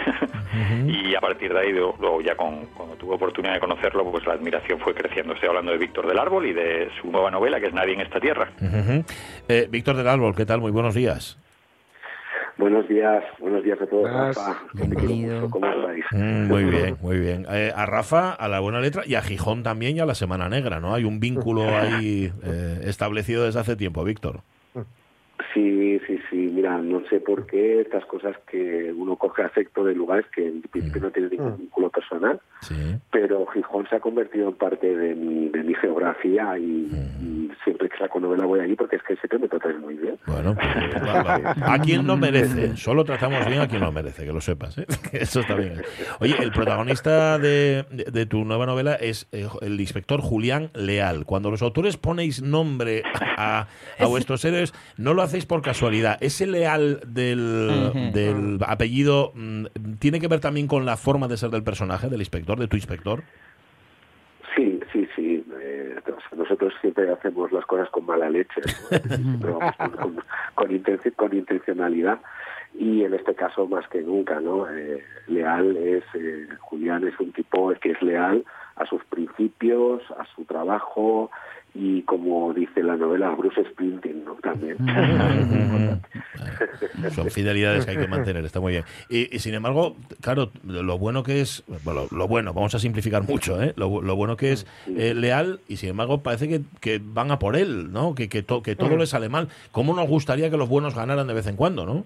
y 0.88 1.14
a 1.16 1.20
partir 1.22 1.54
de 1.54 1.60
ahí, 1.60 1.72
luego 1.72 1.96
luego 2.00 2.22
ya 2.22 2.36
con, 2.36 2.66
cuando 2.68 2.96
tuve 2.96 3.16
oportunidad 3.16 3.54
de 3.56 3.60
conocerlo, 3.60 4.04
pues 4.10 4.26
la 4.26 4.34
admiración 4.34 4.80
fue 4.80 4.94
creciendo. 4.94 5.34
Estoy 5.34 5.50
hablando 5.50 5.72
de 5.72 5.78
Víctor 5.78 6.08
del 6.08 6.18
Árbol 6.18 6.35
y 6.44 6.54
de 6.54 6.90
su 7.02 7.10
nueva 7.12 7.32
novela, 7.32 7.60
que 7.60 7.68
es 7.68 7.74
Nadie 7.74 7.94
en 7.94 8.02
esta 8.02 8.20
tierra. 8.20 8.50
Eh, 9.48 9.68
Víctor 9.70 9.96
del 9.96 10.08
Árbol, 10.08 10.36
¿qué 10.36 10.46
tal? 10.46 10.60
Muy 10.60 10.72
buenos 10.72 10.96
días. 10.96 11.38
Buenos 12.58 12.88
días, 12.88 13.22
buenos 13.40 13.64
días 13.64 13.80
a 13.82 13.86
todos. 13.86 14.10
Rafa. 14.10 14.62
Bienvenido. 14.74 15.50
¿Cómo 15.50 15.68
estáis? 15.68 16.06
Mm, 16.12 16.48
Muy 16.48 16.64
bien, 16.64 16.98
muy 17.02 17.20
bien. 17.20 17.46
Eh, 17.52 17.72
a 17.76 17.86
Rafa, 17.86 18.32
a 18.32 18.48
la 18.48 18.62
buena 18.62 18.80
letra, 18.80 19.04
y 19.06 19.16
a 19.16 19.22
Gijón 19.22 19.62
también 19.62 19.98
y 19.98 20.00
a 20.00 20.06
la 20.06 20.16
Semana 20.16 20.48
Negra, 20.48 20.80
¿no? 20.80 20.94
Hay 20.94 21.04
un 21.04 21.20
vínculo 21.20 21.64
ahí 21.78 22.32
eh, 22.44 22.80
establecido 22.86 23.44
desde 23.44 23.60
hace 23.60 23.76
tiempo, 23.76 24.04
Víctor. 24.06 24.40
Sí, 25.56 26.00
sí, 26.06 26.20
sí. 26.30 26.36
Mira, 26.54 26.78
no 26.78 27.02
sé 27.10 27.20
por 27.22 27.48
qué 27.48 27.82
estas 27.82 28.06
cosas 28.06 28.36
que 28.52 28.94
uno 28.96 29.16
coge 29.16 29.42
afecto 29.42 29.84
de 29.84 29.96
lugares 29.96 30.26
que 30.36 30.46
en 30.46 30.62
principio 30.62 31.02
no 31.02 31.10
tienen 31.12 31.32
ningún 31.32 31.58
vínculo 31.58 31.90
personal, 31.90 32.40
Sí. 32.62 32.76
pero 33.12 33.46
Gijón 33.48 33.88
se 33.90 33.96
ha 33.96 34.00
convertido 34.00 34.50
en 34.50 34.56
parte 34.56 34.96
de 34.96 35.16
mi, 35.16 35.50
de 35.50 35.64
mi 35.64 35.74
geografía 35.76 36.58
y, 36.60 36.64
y 37.22 37.52
siempre 37.64 37.88
que 37.90 37.98
saco 37.98 38.20
novela 38.20 38.46
voy 38.46 38.60
allí 38.60 38.76
porque 38.76 38.98
es 38.98 39.04
que 39.04 39.16
siempre 39.16 39.40
me 39.40 39.48
tratáis 39.48 39.80
muy 39.80 39.94
bien. 39.96 40.18
Bueno, 40.28 40.56
pues, 40.56 40.68
a 41.64 41.80
quien 41.80 42.06
lo 42.06 42.18
merece. 42.18 42.76
Solo 42.76 43.04
tratamos 43.06 43.46
bien 43.48 43.62
a 43.62 43.68
quien 43.68 43.82
lo 43.82 43.92
merece, 43.92 44.26
que 44.26 44.34
lo 44.34 44.42
sepas. 44.42 44.78
¿eh? 44.78 44.86
Eso 45.14 45.40
está 45.40 45.56
bien. 45.56 45.82
Oye, 46.20 46.36
el 46.40 46.52
protagonista 46.52 47.40
de, 47.40 47.86
de- 47.92 48.06
de 48.12 48.26
tu 48.26 48.44
nueva 48.44 48.66
novela 48.66 48.96
es 48.96 49.28
eh, 49.32 49.48
el 49.62 49.80
inspector 49.80 50.20
Julián 50.22 50.70
Leal. 50.74 51.26
Cuando 51.26 51.50
los 51.50 51.62
autores 51.62 51.96
ponéis 51.98 52.42
nombre 52.42 53.04
a, 53.38 53.68
a 54.00 54.06
vuestros 54.08 54.44
héroes, 54.44 54.74
no 54.98 55.14
lo 55.14 55.22
hacéis 55.22 55.45
por 55.46 55.62
casualidad. 55.62 56.18
Ese 56.22 56.46
Leal 56.48 57.00
del, 57.08 58.60
apellido 58.66 59.32
mm, 59.36 59.66
tiene 60.00 60.20
que 60.20 60.28
ver 60.28 60.40
también 60.40 60.68
con 60.68 60.86
la 60.86 60.98
forma 60.98 61.28
de 61.28 61.38
ser 61.38 61.50
del 61.50 61.64
personaje, 61.64 62.10
del 62.10 62.22
inspector, 62.22 62.60
de 62.60 62.68
tu 62.68 62.76
inspector. 62.76 63.24
Sí, 64.56 64.80
sí, 64.94 65.08
sí. 65.16 65.46
eh, 65.62 65.96
nos- 66.08 66.38
nosotros 66.40 66.74
siempre 66.82 67.12
hacemos 67.12 67.52
las 67.52 67.66
cosas 67.66 67.90
con 67.90 68.06
mala 68.06 68.30
leche, 68.30 68.62
¿no? 68.66 68.98
Siempre 69.16 69.52
vamos 69.52 69.76
con, 69.78 69.90
con- 69.92 70.24
con 70.56 70.70
intenci- 70.72 71.16
con 71.16 71.36
intencionalidad 71.36 72.20
y 72.78 73.04
en 73.04 73.14
este 73.14 73.36
caso 73.36 73.68
más 73.68 73.88
que 73.90 74.02
nunca, 74.02 74.40
¿no? 74.40 74.70
Eh, 74.70 75.04
leal 75.28 75.76
es, 75.78 76.04
eh, 76.14 76.48
Julián 76.60 77.06
es 77.08 77.20
un 77.20 77.32
tipo 77.34 77.74
que 77.82 77.92
es 77.92 78.02
leal 78.02 78.46
a 78.78 78.86
sus 78.86 79.04
principios, 79.06 80.02
a 80.18 80.26
su 80.36 80.46
trabajo 80.46 81.32
y 81.76 82.02
como 82.04 82.54
dice 82.54 82.82
la 82.82 82.96
novela, 82.96 83.32
Bruce 83.32 83.64
Springsteen, 83.72 84.24
¿no? 84.26 84.36
También. 84.36 84.78
Son 87.12 87.30
fidelidades 87.30 87.86
que 87.86 87.92
hay 87.92 87.98
que 87.98 88.08
mantener, 88.08 88.46
está 88.46 88.60
muy 88.60 88.72
bien. 88.74 88.84
Y, 89.10 89.36
y, 89.36 89.40
sin 89.40 89.54
embargo, 89.54 89.96
claro, 90.22 90.52
lo 90.64 90.98
bueno 90.98 91.24
que 91.24 91.42
es, 91.42 91.64
bueno, 91.84 92.06
lo 92.12 92.28
bueno, 92.28 92.54
vamos 92.54 92.74
a 92.76 92.80
simplificar 92.80 93.24
mucho, 93.24 93.62
¿eh? 93.62 93.74
lo, 93.76 94.02
lo 94.02 94.16
bueno 94.16 94.38
que 94.38 94.52
es 94.54 94.66
eh, 94.88 95.14
leal 95.14 95.60
y 95.68 95.78
sin 95.78 95.90
embargo 95.90 96.24
parece 96.24 96.48
que, 96.48 96.62
que 96.80 97.02
van 97.04 97.32
a 97.32 97.40
por 97.40 97.56
él, 97.56 97.92
¿no? 97.92 98.16
Que, 98.16 98.30
que, 98.30 98.42
to- 98.42 98.62
que 98.64 98.76
todo 98.76 98.96
le 98.98 99.06
sale 99.06 99.30
mal. 99.30 99.50
¿Cómo 99.72 99.94
nos 99.94 100.08
gustaría 100.08 100.50
que 100.50 100.58
los 100.58 100.70
buenos 100.70 100.96
ganaran 100.96 101.28
de 101.28 101.34
vez 101.34 101.48
en 101.48 101.56
cuando, 101.56 101.86
no? 101.86 102.06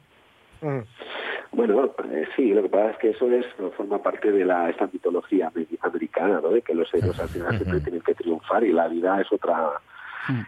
Mm. 0.61 0.83
Bueno, 1.51 1.91
eh, 2.11 2.27
sí, 2.35 2.53
lo 2.53 2.61
que 2.63 2.69
pasa 2.69 2.91
es 2.91 2.97
que 2.97 3.09
eso 3.09 3.29
es 3.31 3.45
forma 3.75 4.01
parte 4.01 4.31
de 4.31 4.45
la 4.45 4.69
esta 4.69 4.87
mitología 4.91 5.47
ame- 5.47 5.65
americana, 5.81 6.39
¿no? 6.41 6.49
De 6.49 6.61
que 6.61 6.75
los 6.75 6.93
héroes 6.93 7.19
al 7.19 7.29
final 7.29 7.57
siempre 7.57 7.79
tienen 7.81 8.01
que 8.01 8.13
triunfar 8.13 8.63
y 8.63 8.71
la 8.71 8.87
vida 8.87 9.19
es 9.21 9.31
otra 9.31 9.71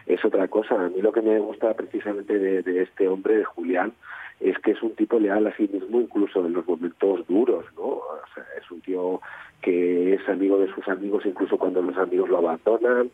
es 0.06 0.24
otra 0.24 0.46
cosa. 0.48 0.76
A 0.76 0.88
mí 0.88 1.02
lo 1.02 1.10
que 1.12 1.22
me 1.22 1.38
gusta 1.40 1.74
precisamente 1.74 2.38
de, 2.38 2.62
de 2.62 2.82
este 2.82 3.08
hombre, 3.08 3.38
de 3.38 3.44
Julián, 3.44 3.92
es 4.38 4.56
que 4.60 4.72
es 4.72 4.82
un 4.82 4.94
tipo 4.94 5.18
leal 5.18 5.46
a 5.48 5.56
sí 5.56 5.68
mismo 5.72 6.00
incluso 6.00 6.44
en 6.46 6.52
los 6.52 6.66
momentos 6.66 7.26
duros, 7.26 7.64
¿no? 7.76 7.82
O 7.82 8.20
sea, 8.34 8.44
es 8.60 8.70
un 8.70 8.80
tío 8.80 9.20
que 9.60 10.14
es 10.14 10.28
amigo 10.28 10.58
de 10.58 10.72
sus 10.72 10.86
amigos 10.88 11.26
incluso 11.26 11.58
cuando 11.58 11.82
los 11.82 11.96
amigos 11.96 12.28
lo 12.28 12.38
abandonan. 12.38 13.10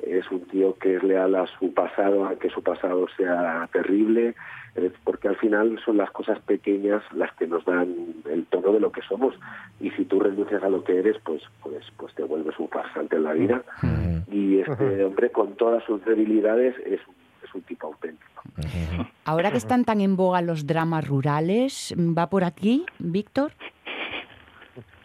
Es 0.00 0.30
un 0.30 0.40
tío 0.46 0.76
que 0.78 0.96
es 0.96 1.02
leal 1.02 1.34
a 1.34 1.46
su 1.58 1.72
pasado, 1.72 2.26
aunque 2.26 2.50
su 2.50 2.62
pasado 2.62 3.06
sea 3.16 3.68
terrible, 3.72 4.34
eh, 4.76 4.90
porque 5.04 5.28
al 5.28 5.36
final 5.36 5.80
son 5.84 5.96
las 5.96 6.10
cosas 6.10 6.38
pequeñas 6.40 7.02
las 7.12 7.32
que 7.34 7.46
nos 7.46 7.64
dan 7.64 7.94
el 8.30 8.44
tono 8.46 8.72
de 8.72 8.80
lo 8.80 8.92
que 8.92 9.02
somos. 9.02 9.34
Y 9.80 9.90
si 9.92 10.04
tú 10.04 10.20
renuncias 10.20 10.62
a 10.62 10.68
lo 10.68 10.82
que 10.84 10.98
eres, 10.98 11.16
pues, 11.24 11.42
pues, 11.62 11.84
pues 11.96 12.14
te 12.14 12.24
vuelves 12.24 12.58
un 12.58 12.68
farsante 12.68 13.16
en 13.16 13.24
la 13.24 13.32
vida. 13.32 13.62
Y 14.30 14.60
este 14.60 15.04
hombre, 15.04 15.30
con 15.30 15.54
todas 15.54 15.84
sus 15.84 16.04
debilidades, 16.04 16.74
es 16.84 17.00
un, 17.06 17.14
es 17.44 17.54
un 17.54 17.62
tipo 17.62 17.86
auténtico. 17.86 18.42
Ahora 19.24 19.50
que 19.50 19.58
están 19.58 19.84
tan 19.84 20.00
en 20.00 20.16
boga 20.16 20.42
los 20.42 20.66
dramas 20.66 21.06
rurales, 21.06 21.94
¿va 21.96 22.28
por 22.28 22.44
aquí, 22.44 22.84
Víctor? 22.98 23.52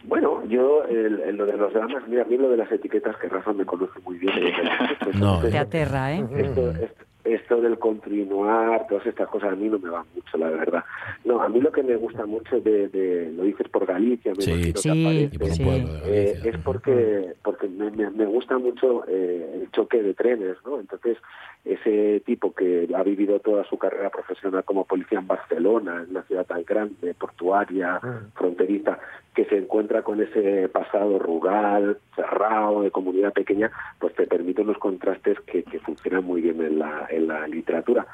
Bueno, 0.09 0.43
yo, 0.47 0.83
el, 0.85 1.21
el- 1.21 1.35
lo 1.37 1.45
de 1.45 1.55
los 1.55 1.71
dramas, 1.73 2.03
mira, 2.07 2.23
a 2.23 2.25
mí 2.25 2.37
lo 2.37 2.49
de 2.49 2.57
las 2.57 2.71
etiquetas, 2.71 3.15
que 3.17 3.29
Rafa 3.29 3.53
me 3.53 3.65
conoce 3.65 3.99
muy 4.05 4.17
bien. 4.17 4.33
No. 5.15 5.39
pues, 5.39 5.51
Te 5.51 5.57
aterra, 5.59 6.13
¿eh? 6.13 6.25
Esto, 6.35 6.71
esto, 6.71 7.03
esto 7.33 7.61
del 7.61 7.77
continuar, 7.79 8.87
todas 8.87 9.05
estas 9.05 9.27
cosas 9.29 9.53
a 9.53 9.55
mí 9.55 9.67
no 9.69 9.79
me 9.79 9.89
van 9.89 10.05
mucho, 10.15 10.37
la 10.37 10.49
verdad. 10.49 10.83
No, 11.25 11.41
a 11.41 11.49
mí 11.49 11.59
lo 11.61 11.71
que 11.71 11.83
me 11.83 11.95
gusta 11.95 12.25
mucho 12.25 12.59
de, 12.59 12.87
de 12.89 13.31
lo 13.31 13.43
dices 13.43 13.67
por 13.69 13.85
Galicia, 13.85 14.33
me 14.35 14.41
Sí. 14.41 14.73
Sí, 14.75 14.89
aparece, 14.89 15.35
Y 15.35 15.37
por 15.37 15.47
un 15.49 15.53
Sí. 15.55 15.63
pueblo 15.63 15.93
de 15.93 16.31
eh, 16.31 16.39
es 16.43 16.57
porque 16.59 17.33
porque 17.43 17.67
me, 17.67 17.91
me, 17.91 18.09
me 18.09 18.25
gusta 18.25 18.57
mucho 18.57 19.03
eh, 19.07 19.61
el 19.61 19.71
choque 19.71 20.01
de 20.01 20.13
trenes, 20.13 20.57
¿no? 20.65 20.79
Entonces, 20.79 21.17
ese 21.65 22.21
tipo 22.25 22.53
que 22.53 22.87
ha 22.95 23.03
vivido 23.03 23.39
toda 23.39 23.63
su 23.65 23.77
carrera 23.77 24.09
profesional 24.09 24.63
como 24.63 24.85
policía 24.85 25.19
en 25.19 25.27
Barcelona, 25.27 26.03
en 26.03 26.11
una 26.11 26.23
ciudad 26.23 26.45
tan 26.45 26.63
grande, 26.63 27.13
portuaria, 27.13 27.99
fronteriza, 28.33 28.97
que 29.35 29.45
se 29.45 29.57
encuentra 29.57 30.01
con 30.01 30.21
ese 30.21 30.69
pasado 30.69 31.19
rural, 31.19 31.97
cerrado, 32.15 32.81
de 32.83 32.91
comunidad 32.91 33.33
pequeña, 33.33 33.71
pues 33.99 34.13
te 34.15 34.25
permite 34.25 34.61
unos 34.61 34.77
contrastes 34.77 35.39
que, 35.41 35.63
que 35.63 35.79
funcionan 35.79 36.23
muy 36.23 36.41
bien 36.41 36.61
en 36.61 36.79
la, 36.79 37.07
en 37.09 37.18
la 37.21 37.47
literatura. 37.47 38.05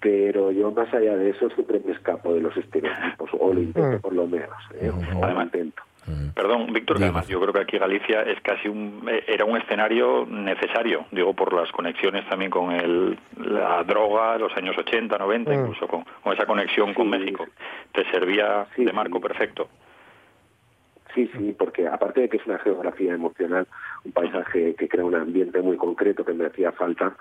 Pero 0.00 0.52
yo, 0.52 0.70
más 0.70 0.92
allá 0.94 1.16
de 1.16 1.30
eso, 1.30 1.48
siempre 1.50 1.80
me 1.84 1.92
escapo 1.92 2.32
de 2.34 2.40
los 2.40 2.56
estereotipos, 2.56 3.30
o 3.38 3.52
lo 3.52 3.60
intento 3.60 4.00
por 4.00 4.12
lo 4.14 4.26
menos, 4.26 4.56
¿eh? 4.80 4.90
o 4.90 5.14
lo 5.14 5.24
Además- 5.24 5.44
intento. 5.46 5.82
Perdón, 6.36 6.72
Víctor, 6.72 6.98
además 7.00 7.26
yo 7.26 7.40
creo 7.40 7.52
que 7.52 7.62
aquí 7.62 7.78
Galicia 7.78 8.22
es 8.22 8.40
casi 8.40 8.68
un 8.68 9.08
eh, 9.10 9.24
era 9.26 9.44
un 9.44 9.56
escenario 9.56 10.24
necesario, 10.24 11.06
digo 11.10 11.34
por 11.34 11.52
las 11.52 11.72
conexiones 11.72 12.28
también 12.28 12.48
con 12.50 12.70
el, 12.70 13.18
la 13.44 13.82
droga, 13.82 14.38
los 14.38 14.56
años 14.56 14.78
80, 14.78 15.18
90, 15.18 15.50
Mm. 15.50 15.54
incluso 15.62 15.88
con, 15.88 16.04
con 16.22 16.32
esa 16.34 16.46
conexión 16.46 16.94
con. 16.94 17.10
México. 17.10 17.44
Te 17.92 18.04
servía 18.12 18.66
Sí, 18.76 18.84
de 18.84 18.92
marco 18.92 19.16
sí. 19.18 19.22
perfecto. 19.24 19.68
Sí, 21.14 21.28
sí, 21.36 21.56
porque 21.58 21.88
aparte 21.88 22.20
de 22.20 22.28
que 22.28 22.36
es 22.36 22.46
una 22.46 22.58
geografía 22.58 23.14
emocional, 23.14 23.66
un 24.04 24.12
paisaje 24.12 24.74
que 24.74 24.86
crea 24.88 25.04
un 25.04 25.14
ambiente 25.14 25.60
muy 25.62 25.76
concreto 25.76 26.24
que 26.24 26.34
me 26.34 26.46
hacía 26.46 26.70
falta, 26.72 27.16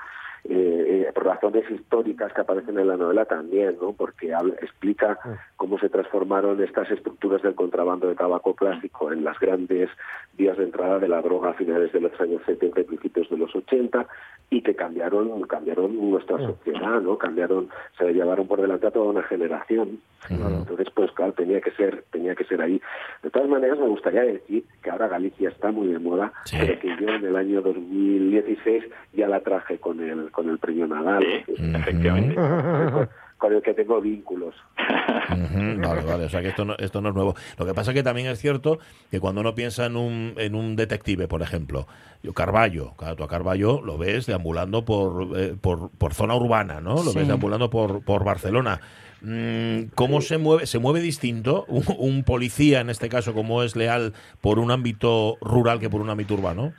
eh, 0.47 1.05
eh, 1.07 1.11
por 1.13 1.25
razones 1.25 1.69
históricas 1.71 2.31
que 2.33 2.41
aparecen 2.41 2.77
en 2.79 2.87
la 2.87 2.97
novela 2.97 3.25
también, 3.25 3.77
¿no? 3.81 3.93
Porque 3.93 4.33
habla- 4.33 4.55
explica 4.61 5.17
cómo 5.57 5.79
se 5.79 5.89
transformaron 5.89 6.61
estas 6.63 6.89
estructuras 6.91 7.41
del 7.41 7.55
contrabando 7.55 8.07
de 8.07 8.15
tabaco 8.15 8.53
clásico 8.53 9.11
en 9.11 9.23
las 9.23 9.39
grandes 9.39 9.89
vías 10.37 10.57
de 10.57 10.65
entrada 10.65 10.99
de 10.99 11.07
la 11.07 11.21
droga 11.21 11.49
a 11.51 11.53
finales 11.53 11.91
de 11.93 12.01
los 12.01 12.19
años 12.21 12.41
70 12.45 12.81
y 12.81 12.83
principios 12.83 13.29
de 13.29 13.37
los 13.37 13.55
80 13.55 14.05
y 14.51 14.61
que 14.61 14.75
cambiaron 14.75 15.41
cambiaron 15.43 16.11
nuestra 16.11 16.37
sociedad, 16.37 17.01
¿no? 17.01 17.17
Cambiaron, 17.17 17.69
se 17.97 18.13
llevaron 18.13 18.47
por 18.47 18.61
delante 18.61 18.87
a 18.87 18.91
toda 18.91 19.09
una 19.09 19.23
generación. 19.23 19.99
Entonces, 20.29 20.87
pues 20.95 21.11
claro, 21.11 21.33
tenía 21.33 21.61
que 21.61 21.71
ser 21.71 22.03
tenía 22.11 22.33
que 22.35 22.45
ser 22.45 22.61
ahí. 22.61 22.81
De 23.21 23.29
todas 23.29 23.47
maneras, 23.49 23.77
me 23.79 23.87
gustaría 23.87 24.21
decir 24.23 24.63
que 24.81 24.89
ahora 24.89 25.07
Galicia 25.07 25.49
está 25.49 25.71
muy 25.71 25.87
de 25.87 25.99
moda, 25.99 26.31
Sí. 26.45 26.57
pero 26.59 26.79
que 26.79 26.87
yo 26.99 27.09
en 27.09 27.25
el 27.25 27.35
año 27.35 27.61
2016 27.61 28.83
ya 29.13 29.27
la 29.27 29.39
traje 29.41 29.77
con 29.77 29.99
el 30.01 30.31
con 30.35 30.49
el 30.49 30.59
premio 30.59 30.85
Nadal, 30.85 31.23
Sí, 31.45 31.53
efectivamente. 31.73 32.35
con, 32.35 33.09
con 33.37 33.53
el 33.53 33.61
que 33.61 33.73
tengo 33.73 34.01
vínculos. 34.01 34.53
Vale, 35.29 36.01
vale, 36.03 36.25
o 36.25 36.29
sea 36.29 36.41
que 36.41 36.49
esto 36.49 36.65
no, 36.65 36.75
esto 36.77 37.01
no 37.01 37.09
es 37.09 37.15
nuevo. 37.15 37.35
Lo 37.57 37.65
que 37.65 37.73
pasa 37.73 37.93
que 37.93 38.03
también 38.03 38.27
es 38.27 38.39
cierto 38.39 38.79
que 39.09 39.19
cuando 39.19 39.41
uno 39.41 39.55
piensa 39.55 39.85
en 39.85 39.95
un, 39.95 40.33
en 40.37 40.55
un 40.55 40.75
detective, 40.75 41.27
por 41.27 41.41
ejemplo, 41.41 41.87
yo 42.21 42.33
Carballo, 42.33 42.93
claro, 42.97 43.15
tú 43.15 43.23
a 43.23 43.27
Carballo 43.27 43.81
lo 43.81 43.97
ves 43.97 44.25
deambulando 44.25 44.83
por, 44.85 45.37
eh, 45.37 45.55
por, 45.59 45.89
por 45.91 46.13
zona 46.13 46.35
urbana, 46.35 46.81
¿no? 46.81 46.95
Lo 46.95 47.11
Sí. 47.11 47.19
ves 47.19 47.27
deambulando 47.27 47.69
por, 47.69 48.03
por 48.03 48.23
Barcelona. 48.23 48.79
Mm, 49.21 49.85
¿Cómo 49.95 50.21
se 50.21 50.37
mueve? 50.37 50.65
¿Se 50.67 50.77
mueve 50.79 50.99
distinto 50.99 51.65
un, 51.67 51.83
un 51.97 52.23
policía, 52.23 52.81
en 52.81 52.89
este 52.89 53.09
caso, 53.09 53.33
como 53.33 53.63
es 53.63 53.75
leal, 53.75 54.13
por 54.41 54.59
un 54.59 54.69
ámbito 54.71 55.37
rural 55.41 55.79
que 55.79 55.89
por 55.89 56.01
un 56.01 56.09
ámbito 56.09 56.33
urbano? 56.35 56.73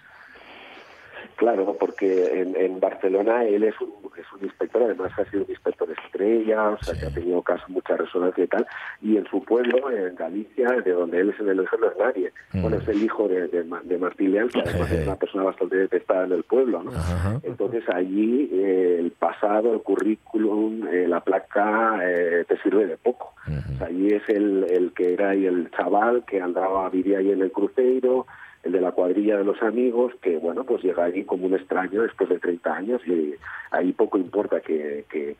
Claro, 1.36 1.76
porque 1.78 2.40
en, 2.40 2.56
en 2.56 2.80
Barcelona 2.80 3.44
él 3.44 3.64
es 3.64 3.78
un, 3.80 3.92
es 4.16 4.24
un 4.32 4.44
inspector, 4.44 4.82
además 4.82 5.12
ha 5.18 5.24
sido 5.30 5.44
un 5.44 5.50
inspector 5.50 5.88
estrella, 5.90 6.70
o 6.70 6.82
sea, 6.82 6.98
que 6.98 7.06
ha 7.06 7.10
tenido 7.10 7.42
caso, 7.42 7.64
mucha 7.68 7.96
resonancia 7.96 8.44
y 8.44 8.46
tal, 8.46 8.66
y 9.02 9.16
en 9.18 9.26
su 9.26 9.44
pueblo, 9.44 9.90
en 9.90 10.16
Galicia, 10.16 10.68
de 10.84 10.92
donde 10.92 11.20
él 11.20 11.30
es 11.30 11.40
en 11.40 11.50
el 11.50 11.60
origen, 11.60 11.80
no 11.80 11.88
es 11.88 11.96
nadie. 11.98 12.32
Mm. 12.52 12.62
Bueno, 12.62 12.76
es 12.78 12.88
el 12.88 13.02
hijo 13.02 13.28
de, 13.28 13.48
de, 13.48 13.64
de 13.84 13.98
Martín 13.98 14.32
Leal, 14.32 14.50
que 14.50 14.60
además 14.60 14.90
es 14.90 15.06
una 15.06 15.16
persona 15.16 15.44
bastante 15.44 15.76
detestada 15.76 16.24
en 16.24 16.32
el 16.32 16.42
pueblo, 16.44 16.82
¿no? 16.82 16.90
Ajá. 16.92 17.38
Entonces 17.42 17.84
allí 17.88 18.48
eh, 18.52 18.96
el 18.98 19.10
pasado, 19.10 19.74
el 19.74 19.80
currículum, 19.80 20.86
eh, 20.88 21.06
la 21.06 21.20
placa 21.20 22.00
eh, 22.02 22.44
te 22.48 22.56
sirve 22.62 22.86
de 22.86 22.96
poco. 22.96 23.34
O 23.46 23.78
sea, 23.78 23.86
allí 23.88 24.08
es 24.08 24.28
el, 24.28 24.66
el 24.70 24.92
que 24.92 25.12
era 25.12 25.30
ahí 25.30 25.46
el 25.46 25.70
chaval 25.70 26.24
que 26.24 26.40
andaba, 26.40 26.88
vivía 26.88 27.18
ahí 27.18 27.30
en 27.30 27.42
el 27.42 27.52
cruceiro, 27.52 28.26
el 28.66 28.72
de 28.72 28.80
la 28.80 28.92
cuadrilla 28.92 29.38
de 29.38 29.44
los 29.44 29.62
amigos, 29.62 30.12
que 30.20 30.36
bueno, 30.38 30.64
pues 30.64 30.82
llega 30.82 31.04
allí 31.04 31.24
como 31.24 31.46
un 31.46 31.54
extraño 31.54 32.02
después 32.02 32.28
de 32.28 32.38
30 32.38 32.74
años 32.74 33.00
y 33.06 33.34
ahí 33.70 33.92
poco 33.92 34.18
importa 34.18 34.60
que, 34.60 35.04
que, 35.08 35.36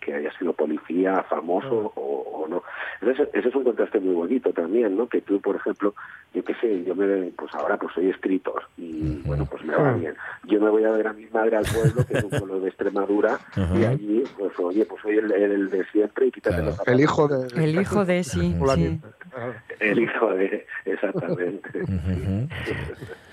que, 0.00 0.14
haya 0.14 0.32
sido 0.38 0.52
policía, 0.52 1.22
famoso 1.28 1.92
o, 1.94 2.42
o, 2.42 2.48
no. 2.48 2.62
Entonces, 3.00 3.28
ese 3.34 3.48
es 3.48 3.54
un 3.54 3.64
contraste 3.64 4.00
muy 4.00 4.14
bonito 4.14 4.52
también, 4.52 4.96
¿no? 4.96 5.08
Que 5.08 5.20
tú, 5.20 5.40
por 5.40 5.56
ejemplo, 5.56 5.94
yo 6.32 6.44
qué 6.44 6.54
sé, 6.54 6.84
yo 6.84 6.94
me, 6.94 7.30
pues 7.36 7.54
ahora 7.54 7.76
pues 7.76 7.92
soy 7.94 8.10
escritor 8.10 8.62
y 8.76 9.22
bueno, 9.26 9.46
pues 9.46 9.64
me 9.64 9.74
va 9.74 9.92
bien. 9.92 10.14
Yo 10.44 10.60
me 10.60 10.70
voy 10.70 10.84
a 10.84 10.90
ver 10.90 11.08
a 11.08 11.12
mi 11.12 11.26
madre 11.26 11.56
al 11.56 11.64
pueblo, 11.64 12.06
que 12.06 12.18
es 12.18 12.24
un 12.24 12.30
pueblo 12.30 12.60
de 12.60 12.68
Extremadura, 12.68 13.38
y 13.74 13.84
allí, 13.84 14.24
pues 14.38 14.52
oye, 14.58 14.84
pues 14.84 15.02
soy 15.02 15.16
el, 15.16 15.32
el 15.32 15.70
de 15.70 15.84
siempre 15.86 16.26
y 16.26 16.32
quítate 16.32 16.62
los 16.62 16.86
El 16.86 17.00
hijo 17.00 17.28
de... 17.28 17.46
El 17.62 17.80
hijo 17.80 18.04
de, 18.04 18.24
sí, 18.24 18.54
sí. 18.74 19.00
El 19.80 19.98
hijo 19.98 20.34
de, 20.34 20.66
exactamente. 20.84 21.80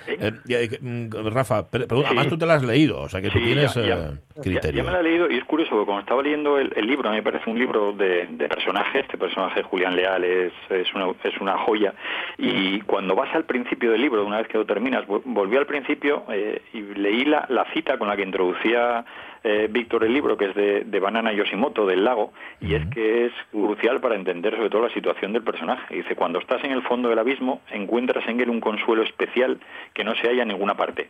Eh, 0.07 0.31
eh, 0.49 0.77
mm, 0.81 1.09
Rafa, 1.31 1.65
además 1.71 2.27
tú 2.27 2.37
te 2.37 2.45
la 2.45 2.55
has 2.55 2.63
leído, 2.63 2.99
o 3.01 3.09
sea 3.09 3.21
que 3.21 3.29
tú 3.29 3.39
tienes 3.39 3.73
ya, 3.73 3.81
eh, 3.81 4.41
criterio. 4.41 4.83
Ya, 4.83 4.83
me 4.83 4.91
la 4.91 4.99
he 4.99 5.03
leído 5.03 5.31
y 5.31 5.37
es 5.37 5.45
curioso, 5.45 5.71
porque 5.71 5.85
cuando 5.85 6.01
estaba 6.01 6.21
leyendo 6.21 6.57
el, 6.57 6.69
libro, 6.85 7.07
a 7.07 7.11
mí 7.11 7.17
me 7.19 7.23
parece 7.23 7.49
un 7.49 7.57
libro 7.57 7.93
de, 7.93 8.27
de 8.27 8.49
personaje, 8.49 8.99
este 8.99 9.17
personaje 9.17 9.63
Julián 9.63 9.95
Leal 9.95 10.23
es, 10.23 10.53
es, 10.69 10.93
una, 10.93 11.07
es 11.23 11.37
una 11.39 11.57
joya, 11.59 11.93
y 12.37 12.81
cuando 12.81 13.15
vas 13.15 13.33
al 13.33 13.45
principio 13.45 13.91
del 13.91 14.01
libro, 14.01 14.25
una 14.25 14.39
vez 14.39 14.47
que 14.47 14.57
lo 14.57 14.65
terminas, 14.65 15.05
volví 15.07 15.55
al 15.55 15.65
principio 15.65 16.25
y 16.73 16.81
leí 16.81 17.25
la, 17.25 17.45
la 17.49 17.65
cita 17.73 17.97
con 17.97 18.07
la 18.07 18.17
que 18.17 18.23
introducía 18.23 19.05
eh, 19.43 19.67
Víctor 19.69 20.03
el 20.03 20.13
libro, 20.13 20.37
que 20.37 20.45
es 20.45 20.55
de, 20.55 20.83
de, 20.85 20.99
Banana 20.99 21.33
Yoshimoto, 21.33 21.85
del 21.85 22.03
lago, 22.03 22.31
y 22.61 22.75
es 22.75 22.85
que 22.87 23.25
es 23.25 23.33
crucial 23.51 23.99
para 23.99 24.15
entender 24.15 24.55
sobre 24.55 24.69
todo 24.69 24.83
la 24.83 24.93
situación 24.93 25.33
del 25.33 25.43
personaje. 25.43 25.95
Dice, 25.95 26.15
cuando 26.15 26.39
estás 26.39 26.63
en 26.63 26.71
el 26.71 26.81
fondo 26.83 27.09
del 27.09 27.19
abismo, 27.19 27.61
encuentras 27.71 28.27
en 28.27 28.39
él 28.39 28.49
un 28.49 28.61
consuelo 28.61 29.03
especial 29.03 29.59
que 29.93 30.03
no 30.03 30.15
se 30.15 30.27
halla 30.27 30.43
en 30.43 30.49
ninguna 30.49 30.75
parte. 30.75 31.09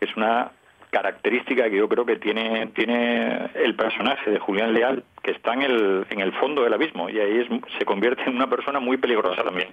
Es 0.00 0.16
una 0.16 0.52
característica 0.90 1.68
que 1.68 1.76
yo 1.76 1.88
creo 1.88 2.06
que 2.06 2.16
tiene, 2.16 2.68
tiene 2.68 3.50
el 3.54 3.74
personaje 3.74 4.30
de 4.30 4.38
Julián 4.38 4.72
Leal, 4.72 5.04
que 5.22 5.32
está 5.32 5.52
en 5.52 5.62
el, 5.62 6.06
en 6.08 6.20
el 6.20 6.32
fondo 6.32 6.62
del 6.62 6.72
abismo, 6.72 7.10
y 7.10 7.18
ahí 7.18 7.40
es, 7.40 7.48
se 7.78 7.84
convierte 7.84 8.22
en 8.22 8.36
una 8.36 8.48
persona 8.48 8.80
muy 8.80 8.96
peligrosa 8.96 9.42
también. 9.42 9.68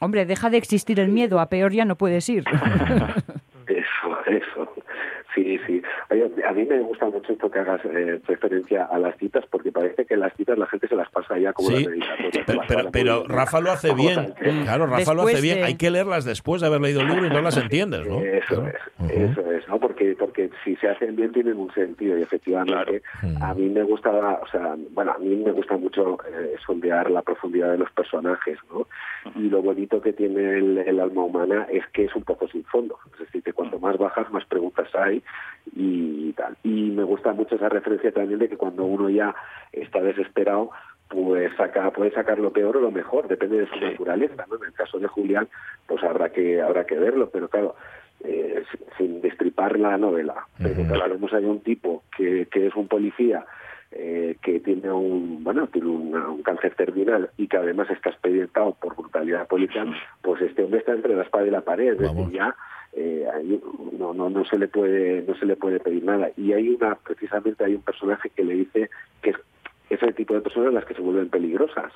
Hombre, 0.00 0.26
deja 0.26 0.50
de 0.50 0.58
existir 0.58 1.00
el 1.00 1.08
miedo, 1.08 1.40
a 1.40 1.48
peor 1.48 1.72
ya 1.72 1.84
no 1.84 1.96
puedes 1.96 2.28
ir. 2.28 2.44
eso, 3.66 4.18
eso. 4.26 4.74
Sí, 5.34 5.58
sí. 5.66 5.82
A 6.20 6.52
mí 6.52 6.64
me 6.64 6.80
gusta 6.80 7.06
mucho 7.06 7.32
esto 7.32 7.50
que 7.50 7.58
hagas 7.58 7.80
eh, 7.84 8.20
referencia 8.26 8.84
a 8.84 8.98
las 8.98 9.16
citas, 9.16 9.44
porque 9.50 9.72
parece 9.72 10.04
que 10.04 10.16
las 10.16 10.34
citas 10.36 10.58
la 10.58 10.66
gente 10.66 10.88
se 10.88 10.96
las 10.96 11.10
pasa 11.10 11.38
ya 11.38 11.52
como 11.52 11.70
sí, 11.70 11.86
Pero, 12.46 12.90
pero, 12.90 13.24
Rafa 13.26 13.60
lo 13.60 13.70
hace 13.70 13.94
bien. 13.94 14.34
Claro, 14.64 14.86
Rafa 14.86 15.14
lo 15.14 15.22
hace 15.22 15.40
bien. 15.40 15.64
Hay 15.64 15.76
que 15.76 15.90
leerlas 15.90 16.24
después 16.24 16.60
de 16.60 16.66
haber 16.66 16.80
leído 16.80 17.00
el 17.00 17.08
libro 17.08 17.26
y 17.26 17.30
no 17.30 17.40
las 17.40 17.56
entiendes, 17.56 18.06
¿no? 18.06 18.20
Eso 18.20 18.66
es, 18.66 19.10
eso 19.10 19.52
es, 19.52 19.68
¿no? 19.68 19.78
Porque, 19.78 20.14
porque 20.18 20.50
si 20.64 20.76
se 20.76 20.88
hacen 20.88 21.16
bien 21.16 21.32
tienen 21.32 21.56
un 21.56 21.72
sentido 21.72 22.18
y 22.18 22.22
efectivamente 22.22 23.02
a 23.40 23.54
mí 23.54 23.68
me 23.68 23.82
gusta, 23.82 24.10
o 24.10 24.46
sea, 24.48 24.76
bueno, 24.90 25.12
a 25.12 25.18
mí 25.18 25.36
me 25.36 25.52
gusta 25.52 25.76
mucho 25.76 26.18
eh, 26.28 26.56
sondear 26.64 27.10
la 27.10 27.22
profundidad 27.22 27.70
de 27.70 27.78
los 27.78 27.90
personajes, 27.92 28.58
¿no? 28.70 28.86
Y 29.36 29.48
lo 29.48 29.62
bonito 29.62 30.00
que 30.00 30.12
tiene 30.12 30.58
el, 30.58 30.78
el 30.78 31.00
alma 31.00 31.24
humana 31.24 31.66
es 31.70 31.86
que 31.92 32.04
es 32.04 32.14
un 32.14 32.22
poco 32.22 32.48
sin 32.48 32.64
fondo. 32.64 32.98
Es 33.14 33.20
decir, 33.20 33.42
que 33.42 33.52
cuanto 33.52 33.78
más 33.78 33.96
bajas, 33.96 34.30
más 34.32 34.44
preguntas 34.46 34.88
hay 34.94 35.22
y 35.76 36.01
tal. 36.36 36.56
Y 36.62 36.90
me 36.90 37.04
gusta 37.04 37.32
mucho 37.32 37.56
esa 37.56 37.68
referencia 37.68 38.12
también 38.12 38.38
de 38.38 38.48
que 38.48 38.56
cuando 38.56 38.84
uno 38.84 39.08
ya 39.10 39.34
está 39.72 40.00
desesperado, 40.00 40.70
pues 41.08 41.54
saca, 41.56 41.90
puede 41.90 42.10
sacar 42.12 42.38
lo 42.38 42.52
peor 42.52 42.78
o 42.78 42.80
lo 42.80 42.90
mejor, 42.90 43.28
depende 43.28 43.58
de 43.58 43.66
su 43.66 43.76
naturaleza, 43.76 44.46
¿no? 44.48 44.56
En 44.56 44.64
el 44.64 44.72
caso 44.72 44.98
de 44.98 45.08
Julián, 45.08 45.48
pues 45.86 46.02
habrá 46.02 46.30
que, 46.30 46.60
habrá 46.60 46.86
que 46.86 46.98
verlo, 46.98 47.28
pero 47.30 47.48
claro, 47.48 47.76
eh, 48.24 48.64
sin 48.96 49.20
destripar 49.20 49.78
la 49.78 49.98
novela. 49.98 50.46
Pero 50.58 50.74
claro, 50.86 51.14
vemos 51.14 51.32
ahí 51.34 51.44
un 51.44 51.60
tipo 51.60 52.04
que, 52.16 52.46
que 52.50 52.66
es 52.68 52.74
un 52.74 52.88
policía 52.88 53.44
eh, 53.94 54.36
que 54.42 54.58
tiene 54.60 54.90
un 54.90 55.44
bueno 55.44 55.66
tiene 55.66 55.88
un 55.88 56.42
cáncer 56.42 56.74
terminal 56.74 57.28
y 57.36 57.46
que 57.46 57.58
además 57.58 57.90
está 57.90 58.08
expedientado 58.08 58.74
por 58.80 58.96
brutalidad 58.96 59.46
policial, 59.46 59.94
pues 60.22 60.40
este 60.40 60.64
hombre 60.64 60.80
está 60.80 60.92
entre 60.92 61.14
la 61.14 61.24
espada 61.24 61.46
y 61.46 61.50
la 61.50 61.60
pared, 61.60 61.92
es 61.92 61.98
decir, 61.98 62.30
ya 62.30 62.56
eh, 62.92 63.26
no, 63.98 64.12
no, 64.12 64.28
no 64.28 64.44
se 64.44 64.58
le 64.58 64.68
puede 64.68 65.22
no 65.22 65.34
se 65.36 65.46
le 65.46 65.56
puede 65.56 65.80
pedir 65.80 66.04
nada 66.04 66.30
y 66.36 66.52
hay 66.52 66.68
una 66.68 66.94
precisamente 66.94 67.64
hay 67.64 67.74
un 67.74 67.82
personaje 67.82 68.30
que 68.30 68.44
le 68.44 68.54
dice 68.54 68.90
que 69.22 69.30
es 69.30 69.36
ese 69.92 70.12
tipo 70.12 70.34
de 70.34 70.40
personas 70.40 70.72
las 70.72 70.84
que 70.84 70.94
se 70.94 71.02
vuelven 71.02 71.28
peligrosas. 71.28 71.92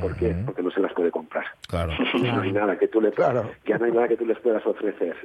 ¿Por 0.00 0.16
qué? 0.16 0.34
Porque 0.44 0.62
no 0.62 0.70
se 0.70 0.80
las 0.80 0.92
puede 0.92 1.10
comprar. 1.10 1.46
Claro. 1.68 1.92
No 2.18 2.42
hay 2.42 2.52
nada 2.52 2.78
que 2.78 2.88
tú 2.88 3.00
le 3.00 3.10
claro. 3.10 3.50
ya 3.64 3.78
no 3.78 3.86
hay 3.86 3.92
nada 3.92 4.08
que 4.08 4.16
tú 4.16 4.26
les 4.26 4.38
puedas 4.40 4.64
ofrecer. 4.66 5.16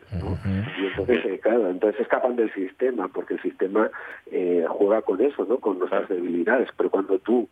Y 0.80 0.86
entonces, 0.86 1.26
eh, 1.26 1.39
claro, 1.41 1.69
entonces 1.69 2.01
escapan 2.01 2.36
del 2.36 2.51
sistema, 2.53 3.07
porque 3.09 3.34
el 3.34 3.41
sistema 3.41 3.89
eh, 4.32 4.65
juega 4.69 5.01
con 5.01 5.21
eso, 5.21 5.45
¿no? 5.45 5.57
Con 5.57 5.80
nuestras 5.80 6.07
debilidades. 6.07 6.69
Pero 6.78 6.89
cuando 6.89 7.19
tú 7.19 7.49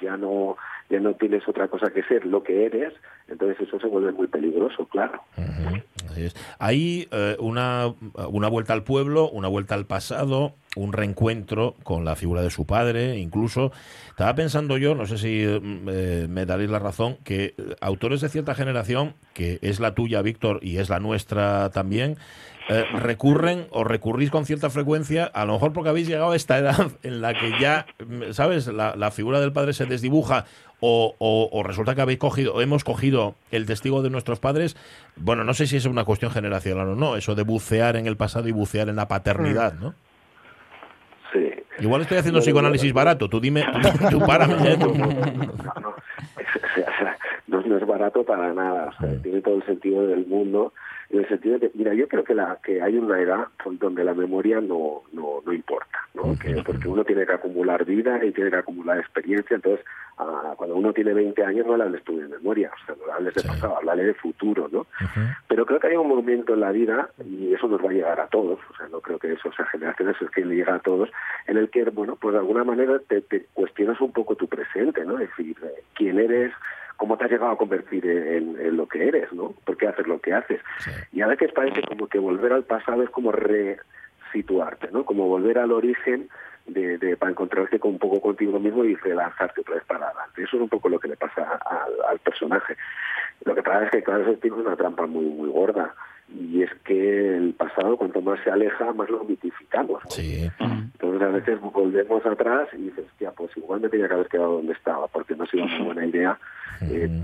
ya 0.00 0.16
no 0.16 0.56
ya 0.90 1.00
no 1.00 1.14
tienes 1.14 1.46
otra 1.48 1.68
cosa 1.68 1.90
que 1.90 2.02
ser 2.04 2.26
lo 2.26 2.42
que 2.42 2.66
eres, 2.66 2.92
entonces 3.28 3.66
eso 3.66 3.78
se 3.80 3.86
vuelve 3.86 4.12
muy 4.12 4.26
peligroso, 4.26 4.86
claro. 4.86 5.22
Hay 6.58 7.08
eh, 7.10 7.36
una, 7.40 7.94
una 8.28 8.48
vuelta 8.48 8.72
al 8.72 8.84
pueblo, 8.84 9.30
una 9.30 9.48
vuelta 9.48 9.74
al 9.74 9.86
pasado, 9.86 10.54
un 10.76 10.92
reencuentro 10.92 11.74
con 11.82 12.04
la 12.04 12.16
figura 12.16 12.42
de 12.42 12.50
su 12.50 12.66
padre, 12.66 13.18
incluso. 13.18 13.72
Estaba 14.10 14.34
pensando 14.34 14.76
yo, 14.76 14.94
no 14.94 15.06
sé 15.06 15.18
si 15.18 15.46
mm, 15.46 15.88
eh, 15.88 16.26
me 16.28 16.46
daréis 16.46 16.70
la 16.70 16.78
razón, 16.78 17.18
que 17.24 17.54
autores 17.80 18.20
de 18.20 18.28
cierta 18.28 18.54
generación, 18.54 19.14
que 19.34 19.58
es 19.62 19.80
la 19.80 19.94
tuya, 19.94 20.22
Víctor, 20.22 20.60
y 20.62 20.78
es 20.78 20.88
la 20.88 21.00
nuestra 21.00 21.70
también, 21.70 22.16
eh, 22.68 22.84
recurren 22.92 23.66
o 23.70 23.84
recurrís 23.84 24.30
con 24.30 24.46
cierta 24.46 24.70
frecuencia, 24.70 25.24
a 25.24 25.44
lo 25.44 25.54
mejor 25.54 25.72
porque 25.72 25.90
habéis 25.90 26.08
llegado 26.08 26.32
a 26.32 26.36
esta 26.36 26.58
edad 26.58 26.92
en 27.02 27.20
la 27.20 27.34
que 27.34 27.52
ya, 27.60 27.86
¿sabes?, 28.30 28.66
la, 28.68 28.94
la 28.96 29.10
figura 29.10 29.40
del 29.40 29.52
padre 29.52 29.72
se 29.72 29.86
desdibuja 29.86 30.46
o, 30.84 31.14
o, 31.52 31.62
resulta 31.62 31.94
que 31.94 32.00
habéis 32.00 32.18
cogido, 32.18 32.60
hemos 32.60 32.82
cogido 32.82 33.36
el 33.52 33.66
testigo 33.66 34.02
de 34.02 34.10
nuestros 34.10 34.40
padres. 34.40 34.76
Bueno, 35.14 35.44
no 35.44 35.54
sé 35.54 35.68
si 35.68 35.76
es 35.76 35.86
una 35.86 36.04
cuestión 36.04 36.32
generacional 36.32 36.88
o 36.88 36.96
no, 36.96 37.14
eso 37.16 37.36
de 37.36 37.44
bucear 37.44 37.94
en 37.94 38.08
el 38.08 38.16
pasado 38.16 38.48
y 38.48 38.52
bucear 38.52 38.88
en 38.88 38.96
la 38.96 39.06
paternidad, 39.06 39.74
¿no? 39.74 39.94
Sí. 41.32 41.50
Igual 41.78 42.02
estoy 42.02 42.18
haciendo 42.18 42.40
psicoanálisis 42.40 42.92
barato, 42.92 43.28
tú 43.28 43.40
dime, 43.40 43.64
tú, 44.10 44.18
párame. 44.26 44.72
¿eh? 44.72 44.76
No, 47.46 47.60
no, 47.62 47.76
es 47.76 47.86
barato 47.86 48.24
para 48.24 48.52
nada, 48.52 48.90
o 48.92 49.00
sea, 49.00 49.22
tiene 49.22 49.40
todo 49.40 49.56
el 49.56 49.66
sentido 49.66 50.06
del 50.06 50.26
mundo 50.26 50.72
en 51.12 51.18
el 51.18 51.28
sentido 51.28 51.58
de 51.58 51.70
que, 51.70 51.78
mira, 51.78 51.92
yo 51.92 52.08
creo 52.08 52.24
que, 52.24 52.34
la, 52.34 52.58
que 52.64 52.80
hay 52.80 52.96
una 52.96 53.20
edad 53.20 53.48
donde 53.78 54.02
la 54.02 54.14
memoria 54.14 54.60
no, 54.62 55.02
no, 55.12 55.42
no 55.44 55.52
importa, 55.52 55.98
¿no? 56.14 56.34
Que, 56.38 56.62
porque 56.64 56.88
uno 56.88 57.04
tiene 57.04 57.26
que 57.26 57.34
acumular 57.34 57.84
vida 57.84 58.24
y 58.24 58.32
tiene 58.32 58.50
que 58.50 58.56
acumular 58.56 58.98
experiencia, 58.98 59.54
entonces 59.56 59.84
ah, 60.16 60.54
cuando 60.56 60.74
uno 60.74 60.92
tiene 60.94 61.12
20 61.12 61.44
años 61.44 61.66
no 61.66 61.76
le 61.76 61.84
hables 61.84 62.02
tú 62.04 62.16
de 62.16 62.28
memoria, 62.28 62.70
o 62.74 62.86
sea, 62.86 62.94
no 62.94 63.12
hables 63.12 63.34
de 63.34 63.42
pasado, 63.42 63.76
hablale 63.76 64.04
de 64.04 64.14
futuro, 64.14 64.68
¿no? 64.72 64.86
Pero 65.48 65.66
creo 65.66 65.80
que 65.80 65.88
hay 65.88 65.96
un 65.96 66.08
momento 66.08 66.54
en 66.54 66.60
la 66.60 66.72
vida, 66.72 67.10
y 67.22 67.52
eso 67.52 67.68
nos 67.68 67.84
va 67.84 67.90
a 67.90 67.94
llegar 67.94 68.18
a 68.18 68.28
todos, 68.28 68.58
o 68.70 68.76
sea, 68.76 68.88
no 68.88 69.00
creo 69.02 69.18
que 69.18 69.34
eso 69.34 69.52
sea 69.52 69.66
generaciones, 69.66 70.16
es 70.20 70.30
que 70.30 70.46
le 70.46 70.56
llega 70.56 70.76
a 70.76 70.80
todos, 70.80 71.10
en 71.46 71.58
el 71.58 71.68
que, 71.68 71.84
bueno, 71.90 72.16
pues 72.16 72.32
de 72.32 72.38
alguna 72.38 72.64
manera 72.64 72.98
te, 73.06 73.20
te 73.20 73.44
cuestionas 73.52 74.00
un 74.00 74.12
poco 74.12 74.34
tu 74.34 74.48
presente, 74.48 75.04
¿no? 75.04 75.18
Es 75.18 75.28
decir, 75.28 75.56
eh, 75.62 75.82
quién 75.94 76.18
eres, 76.18 76.52
cómo 76.96 77.16
te 77.16 77.24
has 77.24 77.30
llegado 77.30 77.52
a 77.52 77.58
convertir 77.58 78.06
en, 78.06 78.76
lo 78.76 78.86
que 78.86 79.08
eres, 79.08 79.32
¿no? 79.32 79.54
¿Por 79.64 79.76
qué 79.76 79.88
haces 79.88 80.06
lo 80.06 80.20
que 80.20 80.32
haces? 80.32 80.60
Y 81.12 81.20
a 81.20 81.26
veces 81.26 81.52
parece 81.52 81.82
como 81.82 82.06
que 82.08 82.18
volver 82.18 82.52
al 82.52 82.64
pasado 82.64 83.02
es 83.02 83.10
como 83.10 83.32
resituarte, 83.32 84.90
¿no? 84.92 85.04
Como 85.04 85.26
volver 85.26 85.58
al 85.58 85.72
origen 85.72 86.28
de, 86.66 86.98
de, 86.98 87.16
para 87.16 87.32
encontrarte 87.32 87.78
con 87.78 87.92
un 87.92 87.98
poco 87.98 88.20
contigo 88.20 88.58
mismo 88.58 88.84
y 88.84 88.94
relanzarte 88.94 89.60
otra 89.60 89.74
vez 89.74 89.84
para 89.84 90.06
adelante. 90.06 90.42
Eso 90.42 90.56
es 90.56 90.62
un 90.62 90.68
poco 90.68 90.88
lo 90.88 90.98
que 90.98 91.08
le 91.08 91.16
pasa 91.16 91.58
al, 92.08 92.18
personaje. 92.20 92.76
Lo 93.44 93.54
que 93.54 93.62
pasa 93.62 93.84
es 93.84 93.90
que, 93.90 94.02
claro, 94.02 94.22
eso 94.22 94.38
tiene 94.40 94.56
una 94.56 94.76
trampa 94.76 95.06
muy, 95.06 95.24
muy 95.24 95.50
gorda 95.50 95.94
y 96.34 96.62
es 96.62 96.70
que 96.84 97.36
el 97.36 97.54
pasado 97.54 97.96
cuanto 97.96 98.20
más 98.20 98.38
se 98.44 98.50
aleja 98.50 98.92
más 98.92 99.08
lo 99.10 99.24
mitificamos. 99.24 100.02
Sí. 100.08 100.48
entonces 100.60 101.22
a 101.22 101.28
veces 101.28 101.60
volvemos 101.60 102.24
atrás 102.26 102.68
y 102.72 102.82
dices 102.82 103.04
hostia 103.06 103.30
pues 103.32 103.56
igual 103.56 103.80
me 103.80 103.88
tenía 103.88 104.08
que 104.08 104.14
haber 104.14 104.28
quedado 104.28 104.56
donde 104.56 104.72
estaba 104.72 105.06
porque 105.08 105.34
no 105.36 105.44
ha 105.44 105.46
sido 105.46 105.64
una 105.64 105.84
buena 105.84 106.06
idea 106.06 106.38
eh, 106.82 107.22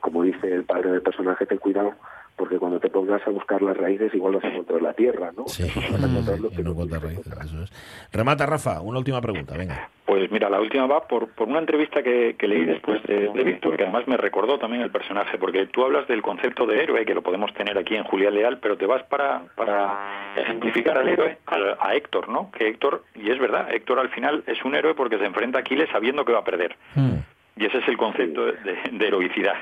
como 0.00 0.22
dice 0.22 0.52
el 0.52 0.64
padre 0.64 0.92
del 0.92 1.02
personaje 1.02 1.46
ten 1.46 1.58
cuidado 1.58 1.94
porque 2.38 2.58
cuando 2.58 2.78
te 2.78 2.88
pongas 2.88 3.20
a 3.26 3.30
buscar 3.30 3.60
las 3.60 3.76
raíces 3.76 4.14
igual 4.14 4.36
vas 4.36 4.44
a 4.44 4.48
encontrar 4.48 4.80
la 4.80 4.94
tierra, 4.94 5.32
¿no? 5.36 5.46
Sí, 5.48 5.64
Remata, 8.12 8.46
Rafa, 8.46 8.80
una 8.80 8.98
última 8.98 9.20
pregunta, 9.20 9.56
venga. 9.56 9.90
Pues 10.06 10.30
mira, 10.30 10.48
la 10.48 10.60
última 10.60 10.86
va 10.86 11.06
por, 11.06 11.28
por 11.34 11.48
una 11.48 11.58
entrevista 11.58 12.02
que, 12.02 12.34
leí 12.40 12.64
después 12.64 13.02
de, 13.02 13.28
Víctor, 13.44 13.76
que 13.76 13.82
además 13.82 14.06
me 14.06 14.16
recordó 14.16 14.58
también 14.58 14.82
el 14.82 14.90
personaje, 14.90 15.36
porque 15.36 15.66
tú 15.66 15.84
hablas 15.84 16.08
del 16.08 16.22
concepto 16.22 16.64
de 16.64 16.82
héroe, 16.82 17.04
que 17.04 17.14
lo 17.14 17.22
podemos 17.22 17.52
tener 17.52 17.76
aquí 17.76 17.96
en 17.96 18.04
Julián 18.04 18.34
Leal, 18.34 18.58
pero 18.58 18.78
te 18.78 18.86
vas 18.86 19.02
para, 19.04 19.42
para 19.54 20.32
ejemplificar 20.36 20.96
al 20.96 21.08
héroe, 21.08 21.38
a, 21.46 21.94
Héctor, 21.94 22.28
¿no? 22.28 22.50
Que 22.52 22.68
Héctor, 22.68 23.04
y 23.14 23.30
es 23.30 23.38
verdad, 23.38 23.68
Héctor 23.74 23.98
al 23.98 24.08
final 24.10 24.44
es 24.46 24.64
un 24.64 24.74
héroe 24.74 24.94
porque 24.94 25.18
se 25.18 25.26
enfrenta 25.26 25.58
a 25.58 25.60
Aquiles 25.60 25.90
sabiendo 25.90 26.24
que 26.24 26.32
va 26.32 26.38
a 26.38 26.44
perder. 26.44 26.76
Hmm. 26.94 27.18
Y 27.56 27.66
ese 27.66 27.78
es 27.78 27.88
el 27.88 27.96
concepto 27.96 28.46
de 28.46 29.06
heroicidad. 29.06 29.56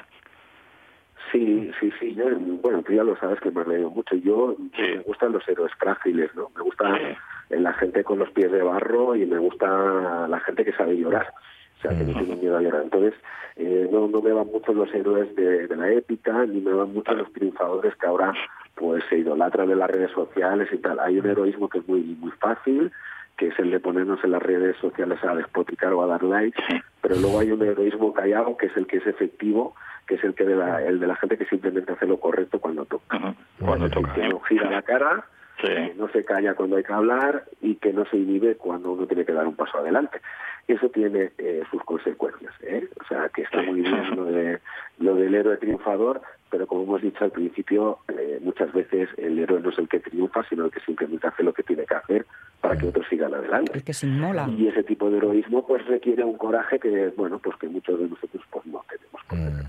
Sí, 1.32 1.70
sí, 1.80 1.92
sí. 1.98 2.14
Yo, 2.14 2.24
bueno, 2.62 2.82
tú 2.82 2.92
ya 2.92 3.02
lo 3.02 3.16
sabes 3.16 3.40
que 3.40 3.50
me 3.50 3.60
has 3.62 3.68
leído 3.68 3.90
mucho. 3.90 4.14
Yo 4.16 4.56
me 4.78 4.98
gustan 5.00 5.32
los 5.32 5.46
héroes 5.48 5.72
frágiles, 5.78 6.34
¿no? 6.34 6.50
Me 6.54 6.62
gusta 6.62 6.96
eh, 6.96 7.16
la 7.50 7.72
gente 7.74 8.04
con 8.04 8.18
los 8.18 8.30
pies 8.30 8.50
de 8.52 8.62
barro 8.62 9.16
y 9.16 9.26
me 9.26 9.38
gusta 9.38 10.28
la 10.28 10.40
gente 10.40 10.64
que 10.64 10.72
sabe 10.72 10.96
llorar. 10.96 11.32
O 11.78 11.82
sea, 11.82 11.90
que 11.90 12.04
no 12.04 12.12
tiene 12.18 12.36
miedo 12.36 12.56
a 12.56 12.62
llorar. 12.62 12.82
Entonces, 12.84 13.14
eh, 13.56 13.88
no, 13.90 14.08
no 14.08 14.22
me 14.22 14.32
van 14.32 14.46
mucho 14.46 14.72
los 14.72 14.92
héroes 14.94 15.34
de, 15.34 15.66
de 15.66 15.76
la 15.76 15.90
épica, 15.90 16.44
ni 16.46 16.60
me 16.60 16.72
van 16.72 16.92
mucho 16.92 17.12
los 17.12 17.32
triunfadores 17.32 17.94
que 17.96 18.06
ahora 18.06 18.32
pues 18.76 19.02
se 19.08 19.18
idolatran 19.18 19.70
en 19.70 19.78
las 19.78 19.90
redes 19.90 20.10
sociales 20.12 20.68
y 20.70 20.78
tal. 20.78 21.00
Hay 21.00 21.18
un 21.18 21.26
heroísmo 21.26 21.68
que 21.68 21.78
es 21.78 21.88
muy, 21.88 22.02
muy 22.02 22.30
fácil, 22.32 22.92
que 23.36 23.48
es 23.48 23.58
el 23.58 23.70
de 23.70 23.80
ponernos 23.80 24.22
en 24.22 24.32
las 24.32 24.42
redes 24.42 24.76
sociales 24.76 25.18
a 25.24 25.34
despotricar 25.34 25.92
o 25.92 26.02
a 26.02 26.06
dar 26.06 26.22
likes, 26.22 26.62
pero 27.00 27.16
luego 27.16 27.40
hay 27.40 27.50
un 27.50 27.62
heroísmo 27.62 28.12
callado 28.12 28.56
que 28.56 28.66
es 28.66 28.76
el 28.76 28.86
que 28.86 28.98
es 28.98 29.06
efectivo, 29.06 29.74
que 30.06 30.14
es 30.14 30.24
el 30.24 30.34
que 30.34 30.44
de 30.44 30.56
la, 30.56 30.82
el 30.82 31.00
de 31.00 31.06
la 31.06 31.16
gente 31.16 31.36
que 31.36 31.46
simplemente 31.46 31.92
hace 31.92 32.06
lo 32.06 32.18
correcto 32.18 32.58
cuando 32.58 32.84
toca. 32.84 33.34
Cuando 33.58 33.88
toca. 33.90 34.14
Que 34.14 34.28
no 34.28 34.40
gira 34.40 34.70
la 34.70 34.82
cara, 34.82 35.24
que 35.60 35.94
no 35.96 36.08
se 36.08 36.24
calla 36.24 36.54
cuando 36.54 36.76
hay 36.76 36.84
que 36.84 36.92
hablar 36.92 37.44
y 37.60 37.76
que 37.76 37.92
no 37.92 38.04
se 38.06 38.16
inhibe 38.16 38.56
cuando 38.56 38.92
uno 38.92 39.06
tiene 39.06 39.24
que 39.24 39.32
dar 39.32 39.46
un 39.46 39.56
paso 39.56 39.78
adelante. 39.78 40.20
Eso 40.68 40.88
tiene 40.90 41.30
eh, 41.38 41.62
sus 41.70 41.82
consecuencias. 41.84 42.52
¿eh? 42.62 42.88
O 43.00 43.06
sea, 43.06 43.28
que 43.28 43.42
está 43.42 43.62
muy 43.62 43.82
bien 43.82 44.16
lo, 44.16 44.24
de, 44.24 44.60
lo 44.98 45.14
del 45.14 45.34
héroe 45.34 45.56
triunfador, 45.58 46.20
pero 46.50 46.66
como 46.66 46.82
hemos 46.82 47.02
dicho 47.02 47.24
al 47.24 47.30
principio, 47.30 48.00
eh, 48.08 48.40
muchas 48.42 48.72
veces 48.72 49.08
el 49.16 49.38
héroe 49.38 49.60
no 49.60 49.70
es 49.70 49.78
el 49.78 49.88
que 49.88 50.00
triunfa, 50.00 50.44
sino 50.48 50.64
el 50.64 50.70
que 50.70 50.80
simplemente 50.80 51.26
hace 51.26 51.42
lo 51.42 51.52
que 51.52 51.62
tiene 51.62 51.84
que 51.84 51.94
hacer 51.94 52.26
para 52.60 52.76
que 52.76 52.86
otros 52.86 53.06
sigan 53.08 53.32
adelante. 53.32 53.72
El 53.74 53.84
que 53.84 53.94
se 53.94 54.06
inmola. 54.06 54.48
Y 54.48 54.66
ese 54.66 54.82
tipo 54.82 55.08
de 55.08 55.18
heroísmo 55.18 55.66
pues 55.66 55.86
requiere 55.86 56.24
un 56.24 56.36
coraje 56.36 56.78
que, 56.80 57.12
bueno, 57.16 57.38
pues 57.38 57.56
que 57.58 57.68
muchos 57.68 57.98
de 57.98 58.08
nosotros 58.08 58.42
pues 58.50 58.66
no 58.66 58.84
tenemos. 58.88 59.66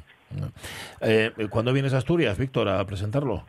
Eh, 1.02 1.32
¿Cuándo 1.50 1.74
vienes 1.74 1.94
a 1.94 1.98
Asturias, 1.98 2.38
Víctor, 2.38 2.70
a 2.70 2.86
presentarlo? 2.86 3.46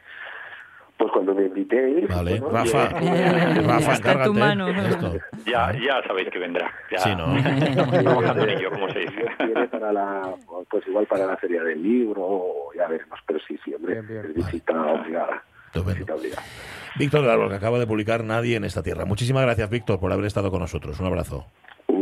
Pues 0.97 1.13
cuando 1.13 1.33
me 1.33 1.47
invitéis... 1.47 2.09
Vale, 2.09 2.41
bueno, 2.41 2.59
Rafa, 2.59 2.89
Rafa, 2.89 3.93
Está 3.93 4.13
en 4.13 4.23
tu 4.25 4.31
encárgate. 4.31 4.31
mano. 4.31 4.69
Esto. 4.69 5.13
Ya, 5.47 5.73
ya 5.73 6.03
sabéis 6.07 6.29
que 6.31 6.41
vendrá. 6.41 6.73
Ya. 6.91 6.99
Sí, 6.99 7.11
¿no? 7.15 7.27
Trabajando 8.03 8.43
en 8.43 8.51
ello, 8.51 8.71
como 8.71 8.91
se 8.91 8.99
dice. 9.01 9.25
Viene 9.39 9.69
para 9.69 9.93
la, 9.93 10.35
pues 10.69 10.87
igual 10.89 11.07
para 11.07 11.27
la 11.27 11.37
feria 11.37 11.63
del 11.63 11.81
libro, 11.81 12.23
o 12.25 12.71
ya 12.77 12.89
veremos, 12.89 13.19
pero 13.27 13.39
sí, 13.47 13.57
sí, 13.65 13.73
hombre, 13.75 14.01
es 14.01 14.35
visita 14.35 14.73
obligada. 14.87 15.45
Visita 15.73 16.15
obligada. 16.15 16.43
Víctor 16.99 17.29
Árbol, 17.29 17.49
que 17.51 17.55
acaba 17.55 17.79
de 17.79 17.87
publicar 17.87 18.25
Nadie 18.25 18.57
en 18.57 18.65
esta 18.65 18.83
tierra. 18.83 19.05
Muchísimas 19.05 19.45
gracias, 19.45 19.71
Víctor, 19.71 20.01
por 20.01 20.13
haber 20.13 20.25
estado 20.25 20.51
con 20.51 20.59
nosotros. 20.61 20.99
Un 20.99 21.07
abrazo. 21.07 21.47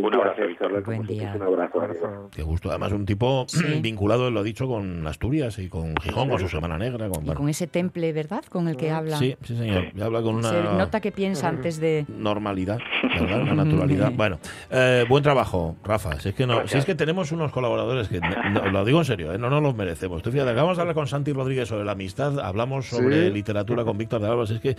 Un 0.07 0.15
abrazo, 0.15 0.47
Víctor. 0.47 0.83
Buen 0.85 1.03
día. 1.07 1.33
Un 1.37 1.43
abrazo. 1.43 2.29
Qué 2.35 2.43
gusto. 2.43 2.69
Además, 2.71 2.93
un 2.93 3.05
tipo 3.07 3.47
vinculado, 3.81 4.31
lo 4.31 4.41
ha 4.41 4.43
dicho, 4.43 4.67
con 4.69 5.07
Asturias 5.07 5.59
y 5.59 5.69
con 5.69 5.97
Gijón, 5.97 6.29
con 6.29 6.39
su 6.39 6.49
Semana 6.49 6.79
Negra. 6.79 7.09
Con, 7.09 7.27
Y 7.27 7.31
con 7.31 7.49
ese 7.49 7.67
temple, 7.67 8.13
¿verdad? 8.13 8.45
Con 8.49 8.69
el 8.69 8.77
que 8.77 8.91
habla. 8.91 9.17
Sí, 9.17 9.37
sí, 9.43 9.57
señor. 9.57 9.87
Y 9.95 10.01
habla 10.01 10.23
con 10.23 10.43
Se 10.43 10.51
una 10.61 10.73
nota 10.75 11.01
que 11.01 11.13
piensa 11.13 11.49
antes 11.49 11.81
de... 11.81 12.05
normalidad, 12.09 12.79
¿verdad? 13.19 13.43
Una 13.43 13.65
naturalidad. 13.65 14.13
Bueno, 14.17 14.39
eh, 14.71 15.05
buen 15.09 15.23
trabajo, 15.23 15.77
Rafa. 15.85 16.19
Si 16.21 16.31
es 16.31 16.35
que 16.35 16.47
no, 16.47 16.67
si 16.67 16.79
es 16.79 16.85
que 16.85 16.95
tenemos 16.95 17.33
unos 17.33 17.53
colaboradores 17.53 18.09
que, 18.09 18.21
no- 18.21 18.67
lo 18.71 18.85
digo 18.85 18.99
en 19.01 19.05
serio, 19.05 19.33
¿eh? 19.33 19.39
no 19.39 19.51
nos 19.51 19.63
los 19.63 19.75
merecemos. 19.75 20.23
Tú 20.23 20.31
fíjate, 20.31 20.51
acabamos 20.51 20.77
de 20.77 20.83
hablar 20.83 20.95
con 20.95 21.07
Santi 21.07 21.33
Rodríguez 21.33 21.69
sobre 21.69 21.85
la 21.85 21.93
amistad, 21.93 22.39
hablamos 22.41 22.87
sobre 22.87 23.27
Sí. 23.27 23.31
literatura 23.33 23.85
con 23.85 23.99
Víctor 23.99 24.21
de 24.21 24.29
Álvarez, 24.29 24.51
es 24.53 24.61
que 24.61 24.77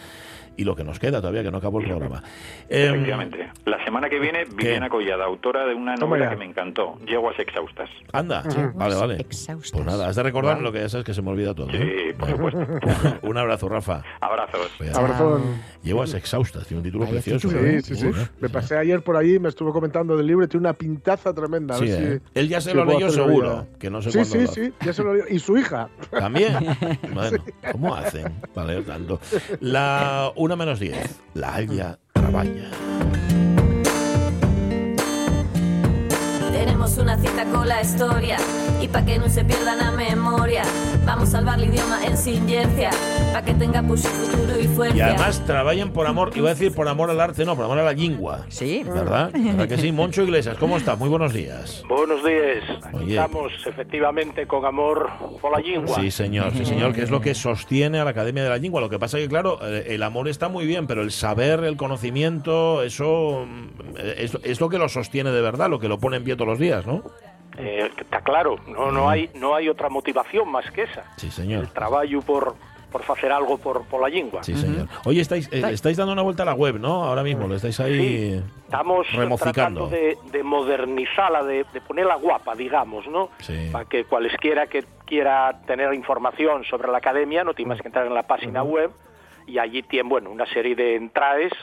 y 0.56 0.64
lo 0.64 0.76
que 0.76 0.84
nos 0.84 0.98
queda 1.00 1.20
todavía, 1.22 1.44
que 1.44 1.52
no 1.52 1.58
acabó 1.58 1.80
el 1.82 1.88
programa. 1.88 2.24
Eh, 2.70 2.88
Efectivamente. 2.88 3.48
La 3.66 3.84
semana 3.86 4.10
que 4.10 4.20
viene, 4.20 4.46
Viviana 4.46 4.90
Collada, 5.18 5.26
autora 5.32 5.66
de 5.66 5.74
una 5.74 5.96
novela 5.96 6.30
que 6.30 6.36
me 6.36 6.46
encantó, 6.46 6.98
Yeguas 7.08 7.38
Exhaustas. 7.40 7.90
anda, 8.14 8.44
vale, 8.76 8.96
vale. 8.96 9.16
Exhaustas. 9.20 9.72
Pues 9.72 9.86
nada, 9.86 10.08
has 10.08 10.16
de 10.16 10.24
recordarme 10.24 10.62
lo 10.62 10.72
que 10.72 10.80
ya 10.80 10.90
sabes 10.90 11.06
que 11.06 11.14
se 11.14 11.22
me 11.24 11.32
olvida 11.32 11.54
todo. 11.56 11.70
¿eh? 11.72 12.06
Sí, 12.10 12.14
por 12.14 12.30
supuesto. 12.30 12.68
Un 13.28 13.38
abrazo, 13.38 13.68
Rafa. 13.68 14.04
Abrazos. 14.22 14.70
Pues, 14.78 14.96
Abrazón. 14.96 15.42
Llevas 15.84 16.14
exhaustas, 16.14 16.68
tiene 16.68 16.80
un 16.80 16.84
título 16.84 17.06
Vaya 17.06 17.14
precioso. 17.14 17.48
título, 17.48 17.66
¿eh? 17.68 17.82
Sí, 17.82 17.96
sí, 17.96 18.12
sí. 18.14 18.22
Me 18.40 18.50
pasé 18.50 18.78
ayer 18.78 19.02
por 19.04 19.16
allí, 19.18 19.40
me 19.40 19.50
estuvo 19.50 19.74
comentando 19.74 20.16
del 20.16 20.28
libro 20.28 20.48
tiene 20.48 20.62
una 20.68 20.74
pintaza 20.74 21.34
tremenda. 21.34 21.76
A 21.76 21.80
Sí, 21.80 21.86
ver 21.86 22.04
¿eh? 22.04 22.20
si- 22.34 22.40
Él 22.40 22.48
ya 22.50 22.62
se 22.62 22.72
si 22.72 22.76
lo 22.78 22.86
leyó 22.86 23.10
seguro, 23.10 23.68
que 23.80 23.90
no 23.90 24.02
sé 24.02 24.12
Sí, 24.12 24.24
sí, 24.26 24.42
lo- 24.42 24.48
sí, 24.48 24.74
ya 24.86 24.94
se 24.94 25.04
lo 25.04 25.14
leyó. 25.14 25.26
Y 25.30 25.40
su 25.40 25.58
hija. 25.58 25.90
¿También? 26.12 26.54
Bueno, 27.14 27.44
¿cómo 27.72 27.96
hacen? 27.96 28.32
Vale, 28.54 28.82
tanto. 28.84 29.20
La 29.62 30.32
una 30.36 30.56
menos 30.56 30.80
10. 30.80 31.22
La 31.34 31.56
Haya 31.56 31.98
Traballa. 32.14 32.70
Una 36.96 37.18
cita 37.18 37.44
con 37.44 37.68
la 37.68 37.82
historia 37.82 38.38
y 38.82 38.88
pa' 38.88 39.04
que 39.06 39.18
no 39.18 39.28
se 39.30 39.44
pierda 39.44 39.76
la 39.76 39.92
memoria 39.92 40.64
vamos 41.06 41.30
a 41.30 41.32
salvar 41.34 41.60
el 41.60 41.70
idioma 41.70 42.06
en 42.06 42.18
silencia 42.18 42.92
pa' 43.34 43.42
que 43.42 43.54
tenga 43.54 43.82
push 43.82 44.02
futuro 44.02 44.60
y 44.60 44.68
fuerza 44.68 44.98
Y 44.98 45.02
además 45.02 45.44
trabajan 45.46 45.92
por 45.92 46.06
amor, 46.06 46.32
iba 46.36 46.50
a 46.50 46.54
decir 46.54 46.74
por 46.74 46.88
amor 46.88 47.10
al 47.10 47.20
arte, 47.20 47.46
no, 47.46 47.56
por 47.56 47.66
amor 47.66 47.80
a 47.80 47.84
la 47.84 47.94
lengua. 47.94 48.46
Sí. 48.50 48.84
¿Verdad? 48.86 49.32
¿Verdad 49.34 49.68
que 49.68 49.78
sí? 49.78 49.92
Moncho 49.92 50.24
Iglesias, 50.24 50.58
¿cómo 50.58 50.78
estás? 50.78 50.98
Muy 51.00 51.10
buenos 51.10 51.34
días. 51.34 51.84
Buenos 51.88 52.24
días. 52.24 52.64
Aquí 52.84 52.98
Oye. 52.98 53.16
estamos 53.16 53.52
efectivamente 53.66 54.46
con 54.46 54.66
amor 54.66 55.10
por 55.42 55.52
la 55.52 55.60
lengua. 55.60 55.96
Sí, 56.00 56.12
señor, 56.12 56.54
sí, 56.54 56.66
señor, 56.66 56.94
que 56.94 57.02
es 57.02 57.10
lo 57.10 57.22
que 57.22 57.34
sostiene 57.36 58.00
a 58.00 58.04
la 58.04 58.12
Academia 58.12 58.44
de 58.44 58.50
la 58.50 58.58
Lengua. 58.58 58.82
Lo 58.82 58.90
que 58.90 59.00
pasa 59.00 59.18
que, 59.18 59.28
claro, 59.28 59.60
eh, 59.64 59.88
el 59.90 60.04
amor 60.04 60.28
está 60.28 60.50
muy 60.50 60.66
bien, 60.66 60.88
pero 60.88 61.02
el 61.02 61.12
saber, 61.12 61.64
el 61.64 61.78
conocimiento, 61.78 62.84
eso 62.84 63.46
mm, 63.48 63.98
es, 64.18 64.38
es 64.44 64.62
lo 64.62 64.70
que 64.70 64.78
lo 64.78 64.90
sostiene 64.90 65.32
de 65.32 65.42
verdad, 65.42 65.70
lo 65.70 65.80
que 65.80 65.88
lo 65.88 65.98
pone 66.00 66.18
en 66.18 66.24
pie 66.24 66.36
todos 66.36 66.50
los 66.50 66.60
días, 66.60 66.86
¿no? 66.86 67.04
Eh, 67.58 67.90
está 67.98 68.22
claro, 68.22 68.58
no, 68.68 68.92
no, 68.92 69.10
hay, 69.10 69.30
no 69.36 69.56
hay 69.56 69.68
otra 69.68 69.90
motivación 69.90 70.50
más 70.52 70.70
que 70.72 70.84
esa. 70.84 71.04
Sí, 71.18 71.32
señor. 71.32 71.64
El 71.64 71.70
trabajo 71.72 72.22
por, 72.26 72.56
por 72.92 73.02
hacer 73.10 73.32
algo 73.32 73.58
por, 73.58 73.84
por 73.86 74.02
la 74.02 74.10
lengua. 74.10 74.44
Sí, 74.44 74.56
señor. 74.56 74.88
Oye, 75.06 75.22
estáis, 75.22 75.52
eh, 75.52 75.64
estáis 75.72 75.98
dando 75.98 76.14
una 76.14 76.22
vuelta 76.22 76.44
a 76.44 76.46
la 76.46 76.54
web, 76.54 76.80
¿no? 76.80 77.04
Ahora 77.04 77.24
mismo, 77.24 77.48
lo 77.48 77.56
estáis 77.56 77.80
ahí 77.80 78.42
Estamos 78.66 79.12
remoficando. 79.12 79.88
tratando 79.88 79.90
de, 79.90 80.18
de 80.32 80.44
modernizarla, 80.44 81.44
de, 81.44 81.66
de 81.74 81.82
ponerla 81.82 82.16
guapa, 82.16 82.54
digamos, 82.56 83.08
¿no? 83.08 83.30
Sí. 83.40 83.70
Para 83.72 83.86
que 83.86 84.06
cualesquiera 84.06 84.68
que 84.68 84.84
quiera 85.06 85.62
tener 85.66 85.94
información 85.94 86.64
sobre 86.66 86.92
la 86.92 86.98
academia 87.00 87.44
no 87.44 87.54
tiene 87.54 87.70
más 87.70 87.82
que 87.82 87.88
entrar 87.88 88.06
en 88.06 88.14
la 88.14 88.24
página 88.24 88.62
web 88.62 88.92
y 89.48 89.58
allí 89.58 89.82
tiene, 89.82 90.08
bueno, 90.10 90.30
una 90.30 90.46
serie 90.46 90.76
de 90.76 90.96
entradas 90.96 91.54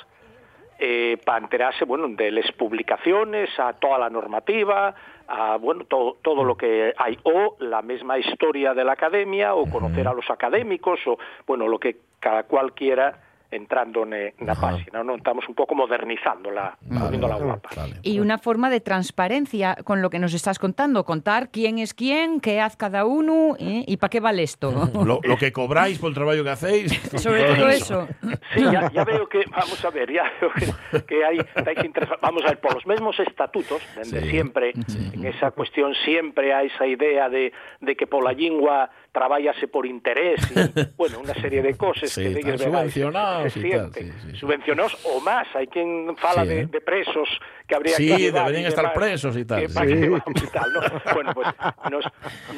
eh, 0.78 1.18
para 1.24 1.38
enterarse, 1.38 1.84
bueno, 1.84 2.08
de 2.08 2.30
las 2.32 2.50
publicaciones, 2.52 3.48
a 3.60 3.74
toda 3.74 3.98
la 3.98 4.10
normativa, 4.10 4.94
a, 5.28 5.56
bueno, 5.56 5.84
todo, 5.84 6.16
todo 6.22 6.44
lo 6.44 6.56
que 6.56 6.92
hay, 6.96 7.18
o 7.22 7.56
la 7.60 7.82
misma 7.82 8.18
historia 8.18 8.74
de 8.74 8.84
la 8.84 8.92
academia, 8.92 9.54
o 9.54 9.68
conocer 9.68 10.06
a 10.06 10.12
los 10.12 10.28
académicos, 10.30 11.00
o, 11.06 11.18
bueno, 11.46 11.68
lo 11.68 11.78
que 11.78 11.96
cada 12.20 12.44
cual 12.44 12.72
quiera 12.72 13.23
entrando 13.54 14.02
en, 14.04 14.12
en 14.12 14.46
la 14.46 14.54
página, 14.54 15.02
¿no? 15.02 15.16
Estamos 15.16 15.48
un 15.48 15.54
poco 15.54 15.74
modernizándola, 15.74 16.76
poniéndola 16.88 17.36
guapa. 17.36 17.70
Y 18.02 18.20
una 18.20 18.38
forma 18.38 18.70
de 18.70 18.80
transparencia 18.80 19.76
con 19.84 20.02
lo 20.02 20.10
que 20.10 20.18
nos 20.18 20.34
estás 20.34 20.58
contando, 20.58 21.04
contar 21.04 21.50
quién 21.50 21.78
es 21.78 21.94
quién, 21.94 22.40
qué 22.40 22.60
hace 22.60 22.76
cada 22.76 23.04
uno 23.04 23.56
¿eh? 23.58 23.84
y 23.86 23.96
para 23.96 24.10
qué 24.10 24.20
vale 24.20 24.42
esto. 24.42 24.72
Lo, 25.04 25.20
lo 25.22 25.36
que 25.36 25.52
cobráis 25.52 25.98
por 25.98 26.08
el 26.08 26.14
trabajo 26.14 26.42
que 26.42 26.50
hacéis. 26.50 26.92
Sobre 27.20 27.44
todo 27.44 27.68
eso. 27.68 28.08
Sí, 28.54 28.62
ya, 28.62 28.90
ya 28.90 29.04
veo 29.04 29.28
que, 29.28 29.44
vamos 29.50 29.84
a 29.84 29.90
ver, 29.90 30.10
ya 30.10 30.24
veo 30.40 30.50
que, 30.52 31.04
que 31.04 31.24
hay, 31.24 31.38
estáis 31.38 31.84
interesados. 31.84 32.20
Vamos 32.22 32.42
a 32.44 32.48
ver, 32.48 32.60
por 32.60 32.74
los 32.74 32.86
mismos 32.86 33.18
estatutos, 33.20 33.82
desde 33.96 34.22
Sí, 34.22 34.30
siempre, 34.30 34.72
en 35.12 35.24
esa 35.26 35.50
cuestión 35.50 35.94
siempre 36.04 36.54
hay 36.54 36.68
esa 36.68 36.86
idea 36.86 37.28
de, 37.28 37.52
de 37.80 37.96
que 37.96 38.06
por 38.06 38.24
la 38.24 38.32
lengua 38.32 38.90
trabállase 39.14 39.68
por 39.68 39.86
interés 39.86 40.40
y, 40.50 40.80
bueno, 40.98 41.20
una 41.20 41.34
serie 41.34 41.62
de 41.62 41.74
cosas 41.76 42.10
Sí, 42.10 42.20
que 42.20 42.40
ellos 42.40 42.60
subvencionados 42.60 43.52
se 43.52 43.60
tal. 43.70 43.92
Subvencionados 44.34 44.98
o 45.04 45.20
más, 45.20 45.46
hay 45.54 45.68
quien 45.68 46.16
fala 46.16 46.42
Sí, 46.42 46.48
de, 46.48 46.60
¿eh? 46.62 46.66
de 46.66 46.80
presos 46.80 47.28
que 47.66 47.74
habría 47.74 47.96
Sí, 47.96 48.06
que 48.08 48.14
ayudar 48.14 48.46
deberían 48.46 48.68
estar 48.68 48.84
demás, 48.84 48.98
presos 48.98 49.36
y 49.36 49.44
tal, 49.44 49.60
que 49.62 49.68
sí. 49.68 50.44
y 50.44 50.46
tal, 50.48 50.72
¿no? 50.72 50.80
Bueno, 51.14 51.32
pues 51.34 51.48
nos, 51.90 52.04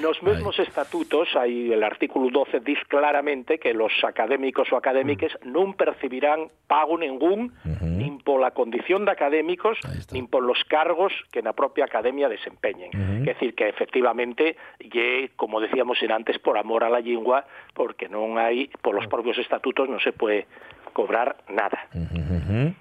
nos 0.00 0.22
mismos 0.22 0.58
estatutos, 0.58 1.28
hay 1.36 1.72
el 1.72 1.82
artículo 1.84 2.30
12 2.30 2.60
dice 2.60 2.82
claramente 2.88 3.58
que 3.58 3.72
los 3.72 3.92
académicos 4.04 4.72
o 4.72 4.76
académicas 4.76 5.32
Mm. 5.44 5.52
no 5.52 5.72
percibirán 5.74 6.48
pago 6.66 6.98
ningún 6.98 7.52
ni 7.82 8.10
por 8.24 8.40
la 8.40 8.50
condición 8.52 9.04
de 9.04 9.12
académicos 9.12 9.78
ni 10.12 10.22
por 10.22 10.42
los 10.42 10.58
cargos 10.64 11.12
que 11.30 11.38
en 11.40 11.44
la 11.46 11.52
propia 11.52 11.84
academia 11.84 12.28
desempeñen. 12.28 12.90
Es 13.20 13.26
decir, 13.26 13.54
que 13.54 13.68
efectivamente, 13.68 14.56
ye, 14.80 15.30
como 15.36 15.60
decíamos 15.60 16.02
en 16.02 16.12
antes, 16.12 16.38
por 16.38 16.58
amor 16.58 16.84
a 16.84 16.88
la 16.90 17.00
lengua, 17.00 17.46
porque 17.74 18.08
no 18.08 18.36
hay, 18.38 18.68
por 18.82 18.94
los 18.94 19.06
propios 19.06 19.38
estatutos 19.38 19.88
no 19.88 20.00
se 20.00 20.12
puede 20.12 20.46
cobrar 20.92 21.36
nada. 21.48 21.86
Ujú. 21.94 22.74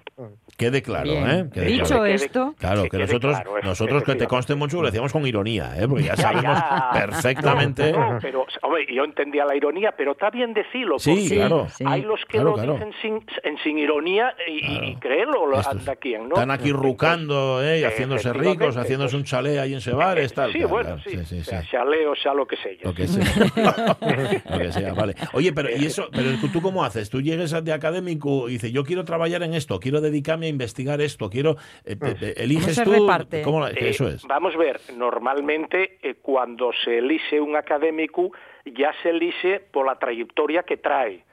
Quede 0.56 0.80
claro, 0.82 1.10
Bien. 1.10 1.30
¿eh? 1.30 1.44
Quede 1.52 1.66
Dicho 1.66 1.84
claro. 1.88 2.06
Esto, 2.16 2.54
Claro, 2.58 2.84
que, 2.88 2.98
nosotros, 2.98 3.36
claro, 3.36 3.62
nosotros 3.62 4.02
que 4.02 4.14
te 4.14 4.26
conste 4.26 4.54
mucho, 4.54 4.80
lo 4.80 4.86
decíamos 4.86 5.12
con 5.12 5.26
ironía, 5.26 5.72
¿eh? 5.78 5.86
Porque 5.88 6.04
ya 6.04 6.16
sabemos 6.16 6.42
ya. 6.44 6.90
perfectamente. 6.92 7.92
No, 7.92 8.14
no, 8.14 8.18
pero, 8.20 8.46
hombre, 8.62 8.86
yo 8.92 9.04
entendía 9.04 9.44
la 9.44 9.54
ironía, 9.56 9.92
pero 9.96 10.12
está 10.12 10.30
bien 10.30 10.52
decirlo. 10.54 10.98
Sí, 10.98 11.28
claro. 11.30 11.66
Hay 11.84 12.02
los 12.02 12.20
que 12.26 12.38
Claro, 12.38 12.56
lo 12.56 12.72
dicen 12.74 12.92
sin, 13.00 13.24
sin 13.62 13.78
ironía 13.78 14.34
y, 14.48 14.90
y 14.90 14.96
créelo, 14.96 15.46
lo 15.46 15.58
anda 15.58 15.96
quien, 15.96 16.28
¿no? 16.28 16.34
Están 16.34 16.50
aquí 16.50 16.72
rucando, 16.72 17.62
¿eh? 17.62 17.80
Y 17.80 17.84
haciéndose 17.84 18.32
ricos, 18.32 18.76
haciéndose 18.76 19.16
un 19.16 19.24
chalet 19.24 19.58
ahí 19.58 19.74
en 19.74 19.80
Sebares, 19.80 20.32
tal. 20.34 20.52
Sí, 20.52 20.64
bueno, 20.64 20.98
sí, 21.00 21.24
sea 21.42 21.62
sí. 21.62 21.68
chaleo, 21.70 22.14
sea 22.16 22.34
lo 22.34 22.46
que 22.46 22.56
sea. 22.56 22.72
Lo 22.82 22.94
que 22.94 23.06
sea. 23.06 23.24
Lo 24.50 24.58
que 24.58 24.72
sea, 24.72 24.92
vale. 24.94 25.14
Oye, 25.32 25.52
pero 25.52 25.68
¿y 25.70 25.84
eso? 25.86 26.08
Pero 26.12 26.30
tú 26.52 26.60
cómo 26.60 26.84
haces? 26.84 27.10
Tú 27.10 27.20
llegas 27.20 27.52
de 27.64 27.72
académico 27.72 28.48
y 28.48 28.52
dices, 28.52 28.72
yo 28.72 28.84
quiero 28.84 29.04
trabajar 29.04 29.42
en 29.42 29.54
esto, 29.54 29.80
quiero 29.80 30.00
dedicarme 30.00 30.46
a 30.46 30.48
investigar 30.48 31.00
esto, 31.00 31.30
quiero... 31.30 31.56
eh, 31.84 31.96
pe- 32.14 32.42
eliges 32.42 32.82
tú... 32.82 33.06
¿Cómo 33.44 33.60
lo- 33.60 33.72
que 33.74 33.86
Eh, 33.86 33.90
eso 33.90 34.08
es? 34.08 34.22
Vamos 34.24 34.54
a 34.54 34.58
ver, 34.58 34.80
normalmente 34.96 35.98
eh, 36.02 36.14
cuando 36.22 36.70
se 36.84 36.98
elige 36.98 37.40
un 37.40 37.56
académico 37.56 38.32
ya 38.72 38.92
se 39.02 39.10
elige 39.10 39.60
por 39.60 39.86
la 39.86 39.96
trayectoria 39.98 40.62
que 40.62 40.76
trae. 40.76 41.24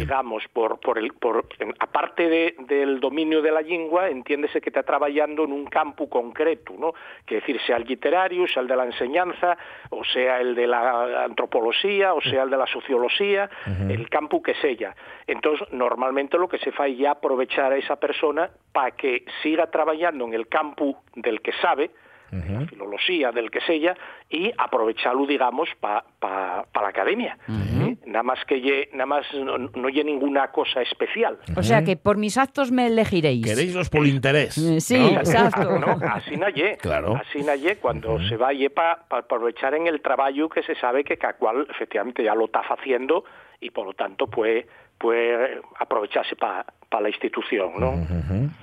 Digamos, 0.00 0.42
por, 0.52 0.78
por 0.80 0.98
el, 0.98 1.12
por, 1.14 1.46
en- 1.58 1.74
aparte 1.78 2.28
de, 2.28 2.54
del 2.66 3.00
dominio 3.00 3.40
de 3.42 3.50
la 3.52 3.62
lengua, 3.62 4.08
entiéndese 4.08 4.60
que 4.60 4.68
está 4.70 4.82
trabajando 4.82 5.44
en 5.44 5.52
un 5.52 5.64
campo 5.66 6.08
concreto, 6.08 6.74
¿no? 6.78 6.92
Que 7.26 7.36
decir, 7.36 7.60
sea 7.66 7.76
el 7.76 7.84
literario, 7.84 8.46
sea 8.46 8.62
el 8.62 8.68
de 8.68 8.76
la 8.76 8.84
enseñanza, 8.84 9.56
o 9.90 10.04
sea 10.04 10.40
el 10.40 10.54
de 10.54 10.66
la 10.66 11.24
antropología, 11.24 12.14
o 12.14 12.20
sea 12.20 12.42
el 12.42 12.50
de 12.50 12.56
la 12.56 12.66
sociología, 12.66 13.48
el 13.90 14.08
campo 14.10 14.42
que 14.42 14.54
sea. 14.54 14.94
Entonces, 15.26 15.66
normalmente 15.72 16.36
lo 16.38 16.48
que 16.48 16.58
se 16.58 16.72
fa 16.72 16.86
es 16.86 16.98
ya 16.98 17.12
aprovechar 17.12 17.72
a 17.72 17.76
esa 17.76 17.96
persona 17.96 18.50
para 18.72 18.90
que 18.92 19.24
siga 19.42 19.70
trabajando 19.70 20.24
en 20.26 20.34
el 20.34 20.48
campo 20.48 21.02
del 21.14 21.40
que 21.40 21.52
sabe, 21.62 21.90
de 22.30 22.52
la 22.52 22.66
filología, 22.66 23.30
del 23.32 23.50
que 23.50 23.60
sea, 23.60 23.96
y 24.28 24.52
aprovecharlo, 24.58 25.26
digamos, 25.26 25.68
para 25.80 26.04
pa, 26.18 26.64
pa 26.72 26.82
la 26.82 26.88
academia. 26.88 27.38
¿eh? 27.48 27.96
Nada 28.06 28.22
más 28.22 28.44
que 28.46 28.56
lle- 28.62 28.88
nada 28.92 29.06
más 29.06 29.26
no, 29.34 29.56
no 29.58 29.88
lle 29.88 30.04
ninguna 30.04 30.50
cosa 30.52 30.82
especial. 30.82 31.38
O 31.56 31.62
sea 31.62 31.82
que 31.84 31.96
por 31.96 32.16
mis 32.16 32.36
actos 32.36 32.70
me 32.70 32.86
elegiréis. 32.86 33.44
Queréis 33.46 33.74
los 33.74 33.88
por 33.90 34.06
interés. 34.06 34.58
Eh, 34.58 34.80
Sí, 34.80 34.98
¿no? 34.98 35.20
exacto. 35.20 35.78
No, 35.78 35.96
así 36.10 36.36
naye. 36.36 36.76
Claro. 36.80 37.14
Así 37.16 37.42
naye 37.42 37.76
cuando 37.76 38.18
se 38.28 38.36
va 38.36 38.48
para 38.74 39.04
aprovechar 39.10 39.74
en 39.74 39.86
el 39.86 40.00
trabajo 40.00 40.48
que 40.48 40.62
se 40.62 40.74
sabe 40.76 41.04
que 41.04 41.16
cada 41.16 41.34
cual 41.34 41.66
efectivamente 41.70 42.22
ya 42.24 42.34
lo 42.34 42.46
está 42.46 42.60
haciendo 42.60 43.24
y 43.60 43.70
por 43.70 43.86
lo 43.86 43.92
tanto 43.94 44.26
puede, 44.26 44.66
puede 44.98 45.60
aprovecharse 45.78 46.34
para 46.36 46.64
la 47.00 47.08
institución, 47.08 47.72
¿no? 47.78 47.92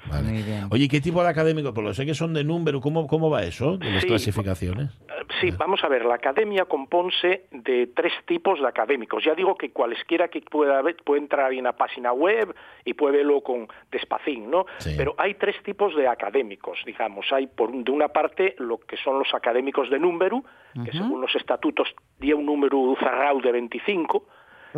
Vale. 0.10 0.44
Oye, 0.72 0.88
¿qué 0.90 1.00
tipo 1.00 1.24
de 1.24 1.30
académicos? 1.30 1.72
Pues 1.74 1.86
lo 1.86 1.94
sé 1.94 2.06
que 2.06 2.14
son 2.14 2.34
de 2.34 2.44
número. 2.44 2.82
¿Cómo, 2.82 3.08
cómo 3.08 3.30
va 3.30 3.44
eso 3.44 3.78
de 3.78 3.90
las 3.92 4.02
Sí. 4.02 4.08
clasificaciones? 4.08 4.90
Eh, 5.08 5.12
Sí, 5.42 5.52
vamos 5.58 5.84
a 5.84 5.88
ver, 5.90 6.06
la 6.06 6.16
academia 6.16 6.66
compónse 6.66 7.46
de 7.52 7.88
tres 7.88 8.14
tipos 8.26 8.60
de 8.62 8.68
académicos. 8.68 9.24
Ya 9.24 9.34
digo 9.36 9.56
que 9.58 9.72
cualesquiera 9.72 10.28
que 10.28 10.42
pueda 10.42 10.82
ver, 10.82 10.96
puede 11.04 11.22
entrar 11.22 11.52
en 11.52 11.64
la 11.66 11.74
página 11.74 12.14
web 12.14 12.56
y 12.86 12.94
puede 12.94 13.18
verlo 13.18 13.42
con 13.42 13.68
despacín, 13.92 14.50
¿no? 14.50 14.66
Pero 14.98 15.16
hay 15.18 15.34
tres 15.36 15.56
tipos 15.64 15.96
de 15.96 16.08
académicos, 16.08 16.80
digamos. 16.86 17.26
Hay, 17.32 17.48
por 17.48 17.70
un- 17.72 17.84
de 17.84 17.92
una 17.92 18.10
parte, 18.10 18.56
lo 18.60 18.78
que 18.78 18.98
son 18.98 19.20
los 19.20 19.34
académicos 19.34 19.90
de 19.90 20.00
número, 20.00 20.44
que 20.86 20.92
según 20.92 21.22
los 21.22 21.36
estatutos 21.36 21.88
tiene 22.20 22.36
un 22.36 22.46
número 22.46 22.96
cerrado 23.00 23.40
de 23.40 23.52
25, 23.52 24.28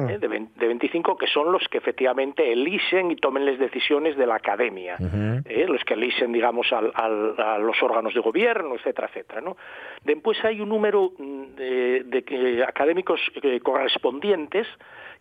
¿eh? 0.10 0.18
de, 0.20 0.28
vein- 0.28 0.50
de 0.56 0.68
25, 0.68 1.18
que 1.18 1.28
son 1.28 1.52
los 1.52 1.68
que 1.70 1.78
efectivamente 1.78 2.52
eligen 2.52 3.12
y 3.12 3.16
tomen 3.16 3.46
las 3.46 3.58
decisiones 3.60 4.16
de 4.18 4.26
la 4.28 4.36
academia, 4.36 4.96
¿eh? 5.46 5.66
los 5.68 5.84
que 5.84 5.94
eligen, 5.96 6.32
digamos, 6.32 6.72
al- 6.74 6.92
al- 6.96 7.36
a 7.40 7.58
los 7.58 7.82
órganos 7.84 8.14
de 8.14 8.20
gobierno, 8.22 8.76
etcétera, 8.76 9.08
etcétera. 9.08 9.42
¿no? 9.42 9.58
Después 10.04 10.44
hay 10.46 10.62
un 10.62 10.70
número 10.70 11.12
mm, 11.18 11.44
de, 11.56 12.04
de 12.06 12.64
académicos 12.68 13.20
eh, 13.44 13.60
correspondientes 13.62 14.68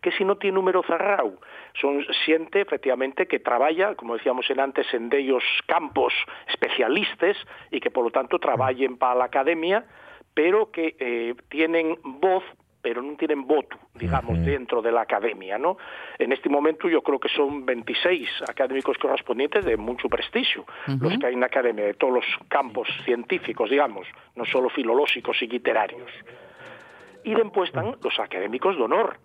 que 0.02 0.12
si 0.12 0.24
no 0.24 0.36
tiene 0.36 0.54
número 0.56 0.82
cerrado, 0.82 1.40
son 1.80 2.04
siente 2.26 2.60
efectivamente 2.60 3.26
que 3.26 3.38
trabaja, 3.40 3.94
como 3.94 4.14
decíamos 4.16 4.48
en 4.50 4.60
antes, 4.60 4.86
en 4.92 5.08
de 5.08 5.18
ellos 5.20 5.42
campos 5.66 6.12
especialistas 6.48 7.36
y 7.70 7.80
que 7.80 7.90
por 7.90 8.04
lo 8.04 8.10
tanto 8.10 8.38
trabajen 8.38 8.96
para 8.98 9.14
la 9.14 9.24
academia, 9.24 9.84
pero 10.34 10.70
que 10.70 10.96
eh, 10.98 11.34
tienen 11.48 11.96
voz 12.02 12.44
pero 12.86 13.02
no 13.02 13.16
tienen 13.16 13.44
voto, 13.48 13.76
digamos, 13.94 14.38
dentro 14.44 14.80
de 14.80 14.92
la 14.92 15.00
academia, 15.00 15.58
¿no? 15.58 15.76
En 16.20 16.30
este 16.30 16.48
momento 16.48 16.88
yo 16.88 17.02
creo 17.02 17.18
que 17.18 17.28
son 17.28 17.66
26 17.66 18.28
académicos 18.48 18.96
correspondientes 18.98 19.64
de 19.64 19.76
mucho 19.76 20.08
prestigio, 20.08 20.64
los 21.00 21.18
que 21.18 21.26
hay 21.26 21.34
en 21.34 21.40
la 21.40 21.46
academia, 21.46 21.84
de 21.84 21.94
todos 21.94 22.14
los 22.14 22.24
campos 22.46 22.86
científicos, 23.04 23.70
digamos, 23.70 24.06
no 24.36 24.44
solo 24.44 24.68
filológicos 24.68 25.42
y 25.42 25.48
literarios. 25.48 26.08
Y 27.24 27.34
después 27.34 27.70
están 27.70 27.96
los 28.00 28.20
académicos 28.20 28.76
de 28.76 28.84
honor, 28.84 29.18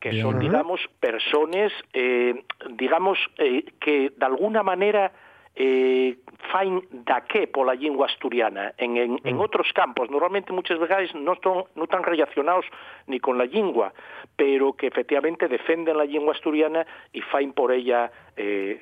que 0.00 0.20
son, 0.20 0.40
digamos, 0.40 0.80
personas, 0.98 1.70
eh, 1.92 2.42
digamos, 2.70 3.16
eh, 3.36 3.64
que 3.78 4.10
de 4.10 4.26
alguna 4.26 4.64
manera 4.64 5.12
eh, 5.58 6.16
fain 6.52 6.86
da 7.04 7.20
que 7.26 7.48
pola 7.48 7.74
lingua 7.74 8.06
asturiana 8.06 8.72
en, 8.78 8.96
en, 8.96 9.12
mm. 9.18 9.26
en 9.26 9.36
outros 9.42 9.74
campos 9.74 10.06
normalmente 10.06 10.54
muchas 10.54 10.78
vegades 10.78 11.10
non, 11.18 11.34
son, 11.42 11.66
non 11.74 11.90
tan 11.90 12.06
relacionados 12.06 12.62
ni 13.10 13.18
con 13.18 13.34
la 13.34 13.44
lingua 13.44 13.90
pero 14.38 14.78
que 14.78 14.86
efectivamente 14.86 15.50
defenden 15.50 15.98
la 15.98 16.06
lingua 16.06 16.38
asturiana 16.38 16.86
e 17.10 17.20
fain 17.26 17.50
por 17.50 17.74
ella 17.74 18.06
eh, 18.38 18.80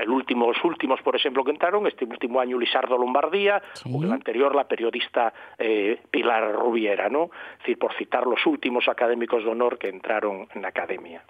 el 0.00 0.10
último, 0.10 0.48
los 0.48 0.64
últimos, 0.64 1.00
por 1.02 1.14
ejemplo, 1.14 1.44
que 1.44 1.50
entraron, 1.50 1.86
este 1.86 2.04
último 2.04 2.40
año 2.40 2.58
Lisardo 2.58 2.96
Lombardía, 2.96 3.62
o 3.84 4.02
el 4.02 4.12
anterior 4.12 4.54
la 4.54 4.64
periodista 4.64 5.32
eh, 5.58 6.00
Pilar 6.10 6.54
Rubiera, 6.54 7.08
¿no? 7.08 7.24
Es 7.54 7.58
decir, 7.58 7.78
por 7.78 7.94
citar 7.94 8.26
los 8.26 8.44
últimos 8.46 8.88
académicos 8.88 9.44
de 9.44 9.50
honor 9.50 9.78
que 9.78 9.88
entraron 9.88 10.48
en 10.54 10.62
la 10.62 10.68
academia. 10.68 11.22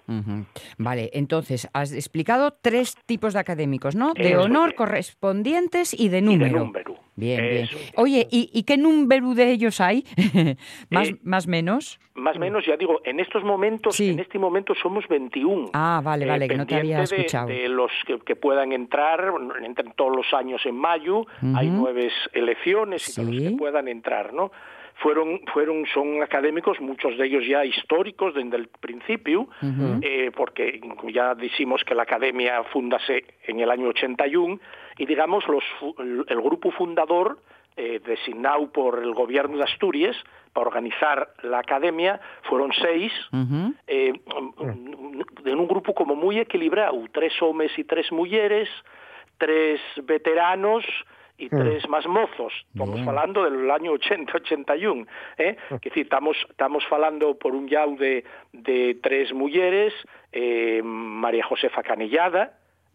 Vale, 0.77 1.09
entonces 1.13 1.69
has 1.73 1.93
explicado 1.93 2.53
tres 2.61 2.95
tipos 3.05 3.33
de 3.33 3.39
académicos, 3.39 3.95
¿no? 3.95 4.13
De 4.13 4.31
Eso 4.31 4.43
honor, 4.43 4.75
correspondientes 4.75 5.93
y 5.93 6.09
de 6.09 6.21
número. 6.21 6.59
número. 6.59 7.02
Bien, 7.15 7.41
bien. 7.41 7.63
Eso 7.65 7.77
es. 7.77 7.93
Oye, 7.95 8.27
¿y, 8.31 8.49
y 8.53 8.63
qué 8.63 8.75
número 8.77 9.33
de 9.35 9.51
ellos 9.51 9.79
hay? 9.81 10.03
¿Más, 10.89 11.09
Eh, 11.09 11.15
más 11.23 11.47
menos? 11.47 11.99
Más 12.15 12.37
menos, 12.37 12.63
ya 12.65 12.77
digo, 12.77 13.01
en 13.05 13.19
estos 13.19 13.43
momentos, 13.43 13.99
en 13.99 14.19
este 14.19 14.37
momento 14.37 14.73
somos 14.75 15.07
21. 15.07 15.71
Ah, 15.73 15.99
vale, 16.03 16.25
vale, 16.27 16.47
que 16.47 16.55
no 16.57 16.65
te 16.67 16.75
había 16.75 16.97
pendiente 16.97 17.15
de- 17.15 17.21
escuchado. 17.21 17.47
De, 17.47 17.67
los 17.69 17.91
que, 18.05 18.19
que 18.19 18.35
puedan 18.35 18.71
entrar, 18.71 19.31
entran 19.63 19.93
todos 19.95 20.15
los 20.15 20.31
años 20.33 20.63
en 20.65 20.75
mayo, 20.75 21.25
hay 21.55 21.69
nueve 21.69 22.11
elecciones 22.33 23.17
y 23.17 23.21
los 23.25 23.41
que 23.51 23.57
puedan 23.57 23.87
entrar, 23.87 24.33
¿no? 24.33 24.51
Fueron, 24.97 25.41
fueron, 25.51 25.85
son 25.91 26.21
académicos, 26.21 26.79
muchos 26.79 27.17
de 27.17 27.25
ellos 27.25 27.43
ya 27.47 27.65
históricos 27.65 28.35
desde 28.35 28.55
el 28.57 28.67
principio, 28.67 29.49
eh, 30.01 30.29
porque 30.37 30.79
ya 31.11 31.33
decimos 31.33 31.83
que 31.83 31.95
la 31.95 32.03
academia 32.03 32.63
fundase 32.71 33.25
en 33.47 33.59
el 33.59 33.71
año 33.71 33.87
81 33.87 34.59
y 34.97 35.05
digamos 35.05 35.47
los, 35.47 35.63
fu- 35.79 35.95
el, 35.99 36.41
grupo 36.41 36.71
fundador 36.71 37.39
eh, 37.75 37.99
designado 38.05 38.71
por 38.71 38.99
el 38.99 39.13
gobierno 39.13 39.57
de 39.57 39.63
Asturias 39.63 40.15
para 40.53 40.67
organizar 40.67 41.33
la 41.41 41.59
academia 41.59 42.19
fueron 42.43 42.71
seis 42.73 43.11
eh, 43.87 44.13
en 45.45 45.59
un 45.59 45.67
grupo 45.67 45.93
como 45.93 46.15
muy 46.15 46.39
equilibrado, 46.39 46.97
tres 47.11 47.33
hombres 47.41 47.71
y 47.77 47.83
tres 47.83 48.11
mujeres, 48.11 48.69
tres 49.37 49.79
veteranos 50.03 50.85
y 51.37 51.45
Mm. 51.47 51.49
tres 51.49 51.89
más 51.89 52.05
mozos. 52.05 52.53
Estamos 52.71 52.93
Bien. 52.93 53.05
falando 53.05 53.43
del 53.49 53.69
año 53.71 53.93
80, 53.93 54.31
81. 54.37 55.07
¿eh? 55.39 55.57
Que 55.81 55.89
decir, 55.89 56.03
estamos, 56.03 56.37
estamos 56.49 56.85
falando 56.87 57.35
por 57.39 57.55
un 57.55 57.67
lado 57.69 57.95
de, 57.95 58.23
de 58.51 58.99
tres 59.01 59.33
mujeres, 59.33 59.93
eh, 60.31 60.81
María 60.83 61.43
Josefa 61.43 61.81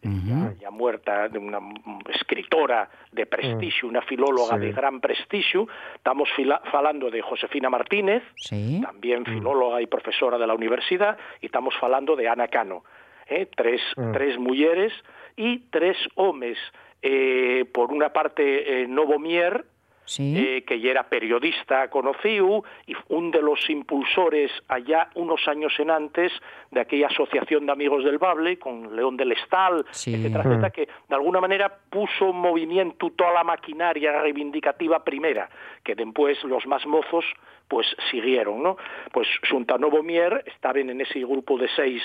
Canillada, 0.01 0.53
ya, 0.53 0.59
ya 0.61 0.71
muerta, 0.71 1.27
de 1.29 1.37
una 1.39 1.59
mm, 1.59 1.99
escritora 2.13 2.89
de 3.11 3.25
prestigio, 3.25 3.87
una 3.89 4.01
filóloga 4.01 4.55
Sí. 4.57 4.61
de 4.65 4.71
gran 4.71 4.99
prestigio. 5.01 5.67
Estamos 5.95 6.29
falando 6.71 7.09
de 7.11 7.21
Josefina 7.21 7.69
Martínez, 7.69 8.23
Sí. 8.35 8.79
también 8.83 9.25
filóloga 9.25 9.81
y 9.81 9.87
profesora 9.87 10.37
de 10.37 10.47
la 10.47 10.53
universidad, 10.53 11.17
y 11.41 11.47
estamos 11.47 11.73
falando 11.79 12.15
de 12.15 12.27
Ana 12.29 12.47
Cano. 12.47 12.83
¿eh? 13.27 13.47
Tres, 13.55 13.81
Mm. 13.95 14.11
tres 14.13 14.37
mujeres 14.39 14.91
y 15.35 15.59
tres 15.69 15.95
hombres. 16.15 16.57
Eh, 17.01 17.65
por 17.73 17.91
una 17.93 18.09
parte, 18.11 18.81
eh, 18.83 18.87
Novomier, 18.87 19.65
Sí. 20.09 20.33
eh, 20.35 20.63
que 20.63 20.79
ya 20.79 20.89
era 20.89 21.03
periodista 21.07 21.87
conocido 21.91 22.63
y 22.87 22.95
un 23.09 23.29
de 23.29 23.43
los 23.43 23.69
impulsores 23.69 24.51
allá 24.67 25.09
unos 25.13 25.47
años 25.47 25.71
en 25.79 25.91
antes 25.91 26.31
de 26.71 26.79
aquella 26.81 27.07
asociación 27.07 27.67
de 27.67 27.71
amigos 27.73 28.03
del 28.03 28.17
Bable 28.17 28.57
con 28.57 28.95
León 28.95 29.17
del 29.17 29.33
Estal, 29.33 29.85
Sí. 29.91 30.15
etcétera, 30.15 30.43
Mm. 30.43 30.47
etcétera, 30.47 30.69
que 30.71 30.87
de 31.07 31.15
alguna 31.15 31.39
manera 31.39 31.71
puso 31.91 32.31
en 32.31 32.37
movimiento 32.37 33.11
toda 33.11 33.33
la 33.33 33.43
maquinaria 33.43 34.19
reivindicativa 34.19 35.03
primera, 35.03 35.47
que 35.83 35.93
después 35.93 36.43
los 36.43 36.65
más 36.65 36.85
mozos 36.87 37.23
pues 37.67 37.85
siguieron, 38.09 38.63
¿no? 38.63 38.77
Pues 39.11 39.27
Junta 39.47 39.77
Novo 39.77 40.01
Mier 40.01 40.43
estaban 40.47 40.89
en 40.89 41.01
ese 41.01 41.19
grupo 41.19 41.55
de 41.59 41.69
seis 41.75 42.01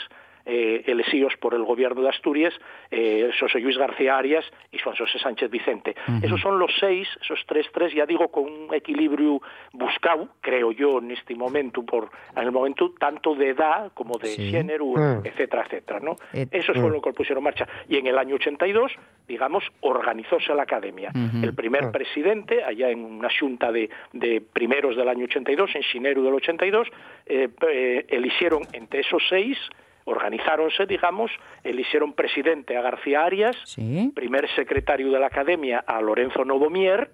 eh, 0.47 0.82
elegidos 0.86 1.34
por 1.38 1.55
el 1.55 1.62
gobierno 1.64 2.03
de 2.03 2.09
Asturias, 2.11 2.53
eh, 2.90 3.30
José 3.40 3.61
Luis 3.61 3.78
García 3.78 4.18
Arias 4.18 4.45
y 4.72 4.78
Juan 4.78 4.95
José 4.97 5.18
Sánchez 5.18 5.51
Vicente. 5.51 5.95
Esos 6.22 6.40
son 6.40 6.59
los 6.59 6.70
seis, 6.78 7.09
esos 7.22 7.40
tres, 7.47 7.66
tres, 7.72 7.92
ya 7.95 8.05
digo, 8.07 8.28
con 8.28 8.45
un 8.45 8.74
equilibrio 8.74 9.40
buscado, 9.72 10.28
creo 10.40 10.72
yo, 10.72 10.99
en 10.99 11.11
este 11.12 11.34
momento, 11.34 11.82
por 11.82 12.11
en 12.36 12.42
el 12.42 12.53
momento 12.53 12.92
tanto 12.99 13.34
de 13.34 13.51
edad 13.51 13.92
como 13.95 14.18
de 14.18 14.28
Sí. 14.28 14.51
género, 14.51 14.86
Mm. 14.86 15.26
etcétera, 15.26 15.64
etcétera, 15.64 16.01
¿no? 16.01 16.16
Eh, 16.32 16.47
Eso 16.51 16.74
fue 16.74 16.90
lo 16.90 17.01
que 17.01 17.12
pusieron 17.12 17.38
en 17.38 17.45
marcha. 17.45 17.66
Y 17.88 17.97
en 17.97 18.07
el 18.07 18.18
año 18.18 18.34
82, 18.36 18.92
digamos, 19.26 19.64
organizóse 19.80 20.55
la 20.55 20.62
academia. 20.64 21.11
El 21.42 21.55
primer 21.55 21.84
Ah. 21.84 21.92
presidente, 21.92 22.62
allá 22.62 22.90
en 22.90 23.05
una 23.05 23.28
xunta 23.30 23.72
de, 23.72 23.88
de 24.12 24.40
primeros 24.40 24.97
del 24.97 25.09
año 25.09 25.24
82, 25.24 25.74
en 25.74 25.82
xinero 25.82 26.22
del 26.22 26.34
82, 26.34 26.88
eh, 27.26 27.49
eh, 27.68 28.05
eligieron 28.09 28.62
entre 28.72 29.01
esos 29.01 29.22
seis, 29.28 29.59
organizáronse, 30.05 30.86
digamos, 30.86 31.30
eligieron 31.62 32.12
presidente 32.12 32.76
a 32.76 32.82
García 32.82 33.24
Arias, 33.24 33.57
Sí. 33.64 34.12
primer 34.14 34.48
secretario 34.55 35.11
de 35.11 35.18
la 35.18 35.26
academia 35.26 35.82
a 35.86 36.00
Lorenzo 36.00 36.44
Novomier, 36.44 37.11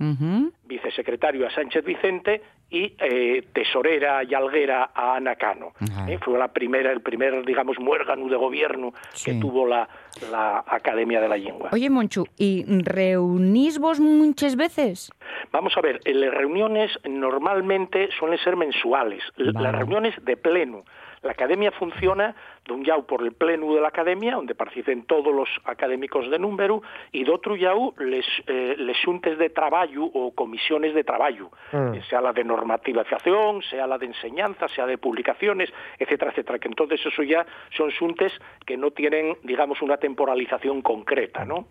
vicesecretario 0.65 1.47
a 1.47 1.51
Sánchez 1.51 1.85
Vicente 1.85 2.43
y 2.71 2.95
eh, 3.01 3.43
tesorera 3.53 4.23
y 4.23 4.35
alguera 4.35 4.91
a 4.95 5.17
Ana 5.17 5.35
Cano. 5.37 5.73
Eh, 6.09 6.19
fue 6.23 6.39
la 6.39 6.49
primera, 6.49 6.93
el 6.93 7.01
primer, 7.01 7.45
digamos, 7.45 7.79
muérgano 7.81 8.29
de 8.29 8.37
gobierno 8.37 8.93
que 9.25 9.35
tuvo 9.35 9.67
la, 9.67 9.89
la 10.31 10.63
Academia 10.67 11.21
de 11.21 11.29
la 11.29 11.37
Lengua. 11.37 11.71
Oye, 11.73 11.91
Monchu, 11.91 12.27
¿y 12.39 12.65
reunís 12.83 13.79
vos 13.79 13.99
muchas 13.99 14.55
veces? 14.57 15.11
Vamos 15.53 15.77
a 15.77 15.81
ver, 15.81 16.01
eh, 16.05 16.15
las 16.15 16.33
reuniones 16.33 16.93
normalmente 17.09 18.09
suelen 18.19 18.39
ser 18.39 18.57
mensuales, 18.57 19.23
Vale. 19.37 19.53
las 19.53 19.75
reuniones 19.75 20.15
de 20.25 20.37
pleno. 20.37 20.85
La 21.23 21.33
academia 21.33 21.71
funciona 21.73 22.35
de 22.67 22.73
un 22.73 22.83
yau 22.83 23.05
por 23.05 23.23
el 23.23 23.33
pleno 23.33 23.75
de 23.75 23.81
la 23.83 23.89
academia, 23.89 24.37
donde 24.37 24.55
participen 24.55 25.05
todos 25.05 25.35
los 25.35 25.49
académicos 25.67 26.31
de 26.31 26.39
número, 26.39 26.81
y 27.13 27.25
de 27.25 27.31
otro 27.31 27.57
yau 27.57 27.93
les, 27.99 28.25
eh, 28.47 28.75
les 28.79 28.97
xuntes 29.05 29.37
de 29.37 29.51
trabajo 29.51 30.05
o 30.15 30.33
comisiones 30.35 30.95
de 30.95 31.05
trabajo, 31.05 31.51
Mm. 31.73 31.95
eh, 31.95 32.03
sea 32.09 32.23
la 32.23 32.33
de 32.33 32.43
normatización, 32.45 33.61
sea 33.63 33.87
la 33.87 33.99
de 33.99 34.07
enseñanza, 34.07 34.67
sea 34.69 34.87
de 34.87 34.97
publicaciones, 34.99 35.71
etcétera, 35.99 36.31
etcétera. 36.31 36.59
Que 36.59 36.69
entonces 36.69 37.01
eso 37.05 37.23
ya 37.23 37.45
son 37.77 37.91
xuntes 37.91 38.33
que 38.65 38.77
no 38.79 38.91
tienen, 38.91 39.37
digamos, 39.43 39.83
una 39.83 39.99
temporalización 39.99 40.81
concreta, 40.83 41.45
¿no? 41.45 41.67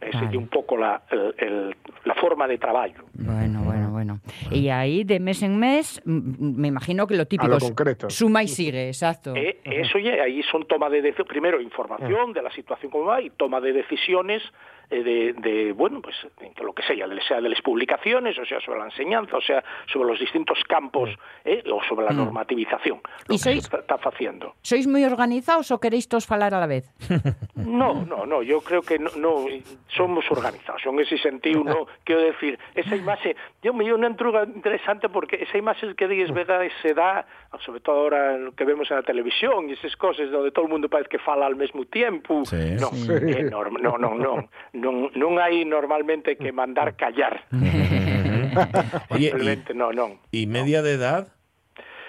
Esa 0.00 0.24
es 0.26 0.36
un 0.36 0.46
poco 0.46 0.76
la, 0.76 1.02
el- 1.10 1.34
el- 1.38 1.76
la 2.04 2.14
forma 2.14 2.46
de 2.46 2.56
trabajo. 2.58 3.02
Bueno, 3.14 3.60
bueno, 3.64 3.77
bueno. 4.08 4.20
Y 4.50 4.68
ahí, 4.68 5.04
de 5.04 5.20
mes 5.20 5.42
en 5.42 5.58
mes, 5.58 6.00
me 6.04 6.68
imagino 6.68 7.06
que 7.06 7.16
lo 7.16 7.26
típico 7.26 7.48
lo 7.48 7.56
es 7.58 7.64
concreto. 7.64 8.10
suma 8.10 8.42
y 8.42 8.48
sigue, 8.48 8.88
exacto. 8.88 9.34
Eh, 9.36 9.58
eso 9.64 9.98
ya, 9.98 10.22
ahí 10.22 10.42
son 10.44 10.66
toma 10.66 10.88
de 10.88 11.02
decisiones, 11.02 11.28
primero 11.28 11.60
información 11.60 12.32
de 12.32 12.42
la 12.42 12.50
situación 12.52 12.90
como 12.90 13.04
va 13.06 13.20
y 13.20 13.30
toma 13.30 13.60
de 13.60 13.72
decisiones 13.72 14.42
de, 14.90 15.32
de, 15.34 15.72
bueno, 15.72 16.00
pues 16.00 16.16
de 16.38 16.64
lo 16.64 16.72
que 16.72 16.82
sea, 16.82 17.06
de- 17.06 17.20
sea 17.22 17.40
de 17.40 17.48
las 17.48 17.60
publicaciones, 17.62 18.38
o 18.38 18.44
sea, 18.44 18.60
sobre 18.60 18.78
la 18.78 18.86
enseñanza, 18.86 19.36
o 19.36 19.40
sea, 19.42 19.62
sobre 19.92 20.08
los 20.10 20.18
distintos 20.20 20.58
campos, 20.68 21.10
eh, 21.44 21.62
o 21.70 21.82
sobre 21.88 22.06
la 22.06 22.12
Mm. 22.12 22.16
normativización, 22.16 23.00
lo 23.28 23.34
¿Y 23.34 23.38
que 23.38 23.44
sois- 23.50 23.58
está, 23.58 23.78
está 23.78 23.96
haciendo. 24.08 24.54
¿Sois 24.62 24.86
muy 24.86 25.04
organizados 25.04 25.70
o 25.70 25.78
queréis 25.80 26.08
todos 26.08 26.26
falar 26.26 26.54
a 26.54 26.60
la 26.60 26.66
vez? 26.66 26.92
No, 27.54 27.92
no, 28.06 28.24
no, 28.24 28.42
yo 28.42 28.60
creo 28.60 28.82
que 28.82 28.98
no, 28.98 29.10
no 29.16 29.44
somos 29.88 30.24
organizados, 30.30 30.80
en 30.86 31.00
ese 31.00 31.18
sentido, 31.18 31.64
no, 31.64 31.86
quiero 32.04 32.22
decir, 32.22 32.58
esa 32.74 32.96
imagen, 32.96 33.36
yo 33.62 33.74
me 33.74 33.84
dio 33.84 33.94
una 33.96 34.06
entruga 34.06 34.44
interesante 34.44 35.08
porque 35.08 35.36
esa 35.42 35.58
imagen 35.58 35.94
que 35.94 36.06
dices, 36.08 36.32
verdad, 36.32 36.62
se 36.82 36.94
da, 36.94 37.26
sobre 37.66 37.80
todo 37.80 37.96
ahora 38.00 38.38
lo 38.38 38.52
que 38.52 38.64
vemos 38.64 38.90
en 38.90 38.96
la 38.98 39.02
televisión 39.02 39.68
y 39.68 39.72
esas 39.72 39.96
cosas 39.96 40.30
donde 40.30 40.50
todo 40.52 40.64
el 40.66 40.70
mundo 40.70 40.88
parece 40.88 41.10
que 41.10 41.18
fala 41.18 41.46
al 41.46 41.56
mismo 41.56 41.84
tiempo, 41.84 42.44
Sí. 42.44 42.56
no, 42.80 42.88
Sí. 42.88 43.10
eh, 43.12 43.48
no, 43.50 43.64
no, 43.64 43.98
no, 43.98 44.14
no, 44.14 44.48
non 44.80 45.38
hai 45.38 45.64
normalmente 45.64 46.36
que 46.36 46.52
mandar 46.52 46.94
callar, 46.96 47.44
Oye, 49.10 49.28
simplemente 49.30 49.74
no, 49.74 49.92
no. 49.92 50.18
¿y, 50.30 50.42
y 50.42 50.46
media 50.46 50.82
de 50.82 50.92
edad? 50.94 51.28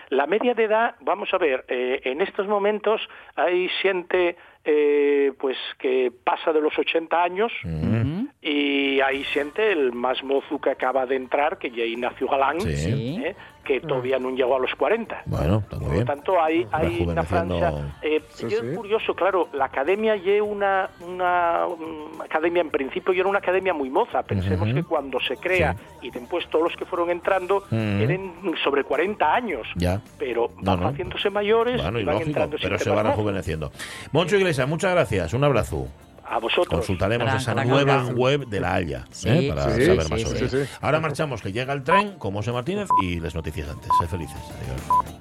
La 0.09 0.25
media 0.25 0.55
de 0.55 0.63
edad, 0.63 0.95
vamos 1.01 1.29
a 1.33 1.37
ver, 1.37 1.65
eh, 1.67 2.01
en 2.05 2.21
estos 2.21 2.47
momentos 2.47 2.99
hay 3.35 3.69
xente 3.81 4.37
eh, 4.65 5.31
pues 5.37 5.55
que 5.77 6.11
pasa 6.23 6.51
de 6.51 6.61
los 6.61 6.77
80 6.77 7.23
años 7.23 7.51
y 8.41 8.99
hay 9.01 9.23
xente, 9.25 9.71
el 9.71 9.91
más 9.93 10.23
mozo 10.23 10.59
que 10.59 10.71
acaba 10.71 11.05
de 11.05 11.15
entrar, 11.15 11.57
que 11.59 11.69
ya 11.69 11.83
Ignacio 11.83 12.27
Galán, 12.27 12.59
Sí. 12.61 13.21
eh, 13.23 13.35
que 13.63 13.81
todavía 13.81 14.17
no 14.17 14.31
llegó 14.31 14.55
a 14.55 14.59
los 14.59 14.73
40. 14.75 15.23
Bueno, 15.25 15.57
está 15.59 15.77
muy 15.77 15.85
Por 15.87 15.95
lo 15.97 16.05
tanto, 16.05 16.41
hay, 16.41 16.65
hay 16.71 17.01
una 17.07 17.23
franja. 17.23 17.93
Eh, 18.01 18.23
Sí, 18.29 18.47
y 18.49 18.53
es 18.53 18.59
sí. 18.61 18.67
curioso, 18.75 19.13
claro, 19.13 19.47
la 19.53 19.65
academia 19.65 20.15
ya 20.15 20.41
una, 20.41 20.89
una, 21.05 21.65
mm, 21.67 22.21
academia, 22.21 22.61
en 22.61 22.69
principio, 22.71 23.13
ya 23.13 23.19
era 23.21 23.29
una 23.29 23.39
academia 23.39 23.73
muy 23.73 23.89
moza. 23.89 24.23
Pensemos 24.23 24.73
que 24.73 24.83
cuando 24.83 25.19
se 25.19 25.35
crea 25.37 25.75
y 26.01 26.09
después 26.09 26.47
todos 26.49 26.65
los 26.69 26.75
que 26.77 26.85
fueron 26.85 27.09
entrando 27.11 27.57
Ujú. 27.57 27.75
eran 27.75 28.33
sobre 28.63 28.83
40 28.83 29.33
años. 29.33 29.67
Ya. 29.75 30.01
Pero 30.17 30.51
No, 30.61 30.71
van 30.71 30.79
no. 30.81 30.87
haciéndose 30.89 31.29
mayores 31.29 31.81
Bueno, 31.81 31.99
y 31.99 32.01
y 32.01 32.05
van 32.05 32.15
lógico, 32.15 32.29
entrando 32.29 32.57
pero 32.61 32.79
se 32.79 32.89
van 32.89 33.05
rejuveneciendo. 33.05 33.71
Moncho 34.11 34.35
Iglesias, 34.37 34.67
muchas 34.67 34.91
gracias. 34.91 35.33
Un 35.33 35.43
abrazo. 35.43 35.87
A 36.31 36.37
vosotros. 36.39 36.67
Consultaremos 36.67 37.25
Gran, 37.25 37.37
esa 37.37 37.53
gran 37.53 37.67
nueva 37.67 38.05
web 38.05 38.47
de 38.47 38.59
la 38.59 38.75
Haya 38.75 39.05
Sí, 39.11 39.29
¿eh? 39.29 39.49
para 39.49 39.63
sí, 39.63 39.69
saber 39.71 40.03
sí, 40.03 40.09
más 40.11 40.19
sí, 40.21 40.25
sobre 40.27 40.39
sí, 40.49 40.55
ella. 40.55 40.65
sí. 40.65 40.71
Ahora 40.81 40.99
marchamos, 40.99 41.41
que 41.41 41.51
llega 41.51 41.73
el 41.73 41.83
tren 41.83 42.19
con 42.19 42.33
José 42.33 42.51
Martínez 42.51 42.87
y 43.01 43.19
las 43.19 43.33
noticias 43.33 43.67
antes. 43.67 43.89
Sé 43.99 44.07
felices. 44.07 44.37
Adiós. 44.37 45.19